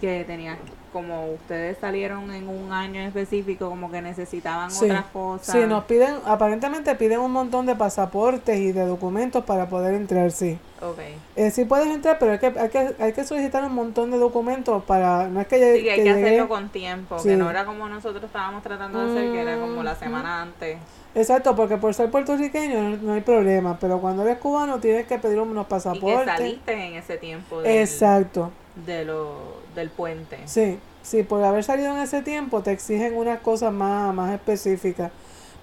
que 0.00 0.24
tenían, 0.24 0.56
como 0.92 1.30
ustedes 1.32 1.76
salieron 1.80 2.32
en 2.32 2.48
un 2.48 2.72
año 2.72 3.00
específico, 3.02 3.68
como 3.68 3.90
que 3.90 4.00
necesitaban 4.00 4.70
Sí. 4.70 4.86
otras 4.86 5.04
cosas. 5.12 5.54
Sí, 5.54 5.60
nos 5.66 5.84
piden, 5.84 6.14
aparentemente 6.24 6.94
piden 6.94 7.20
un 7.20 7.32
montón 7.32 7.66
de 7.66 7.74
pasaportes 7.74 8.58
y 8.58 8.72
de 8.72 8.86
documentos 8.86 9.44
para 9.44 9.68
poder 9.68 9.94
entrar, 9.94 10.30
sí. 10.30 10.58
Ok. 10.80 10.98
Eh, 11.36 11.50
sí 11.50 11.64
puedes 11.64 11.86
entrar, 11.88 12.18
pero 12.18 12.32
hay 12.32 12.38
que, 12.38 12.46
hay 12.58 12.68
que, 12.68 12.94
hay 12.98 13.12
que 13.12 13.24
solicitar 13.24 13.64
un 13.64 13.74
montón 13.74 14.10
de 14.10 14.18
documentos 14.18 14.82
para, 14.84 15.28
no 15.28 15.40
es 15.40 15.46
que, 15.46 15.56
Sí, 15.76 15.82
que 15.84 15.90
hay 15.90 15.98
que 15.98 16.04
llegue- 16.04 16.24
hacerlo 16.26 16.48
con 16.48 16.68
tiempo, 16.68 17.18
Sí. 17.18 17.28
que 17.30 17.36
no 17.36 17.50
era 17.50 17.64
como 17.64 17.88
nosotros 17.88 18.24
estábamos 18.24 18.62
tratando 18.62 19.04
de 19.06 19.10
hacer, 19.12 19.32
que 19.32 19.40
era 19.40 19.58
como 19.58 19.82
la 19.82 19.94
Mm, 19.94 19.98
semana 19.98 20.42
antes. 20.42 20.78
Exacto, 21.14 21.56
porque 21.56 21.78
por 21.78 21.94
ser 21.94 22.10
puertorriqueño 22.10 22.82
no, 22.82 22.96
no 22.98 23.12
hay 23.14 23.22
problema, 23.22 23.78
pero 23.80 23.98
cuando 24.00 24.22
eres 24.22 24.36
cubano 24.38 24.78
tienes 24.78 25.06
que 25.06 25.18
pedir 25.18 25.40
unos 25.40 25.62
Y 25.62 25.64
que 25.64 25.70
pasaportes. 25.70 26.26
saliste 26.26 26.72
en 26.72 26.94
ese 26.94 27.16
tiempo 27.16 27.62
del, 27.62 27.78
Exacto, 27.78 28.50
de 28.84 29.06
lo, 29.06 29.56
del 29.76 29.90
puente. 29.90 30.38
sí, 30.46 30.80
sí, 31.02 31.22
por 31.22 31.44
haber 31.44 31.62
salido 31.62 31.92
en 31.94 32.02
ese 32.02 32.22
tiempo 32.22 32.62
te 32.62 32.72
exigen 32.72 33.16
unas 33.16 33.40
cosas 33.40 33.72
más, 33.72 34.12
más 34.12 34.34
específicas. 34.34 35.12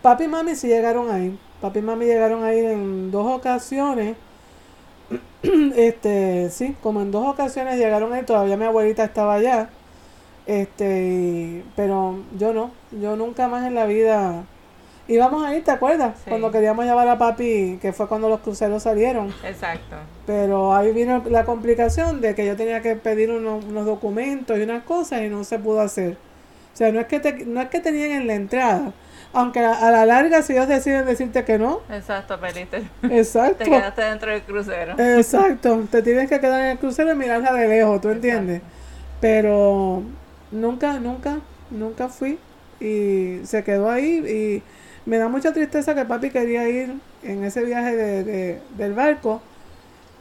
Papi 0.02 0.26
y 0.26 0.28
mami 0.28 0.56
sí 0.56 0.68
llegaron 0.68 1.12
ahí, 1.12 1.38
papi 1.60 1.80
y 1.80 1.82
mami 1.82 2.06
llegaron 2.06 2.44
a 2.44 2.54
ir 2.54 2.66
en 2.66 3.12
dos 3.12 3.28
ocasiones, 3.28 4.16
este, 5.76 6.50
sí, 6.50 6.76
como 6.82 7.02
en 7.02 7.12
dos 7.12 7.28
ocasiones 7.28 7.78
llegaron 7.78 8.14
ahí, 8.14 8.24
todavía 8.24 8.56
mi 8.56 8.66
abuelita 8.66 9.04
estaba 9.04 9.36
allá, 9.36 9.70
este, 10.46 11.64
pero 11.76 12.20
yo 12.38 12.54
no, 12.54 12.72
yo 12.92 13.16
nunca 13.16 13.48
más 13.48 13.66
en 13.66 13.76
la 13.76 13.86
vida 13.86 14.46
íbamos 15.08 15.46
a 15.46 15.56
ir, 15.56 15.64
¿te 15.64 15.72
acuerdas? 15.72 16.16
Sí. 16.24 16.30
Cuando 16.30 16.52
queríamos 16.52 16.86
llevar 16.86 17.08
a 17.08 17.18
papi, 17.18 17.80
que 17.82 17.94
fue 17.94 18.08
cuando 18.08 18.30
los 18.30 18.40
cruceros 18.42 18.84
salieron, 18.84 19.34
Exacto. 19.44 19.98
pero 20.26 20.74
ahí 20.76 20.92
vino 20.94 21.24
la 21.30 21.44
complicación 21.46 22.22
de 22.22 22.36
que 22.36 22.46
yo 22.46 22.56
tenía 22.56 22.82
que 22.82 22.96
pedir 22.96 23.32
unos, 23.32 23.66
unos 23.66 23.86
documentos 23.86 24.58
y 24.58 24.62
unas 24.62 24.84
cosas 24.84 25.22
y 25.22 25.30
no 25.30 25.44
se 25.44 25.60
pudo 25.60 25.82
hacer. 25.82 26.18
O 26.74 26.76
sea, 26.78 26.92
no 26.92 27.00
es 27.00 27.08
que 27.08 27.20
te, 27.20 27.46
no 27.46 27.62
es 27.62 27.70
que 27.70 27.80
tenían 27.80 28.12
en 28.12 28.28
la 28.28 28.34
entrada, 28.36 28.94
aunque 29.34 29.60
a, 29.60 29.74
a 29.74 29.92
la 29.92 30.06
larga 30.06 30.42
si 30.42 30.54
ellos 30.54 30.68
deciden 30.68 31.06
decirte 31.06 31.44
que 31.44 31.58
no, 31.60 31.82
Exacto, 31.92 32.40
perdiste. 32.40 32.84
exacto. 33.12 33.64
Te 33.64 33.70
quedaste 33.70 34.02
dentro 34.02 34.32
del 34.32 34.42
crucero. 34.44 34.96
Exacto, 34.98 35.86
te 35.92 36.02
tienes 36.02 36.30
que 36.30 36.40
quedar 36.40 36.62
en 36.62 36.68
el 36.72 36.78
crucero 36.80 37.12
y 37.12 37.16
mirarla 37.16 37.54
de 37.54 37.68
lejos, 37.68 38.02
¿tú 38.02 38.10
entiendes? 38.10 38.62
Pero 39.20 40.04
nunca, 40.52 41.00
nunca, 41.00 41.40
nunca 41.70 42.10
fui 42.10 42.40
y 42.80 43.40
se 43.46 43.64
quedó 43.64 43.90
ahí 43.90 44.18
y 44.28 44.64
me 45.06 45.18
da 45.18 45.28
mucha 45.28 45.54
tristeza 45.54 45.96
que 45.96 46.06
papi 46.06 46.30
quería 46.30 46.68
ir 46.70 46.94
en 47.24 47.44
ese 47.44 47.64
viaje 47.64 47.96
de, 47.96 48.24
de- 48.24 48.62
del 48.78 48.94
barco 48.94 49.42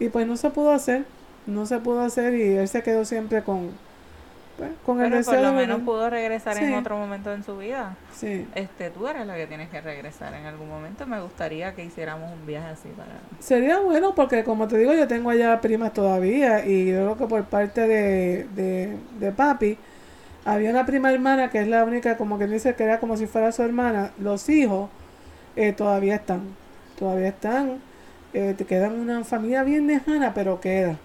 y 0.01 0.09
pues 0.09 0.27
no 0.27 0.37
se 0.37 0.51
pudo 0.51 0.73
hacer, 0.73 1.05
no 1.47 1.67
se 1.67 1.79
pudo 1.79 2.01
hacer 2.03 2.35
y 2.35 2.57
él 2.57 2.69
se 2.69 2.83
quedó 2.83 3.05
siempre 3.05 3.43
con, 3.43 3.71
pues, 4.59 4.71
con 4.85 5.01
el 5.01 5.05
Pero 5.05 5.17
deseo 5.19 5.35
por 5.35 5.43
lo 5.43 5.49
de 5.51 5.55
menos 5.55 5.77
venir. 5.79 5.85
pudo 5.85 6.11
regresar 6.11 6.57
en 6.59 6.69
Sí. 6.69 6.75
otro 6.75 6.97
momento 6.97 7.33
en 7.33 7.45
su 7.45 7.57
vida. 7.59 7.97
Sí. 8.15 8.47
Este, 8.55 8.91
tú 8.91 9.07
eres 9.07 9.27
la 9.27 9.37
que 9.37 9.47
tienes 9.47 9.69
que 9.71 9.81
regresar 9.81 10.35
en 10.35 10.47
algún 10.47 10.69
momento. 10.69 11.07
Me 11.07 11.21
gustaría 11.21 11.75
que 11.75 11.85
hiciéramos 11.85 12.33
un 12.33 12.47
viaje 12.47 12.69
así 12.69 12.89
para... 12.91 13.11
Sería 13.41 13.79
bueno 13.81 14.15
porque 14.15 14.45
como 14.45 14.67
te 14.69 14.79
digo 14.79 14.93
yo 14.95 15.07
tengo 15.09 15.31
allá 15.31 15.61
primas 15.61 15.93
todavía 15.93 16.65
y 16.67 16.87
yo 16.91 16.97
creo 16.97 17.17
que 17.19 17.27
por 17.27 17.45
parte 17.45 17.83
de, 17.87 18.47
de, 18.55 18.97
de 19.21 19.33
papi 19.33 19.79
había 20.45 20.71
una 20.71 20.87
prima 20.87 21.13
hermana 21.13 21.51
que 21.51 21.61
es 21.61 21.69
la 21.69 21.85
única 21.85 22.17
como 22.17 22.39
que 22.39 22.47
dice 22.47 22.75
que 22.75 22.85
era 22.85 22.99
como 23.01 23.17
si 23.17 23.27
fuera 23.27 23.53
su 23.53 23.63
hermana 23.63 24.13
los 24.19 24.49
hijos 24.49 24.91
eh, 25.57 25.73
todavía 25.73 26.17
están 26.17 26.43
todavía 26.99 27.29
están 27.29 27.79
eh, 28.35 28.55
te 28.57 28.65
quedan 28.65 28.99
una 28.99 29.25
familia 29.25 29.63
bien 29.63 29.87
lejana 29.87 30.35
pero 30.35 30.61
queda 30.61 30.97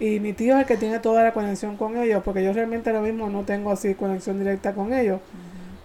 y 0.00 0.20
mi 0.20 0.32
tío 0.32 0.54
es 0.54 0.60
el 0.62 0.66
que 0.66 0.76
tiene 0.76 0.98
toda 0.98 1.22
la 1.22 1.32
conexión 1.32 1.76
con 1.76 1.96
ellos 1.96 2.22
porque 2.24 2.42
yo 2.44 2.52
realmente 2.52 2.90
ahora 2.90 3.02
mismo 3.02 3.30
no 3.30 3.44
tengo 3.44 3.70
así 3.70 3.94
conexión 3.94 4.38
directa 4.38 4.74
con 4.74 4.92
ellos 4.92 5.20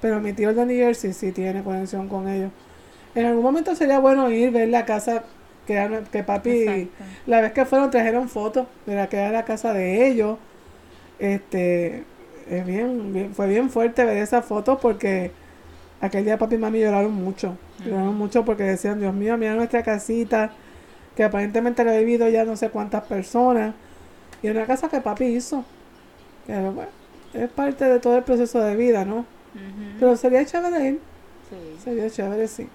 pero 0.01 0.19
mi 0.19 0.33
tío 0.33 0.49
el 0.49 0.55
de 0.55 0.65
New 0.65 0.77
Jersey 0.77 1.13
sí 1.13 1.31
tiene 1.31 1.63
conexión 1.63 2.07
con 2.09 2.27
ellos 2.27 2.51
en 3.15 3.25
algún 3.25 3.43
momento 3.43 3.75
sería 3.75 3.99
bueno 3.99 4.29
ir 4.29 4.51
ver 4.51 4.69
la 4.69 4.85
casa 4.85 5.23
que, 5.69 6.03
que 6.11 6.23
papi 6.23 6.49
Exacto. 6.49 7.03
la 7.27 7.41
vez 7.41 7.51
que 7.53 7.65
fueron 7.65 7.91
trajeron 7.91 8.27
fotos 8.27 8.67
de 8.87 8.95
la 8.95 9.07
que 9.07 9.17
era 9.17 9.31
la 9.31 9.45
casa 9.45 9.71
de 9.71 10.07
ellos. 10.07 10.37
Este, 11.19 12.05
es 12.49 12.65
bien, 12.65 13.13
bien- 13.13 13.33
fue 13.35 13.47
bien 13.47 13.69
fuerte 13.69 14.03
ver 14.05 14.17
esas 14.17 14.45
fotos 14.45 14.79
porque 14.81 15.31
aquel 16.01 16.25
día 16.25 16.37
papi 16.37 16.55
y 16.55 16.57
mami 16.59 16.79
lloraron 16.81 17.13
mucho. 17.13 17.57
Lloraron 17.85 18.15
mucho 18.17 18.45
porque 18.45 18.63
decían, 18.63 18.99
Dios 18.99 19.13
mío, 19.13 19.37
mira 19.37 19.55
nuestra 19.55 19.83
casita, 19.83 20.51
que 21.15 21.23
aparentemente 21.23 21.83
la 21.83 21.91
ha 21.93 21.97
vivido 21.97 22.27
ya 22.29 22.45
no 22.45 22.55
sé 22.55 22.69
cuántas 22.69 23.03
personas. 23.03 23.73
Y 24.41 24.49
una 24.49 24.65
casa 24.65 24.89
que 24.89 25.01
papi 25.01 25.25
hizo. 25.25 25.63
Pero 26.47 26.71
bueno, 26.73 26.89
es 27.33 27.49
parte 27.49 27.85
de 27.85 27.99
todo 27.99 28.17
el 28.17 28.23
proceso 28.23 28.59
de 28.61 28.75
vida, 28.75 29.05
¿no? 29.05 29.17
Ujú. 29.19 29.99
Pero 29.99 30.15
sería 30.15 30.45
chévere 30.45 30.87
ir, 30.87 30.99
Sí. 31.49 31.77
sería 31.83 32.09
chévere, 32.09 32.47
sí. 32.47 32.67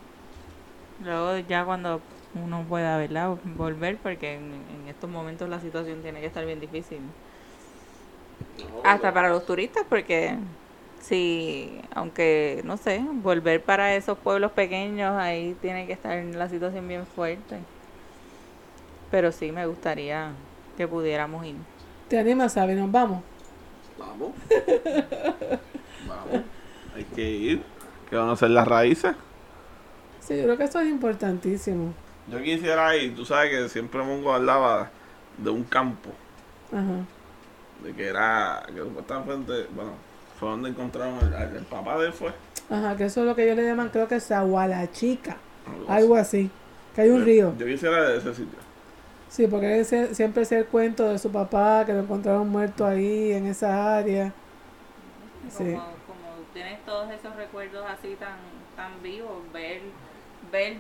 Luego 1.05 1.39
ya 1.49 1.65
cuando 1.65 2.01
uno 2.45 2.65
pueda, 2.69 2.97
¿verdad? 2.99 3.37
Volver, 3.57 3.97
porque 3.99 4.35
en, 4.35 4.43
en 4.43 4.89
estos 4.89 5.11
momentos 5.11 5.49
la 5.49 5.61
situación 5.61 6.03
tiene 6.03 6.21
que 6.21 6.27
estar 6.27 6.45
bien 6.45 6.61
difícil. 6.61 7.01
Hasta 8.85 9.13
para 9.13 9.29
los 9.31 9.45
turistas, 9.47 9.85
porque 9.89 10.37
sí, 11.01 11.81
aunque, 11.95 12.63
no 12.65 12.77
sé, 12.77 13.05
volver 13.23 13.63
para 13.63 13.95
esos 13.95 14.19
pueblos 14.19 14.53
pequeños, 14.53 15.15
ahí 15.17 15.57
tiene 15.61 15.87
que 15.87 15.93
estar 15.93 16.23
la 16.25 16.49
situación 16.49 16.87
bien 16.89 17.07
fuerte. 17.07 17.59
Pero 19.11 19.33
sí, 19.33 19.53
me 19.53 19.67
gustaría 19.67 20.33
que 20.77 20.89
pudiéramos 20.89 21.45
ir. 21.47 21.57
¿Te 22.09 22.19
animas, 22.19 22.53
Sabi? 22.53 22.75
Nos 22.75 22.91
vamos. 22.91 23.23
Vamos. 23.99 24.33
Vamos. 26.07 26.43
Hay 26.95 27.05
que 27.05 27.31
ir. 27.31 27.63
¿Qué 28.11 28.17
van 28.17 28.29
a 28.29 28.33
hacer 28.33 28.51
las 28.51 28.67
raíces? 28.69 29.15
Sí, 30.21 30.37
yo 30.37 30.45
creo 30.45 30.59
que 30.59 30.65
eso 30.65 30.81
es 30.81 30.89
importantísimo. 30.89 31.95
Yo 32.27 32.43
quisiera 32.43 32.97
ir, 32.97 33.15
tú 33.15 33.25
sabes 33.25 33.51
que 33.51 33.69
siempre 33.69 34.03
Mongo 34.03 34.33
hablaba 34.33 34.91
de 35.37 35.51
un 35.51 35.65
campo, 35.65 36.11
Ajá. 36.73 37.05
De 37.83 37.93
que 37.95 38.09
era, 38.09 38.63
que 38.67 38.79
supuestamente, 38.81 39.67
bueno, 39.75 39.93
fue 40.39 40.49
donde 40.51 40.71
encontraron 40.71 41.19
el 41.33 41.65
papá 41.65 41.99
de 41.99 42.07
él 42.07 42.13
fue. 42.13 42.33
Ajá, 42.71 42.97
que 42.97 43.05
eso 43.05 43.21
es 43.21 43.27
lo 43.27 43.35
que 43.35 43.45
ellos 43.45 43.57
le 43.57 43.65
llaman, 43.65 43.91
creo 43.91 44.09
que 44.09 44.17
es 44.17 44.33
Chica, 44.93 45.37
Algo 45.67 45.91
algo 45.91 46.17
así. 46.17 46.51
Que 46.95 47.03
hay 47.03 47.11
un 47.11 47.21
Yo- 47.21 47.25
río. 47.25 47.55
Yo 47.59 47.67
quisiera 47.67 48.09
de 48.09 48.19
ese 48.19 48.35
sitio. 48.35 48.59
Sí, 49.29 49.47
porque 49.49 49.81
ese- 49.81 50.15
siempre 50.15 50.45
es 50.45 50.53
el 50.53 50.67
cuento 50.67 51.09
de 51.09 51.19
su 51.19 51.31
papá, 51.31 51.85
que 51.85 51.93
lo 51.93 52.01
encontraron 52.01 52.49
muerto 52.49 52.87
ahí, 52.87 53.33
en 53.33 53.47
esa 53.47 53.97
área. 53.99 54.33
Sí. 55.51 55.65
Como, 55.65 55.75
como 56.07 56.45
tienes 56.53 56.85
todos 56.87 57.11
esos 57.11 57.35
recuerdos 57.37 57.85
así 57.91 58.15
tan, 58.19 58.37
tan 58.77 59.03
vivos, 59.03 59.43
ver, 59.53 59.81
ver 60.53 60.77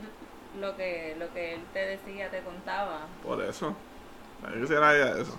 lo 0.61 0.77
que, 0.77 1.17
lo 1.19 1.33
que 1.35 1.55
él 1.55 1.61
te 1.73 1.81
decía, 1.81 2.31
te 2.31 2.41
contaba. 2.41 3.01
Por 3.25 3.43
eso. 3.43 3.75
Yo 4.55 4.61
quisiera 4.61 4.97
ir 4.97 5.03
a 5.03 5.21
eso. 5.21 5.37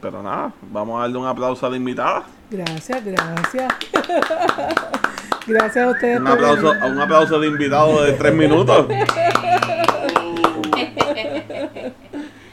Pero 0.00 0.22
nada, 0.22 0.52
vamos 0.62 0.98
a 0.98 1.02
darle 1.02 1.18
un 1.18 1.26
aplauso 1.26 1.66
a 1.66 1.70
la 1.70 1.76
invitada. 1.76 2.24
Gracias, 2.50 3.04
gracias. 3.04 3.74
gracias 5.46 5.86
a 5.86 5.90
ustedes 5.90 6.18
Un 6.18 6.24
por 6.24 6.32
aplauso, 6.34 6.70
venir. 6.72 6.84
un 6.84 7.00
aplauso 7.00 7.38
de 7.40 7.46
invitado 7.48 8.02
de 8.04 8.12
tres 8.14 8.34
minutos. 8.34 8.86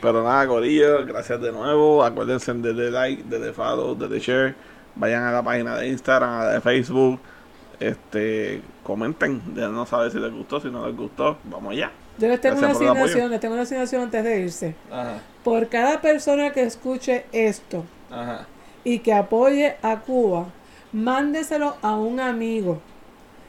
Pero 0.02 0.24
nada, 0.24 0.46
Corillo, 0.48 1.06
gracias 1.06 1.42
de 1.42 1.52
nuevo. 1.52 2.04
Acuérdense 2.04 2.54
de 2.54 2.74
darle 2.74 2.92
like, 2.92 3.24
de 3.24 3.40
darle 3.40 3.54
follow, 3.54 3.96
de 3.96 4.02
darle 4.02 4.20
share. 4.20 4.56
Vayan 4.96 5.24
a 5.24 5.32
la 5.32 5.42
página 5.44 5.76
de 5.78 5.88
Instagram, 5.88 6.30
a 6.30 6.44
la 6.46 6.54
de 6.54 6.62
Facebook. 6.62 7.20
Este, 7.80 8.62
comenten, 8.84 9.42
déjanos 9.54 9.90
saber 9.90 10.12
si 10.12 10.20
les 10.20 10.32
gustó, 10.32 10.60
si 10.60 10.70
no 10.70 10.86
les 10.88 10.96
gustó. 10.96 11.38
Vamos 11.46 11.72
allá. 11.74 11.92
Yo 12.18 12.28
les 12.28 12.42
tengo 12.42 12.58
una 12.58 12.68
Gracias 12.70 12.88
por 12.88 12.98
asignación, 12.98 13.32
les 13.32 13.40
tengo 13.40 13.54
una 13.54 13.64
asignación 13.64 14.02
antes 14.04 14.24
de 14.24 14.40
irse. 14.42 14.76
Ajá, 14.92 15.20
Por 15.48 15.70
cada 15.70 16.02
persona 16.02 16.52
que 16.52 16.64
escuche 16.64 17.24
esto 17.32 17.86
ajá. 18.12 18.48
y 18.84 19.00
que 19.00 19.14
apoye 19.14 19.78
a 19.82 20.02
Cuba, 20.02 20.48
mándeselo 20.92 21.78
a 21.82 21.96
un 21.96 22.20
amigo. 22.20 22.82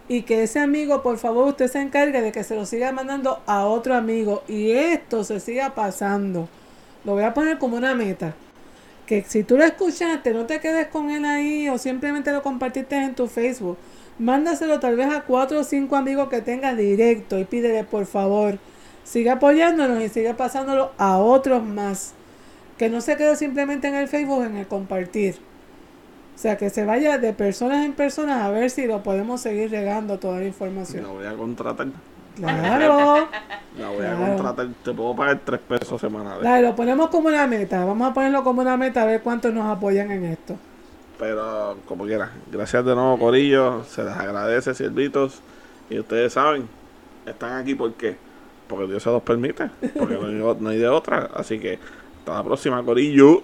Y 0.06 0.22
que 0.22 0.44
ese 0.44 0.60
amigo, 0.60 1.02
por 1.02 1.18
favor, 1.18 1.48
usted 1.48 1.66
se 1.66 1.80
encargue 1.80 2.22
de 2.22 2.30
que 2.30 2.44
se 2.44 2.54
lo 2.54 2.66
siga 2.66 2.92
mandando 2.92 3.42
a 3.46 3.66
otro 3.66 3.96
amigo. 3.96 4.44
Y 4.46 4.70
esto 4.70 5.24
se 5.24 5.40
siga 5.40 5.74
pasando. 5.74 6.48
Lo 7.04 7.14
voy 7.14 7.24
a 7.24 7.34
poner 7.34 7.58
como 7.58 7.76
una 7.76 7.96
meta. 7.96 8.32
Que 9.04 9.24
si 9.24 9.42
tú 9.42 9.56
lo 9.56 9.64
escuchaste, 9.64 10.32
no 10.32 10.46
te 10.46 10.60
quedes 10.60 10.86
con 10.86 11.10
él 11.10 11.24
ahí 11.24 11.68
o 11.68 11.78
simplemente 11.78 12.30
lo 12.30 12.44
compartiste 12.44 12.94
en 12.94 13.16
tu 13.16 13.26
Facebook. 13.26 13.76
mándaselo 14.20 14.78
tal 14.78 14.94
vez 14.94 15.08
a 15.12 15.22
cuatro 15.22 15.58
o 15.58 15.64
cinco 15.64 15.96
amigos 15.96 16.28
que 16.28 16.42
tenga 16.42 16.76
directo 16.76 17.40
y 17.40 17.44
pídele 17.44 17.82
por 17.82 18.06
favor, 18.06 18.58
sigue 19.08 19.30
apoyándonos 19.30 20.02
y 20.02 20.08
sigue 20.08 20.34
pasándolo 20.34 20.92
a 20.98 21.16
otros 21.18 21.62
más. 21.64 22.12
Que 22.76 22.88
no 22.88 23.00
se 23.00 23.16
quede 23.16 23.34
simplemente 23.36 23.88
en 23.88 23.94
el 23.94 24.06
Facebook, 24.08 24.44
en 24.44 24.56
el 24.56 24.66
compartir. 24.66 25.36
O 26.36 26.38
sea, 26.38 26.56
que 26.56 26.70
se 26.70 26.84
vaya 26.84 27.18
de 27.18 27.32
personas 27.32 27.84
en 27.84 27.92
personas 27.94 28.42
a 28.42 28.50
ver 28.50 28.70
si 28.70 28.86
lo 28.86 29.02
podemos 29.02 29.40
seguir 29.40 29.70
regando 29.70 30.18
toda 30.18 30.38
la 30.38 30.44
información. 30.44 31.02
La 31.02 31.08
voy 31.08 31.26
a 31.26 31.32
contratar. 31.34 31.88
Claro. 32.36 33.28
La 33.76 33.88
voy 33.88 34.06
a 34.06 34.14
Claro. 34.14 34.26
contratar. 34.36 34.68
Te 34.84 34.92
puedo 34.92 35.16
pagar 35.16 35.40
tres 35.44 35.58
pesos 35.60 36.00
semanales. 36.00 36.44
Dale, 36.44 36.62
lo 36.68 36.76
ponemos 36.76 37.08
como 37.08 37.26
una 37.28 37.46
meta. 37.48 37.84
Vamos 37.84 38.08
a 38.10 38.14
ponerlo 38.14 38.44
como 38.44 38.60
una 38.60 38.76
meta 38.76 39.02
a 39.02 39.06
ver 39.06 39.22
cuántos 39.22 39.52
nos 39.52 39.66
apoyan 39.66 40.10
en 40.12 40.24
esto. 40.26 40.54
Pero 41.18 41.78
como 41.86 42.04
quiera. 42.04 42.30
Gracias 42.52 42.84
de 42.84 42.94
nuevo, 42.94 43.18
Corillo. 43.18 43.82
Se 43.84 44.04
les 44.04 44.12
agradece, 44.14 44.72
siervitos. 44.74 45.40
Y 45.90 45.98
ustedes 45.98 46.34
saben, 46.34 46.68
están 47.26 47.54
aquí 47.60 47.74
¿por 47.74 47.94
qué? 47.94 48.16
Porque 48.68 48.86
Dios 48.86 49.02
se 49.02 49.10
los 49.10 49.22
permite. 49.22 49.70
Porque 49.98 50.14
no 50.14 50.26
hay, 50.26 50.56
no 50.60 50.68
hay 50.68 50.78
de 50.78 50.88
otra. 50.88 51.30
Así 51.34 51.58
que 51.58 51.78
hasta 52.18 52.34
la 52.34 52.44
próxima, 52.44 52.82
Corillo. 52.84 53.42